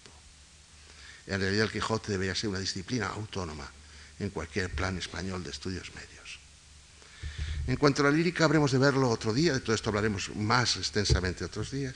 En 1.27 1.41
realidad 1.41 1.65
el 1.65 1.73
Quijote 1.73 2.13
debería 2.13 2.35
ser 2.35 2.51
una 2.51 2.59
disciplina 2.59 3.09
autónoma 3.09 3.69
en 4.19 4.31
cualquier 4.31 4.71
plan 4.75 4.97
español 4.99 5.43
de 5.43 5.51
estudios 5.51 5.95
medios. 5.95 6.18
En 7.69 7.77
cuanto 7.77 8.01
a 8.01 8.09
la 8.09 8.17
lírica, 8.17 8.47
habremos 8.47 8.73
de 8.73 8.79
verlo 8.79 9.11
otro 9.11 9.35
día, 9.35 9.53
de 9.53 9.61
todo 9.61 9.75
esto 9.77 9.91
hablaremos 9.91 10.35
más 10.35 10.77
extensamente 10.79 11.45
otros 11.45 11.71
días. 11.71 11.95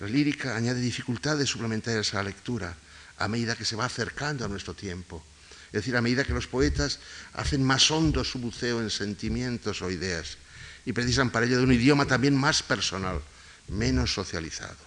La 0.00 0.08
lírica 0.08 0.56
añade 0.56 0.80
dificultades 0.80 1.48
suplementarias 1.48 2.12
a 2.12 2.16
la 2.16 2.34
lectura 2.34 2.74
a 3.18 3.28
medida 3.28 3.54
que 3.54 3.64
se 3.64 3.76
va 3.76 3.84
acercando 3.84 4.44
a 4.44 4.48
nuestro 4.48 4.74
tiempo. 4.74 5.22
Es 5.66 5.86
decir, 5.86 5.96
a 5.96 6.02
medida 6.02 6.24
que 6.24 6.34
los 6.34 6.48
poetas 6.48 6.98
hacen 7.34 7.62
más 7.62 7.88
hondo 7.92 8.24
su 8.24 8.40
buceo 8.40 8.80
en 8.80 8.90
sentimientos 8.90 9.80
o 9.80 9.92
ideas 9.92 10.38
y 10.84 10.92
precisan 10.92 11.30
para 11.30 11.46
ello 11.46 11.58
de 11.58 11.64
un 11.70 11.72
idioma 11.72 12.06
también 12.06 12.34
más 12.34 12.64
personal, 12.64 13.22
menos 13.68 14.12
socializado. 14.12 14.82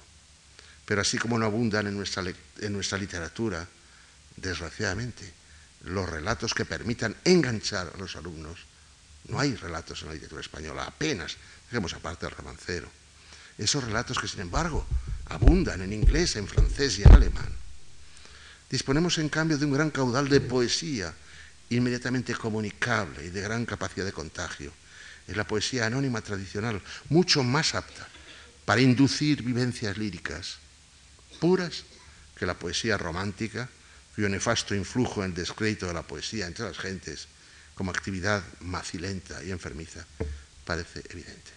Pero 0.86 1.00
así 1.00 1.18
como 1.18 1.40
no 1.40 1.46
abundan 1.46 1.88
en 1.88 1.96
nuestra, 1.96 2.26
en 2.60 2.74
nuestra 2.74 2.98
literatura, 2.98 3.66
desgraciadamente, 4.36 5.32
los 5.86 6.10
relatos 6.10 6.54
que 6.54 6.66
permitan 6.66 7.16
enganchar 7.24 7.94
a 7.96 7.98
los 7.98 8.18
alumnos, 8.18 8.68
no 9.26 9.40
hay 9.40 9.56
relatos 9.56 10.02
en 10.02 10.08
la 10.08 10.14
literatura 10.14 10.42
española, 10.42 10.86
apenas, 10.86 11.38
dejemos 11.70 11.94
aparte 11.94 12.26
el 12.26 12.32
romancero. 12.32 12.90
Esos 13.58 13.84
relatos 13.84 14.20
que, 14.20 14.28
sin 14.28 14.42
embargo, 14.42 14.86
abundan 15.26 15.82
en 15.82 15.94
inglés, 15.94 16.36
en 16.36 16.48
francés 16.48 17.00
y 17.00 17.04
en 17.04 17.12
alemán. 17.12 17.52
Disponemos, 18.70 19.18
en 19.18 19.30
cambio, 19.30 19.58
de 19.58 19.66
un 19.66 19.74
gran 19.74 19.92
caudal 19.92 20.30
de 20.30 20.42
poesía 20.42 21.14
inmediatamente 21.70 22.34
comunicable 22.36 23.26
y 23.26 23.30
de 23.30 23.42
gran 23.42 23.66
capacidad 23.66 24.06
de 24.06 24.14
contagio. 24.14 24.72
Es 25.28 25.36
la 25.36 25.48
poesía 25.48 25.86
anónima 25.86 26.22
tradicional, 26.22 26.82
mucho 27.10 27.44
más 27.44 27.76
apta 27.76 28.08
para 28.66 28.82
inducir 28.82 29.44
vivencias 29.44 29.98
líricas 29.98 30.58
puras 31.40 31.84
que 32.36 32.46
la 32.46 32.58
poesía 32.58 32.98
romántica, 32.98 33.70
cuyo 34.16 34.30
nefasto 34.30 34.76
influjo 34.76 35.24
en 35.24 35.32
el 35.32 35.36
descrédito 35.36 35.88
de 35.88 35.94
la 35.94 36.04
poesía 36.04 36.48
entre 36.48 36.66
las 36.66 36.78
gentes 36.78 37.28
como 37.78 37.92
actividad 37.92 38.44
macilenta 38.62 39.44
y 39.44 39.52
enfermiza 39.52 40.06
parece 40.66 41.04
evidente. 41.10 41.52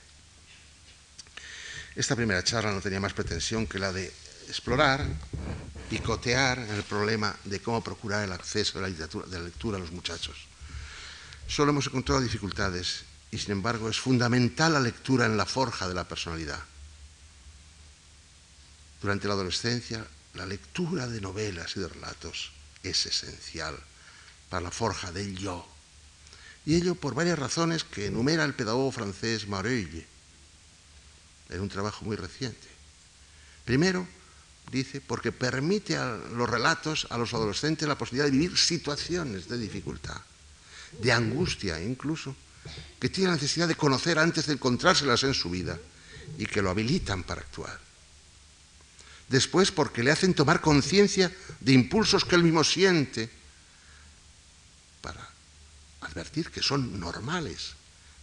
Esta 1.96 2.14
primera 2.14 2.44
charla 2.44 2.70
no 2.70 2.80
tenía 2.80 3.00
más 3.00 3.14
pretensión 3.14 3.66
que 3.66 3.78
la 3.78 3.92
de 3.92 4.12
explorar 4.46 5.04
y 5.90 5.98
cotear 5.98 6.58
el 6.58 6.82
problema 6.84 7.34
de 7.44 7.60
cómo 7.60 7.82
procurar 7.82 8.22
el 8.22 8.32
acceso 8.32 8.78
a 8.78 8.82
la, 8.82 8.88
literatura, 8.88 9.26
de 9.26 9.38
la 9.38 9.44
lectura 9.44 9.76
a 9.78 9.80
los 9.80 9.90
muchachos. 9.90 10.36
Solo 11.48 11.70
hemos 11.70 11.86
encontrado 11.86 12.20
dificultades 12.20 13.02
y 13.30 13.38
sin 13.38 13.52
embargo 13.52 13.88
es 13.88 13.98
fundamental 13.98 14.74
la 14.74 14.80
lectura 14.80 15.26
en 15.26 15.36
la 15.36 15.46
forja 15.46 15.88
de 15.88 15.94
la 15.94 16.06
personalidad. 16.06 16.60
Durante 19.00 19.26
la 19.26 19.34
adolescencia, 19.34 20.06
la 20.34 20.46
lectura 20.46 21.08
de 21.08 21.20
novelas 21.20 21.76
y 21.76 21.80
de 21.80 21.88
relatos 21.88 22.52
es 22.82 23.06
esencial 23.06 23.76
para 24.48 24.62
la 24.62 24.70
forja 24.70 25.10
del 25.10 25.36
yo. 25.36 25.66
Y 26.70 26.76
ello 26.76 26.94
por 26.94 27.16
varias 27.16 27.36
razones 27.36 27.82
que 27.82 28.06
enumera 28.06 28.44
el 28.44 28.54
pedagogo 28.54 28.92
francés 28.92 29.48
Mareuil 29.48 30.06
en 31.48 31.60
un 31.60 31.68
trabajo 31.68 32.04
muy 32.04 32.14
reciente. 32.14 32.68
Primero, 33.64 34.06
dice, 34.70 35.00
porque 35.00 35.32
permite 35.32 35.96
a 35.96 36.14
los 36.14 36.48
relatos, 36.48 37.08
a 37.10 37.18
los 37.18 37.34
adolescentes, 37.34 37.88
la 37.88 37.98
posibilidad 37.98 38.26
de 38.26 38.38
vivir 38.38 38.56
situaciones 38.56 39.48
de 39.48 39.58
dificultad, 39.58 40.20
de 41.02 41.10
angustia 41.10 41.82
incluso, 41.82 42.36
que 43.00 43.08
tienen 43.08 43.32
la 43.32 43.36
necesidad 43.42 43.66
de 43.66 43.74
conocer 43.74 44.20
antes 44.20 44.46
de 44.46 44.52
encontrárselas 44.52 45.24
en 45.24 45.34
su 45.34 45.50
vida 45.50 45.76
y 46.38 46.46
que 46.46 46.62
lo 46.62 46.70
habilitan 46.70 47.24
para 47.24 47.40
actuar. 47.40 47.80
Después 49.28 49.72
porque 49.72 50.04
le 50.04 50.12
hacen 50.12 50.34
tomar 50.34 50.60
conciencia 50.60 51.34
de 51.58 51.72
impulsos 51.72 52.24
que 52.24 52.36
él 52.36 52.44
mismo 52.44 52.62
siente 52.62 53.28
para 55.02 55.29
advertir 56.00 56.50
que 56.50 56.62
son 56.62 56.98
normales, 56.98 57.74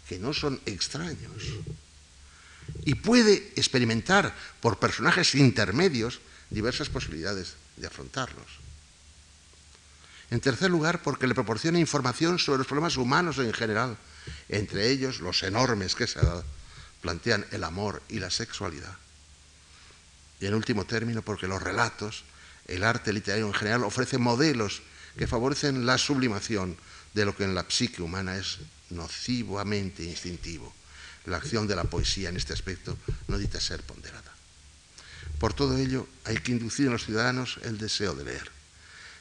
que 0.07 0.19
no 0.19 0.33
son 0.33 0.59
extraños. 0.65 1.43
Y 2.83 2.95
puede 2.95 3.53
experimentar 3.55 4.35
por 4.61 4.79
personajes 4.79 5.35
intermedios 5.35 6.19
diversas 6.49 6.89
posibilidades 6.89 7.55
de 7.77 7.87
afrontarlos. 7.87 8.67
En 10.29 10.41
tercer 10.41 10.69
lugar, 10.69 11.01
porque 11.03 11.27
le 11.27 11.35
proporciona 11.35 11.79
información 11.79 12.39
sobre 12.39 12.59
los 12.59 12.67
problemas 12.67 12.97
humanos 12.97 13.37
en 13.37 13.53
general, 13.53 13.97
entre 14.49 14.89
ellos 14.89 15.19
los 15.19 15.41
enormes 15.43 15.95
que 15.95 16.07
se 16.07 16.19
plantean 17.01 17.45
el 17.51 17.63
amor 17.63 18.01
y 18.09 18.19
la 18.19 18.29
sexualidad. 18.29 18.97
Y 20.41 20.45
en 20.45 20.53
último 20.53 20.85
término, 20.85 21.21
porque 21.21 21.47
los 21.47 21.61
relatos, 21.61 22.23
el 22.67 22.83
arte 22.83 23.13
literario 23.13 23.47
en 23.47 23.53
general, 23.53 23.83
ofrecen 23.83 24.21
modelos 24.21 24.81
que 25.17 25.27
favorecen 25.27 25.85
la 25.85 25.97
sublimación 25.97 26.77
de 27.17 27.25
lo 27.25 27.35
que 27.35 27.45
en 27.45 27.55
la 27.55 27.65
psique 27.67 28.03
humana 28.03 28.37
es 28.37 28.59
nocivamente 28.91 30.03
instintivo. 30.03 30.71
La 31.25 31.37
acción 31.37 31.65
de 31.65 31.75
la 31.75 31.83
poesía 31.83 32.29
en 32.29 32.37
este 32.37 32.53
aspecto 32.53 32.95
no 33.27 33.37
necesita 33.37 33.59
ser 33.59 33.81
ponderada. 33.81 34.31
Por 35.39 35.53
todo 35.53 35.75
ello, 35.77 36.07
hay 36.25 36.37
que 36.37 36.51
inducir 36.51 36.85
en 36.85 36.91
los 36.91 37.05
ciudadanos 37.05 37.57
el 37.63 37.79
deseo 37.79 38.13
de 38.13 38.23
leer. 38.23 38.51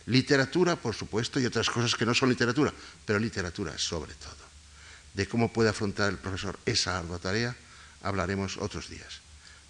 Literatura, 0.04 0.76
por 0.76 0.94
supuesto, 0.94 1.40
y 1.40 1.46
otras 1.46 1.70
cosas 1.70 1.94
que 1.94 2.04
no 2.04 2.14
son 2.14 2.28
literatura, 2.28 2.70
pero 3.06 3.18
literatura 3.18 3.76
sobre 3.78 4.12
todo. 4.12 4.44
De 5.14 5.26
cómo 5.26 5.50
puede 5.50 5.70
afrontar 5.70 6.10
el 6.10 6.18
profesor 6.18 6.58
esa 6.66 6.98
ardua 6.98 7.18
tarea, 7.18 7.56
hablaremos 8.02 8.58
otros 8.58 8.90
días. 8.90 9.20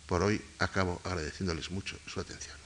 Por 0.06 0.24
hoy 0.24 0.42
acabo 0.58 1.00
agradeciéndoles 1.04 1.70
mucho 1.70 1.96
su 2.06 2.18
atención. 2.18 2.56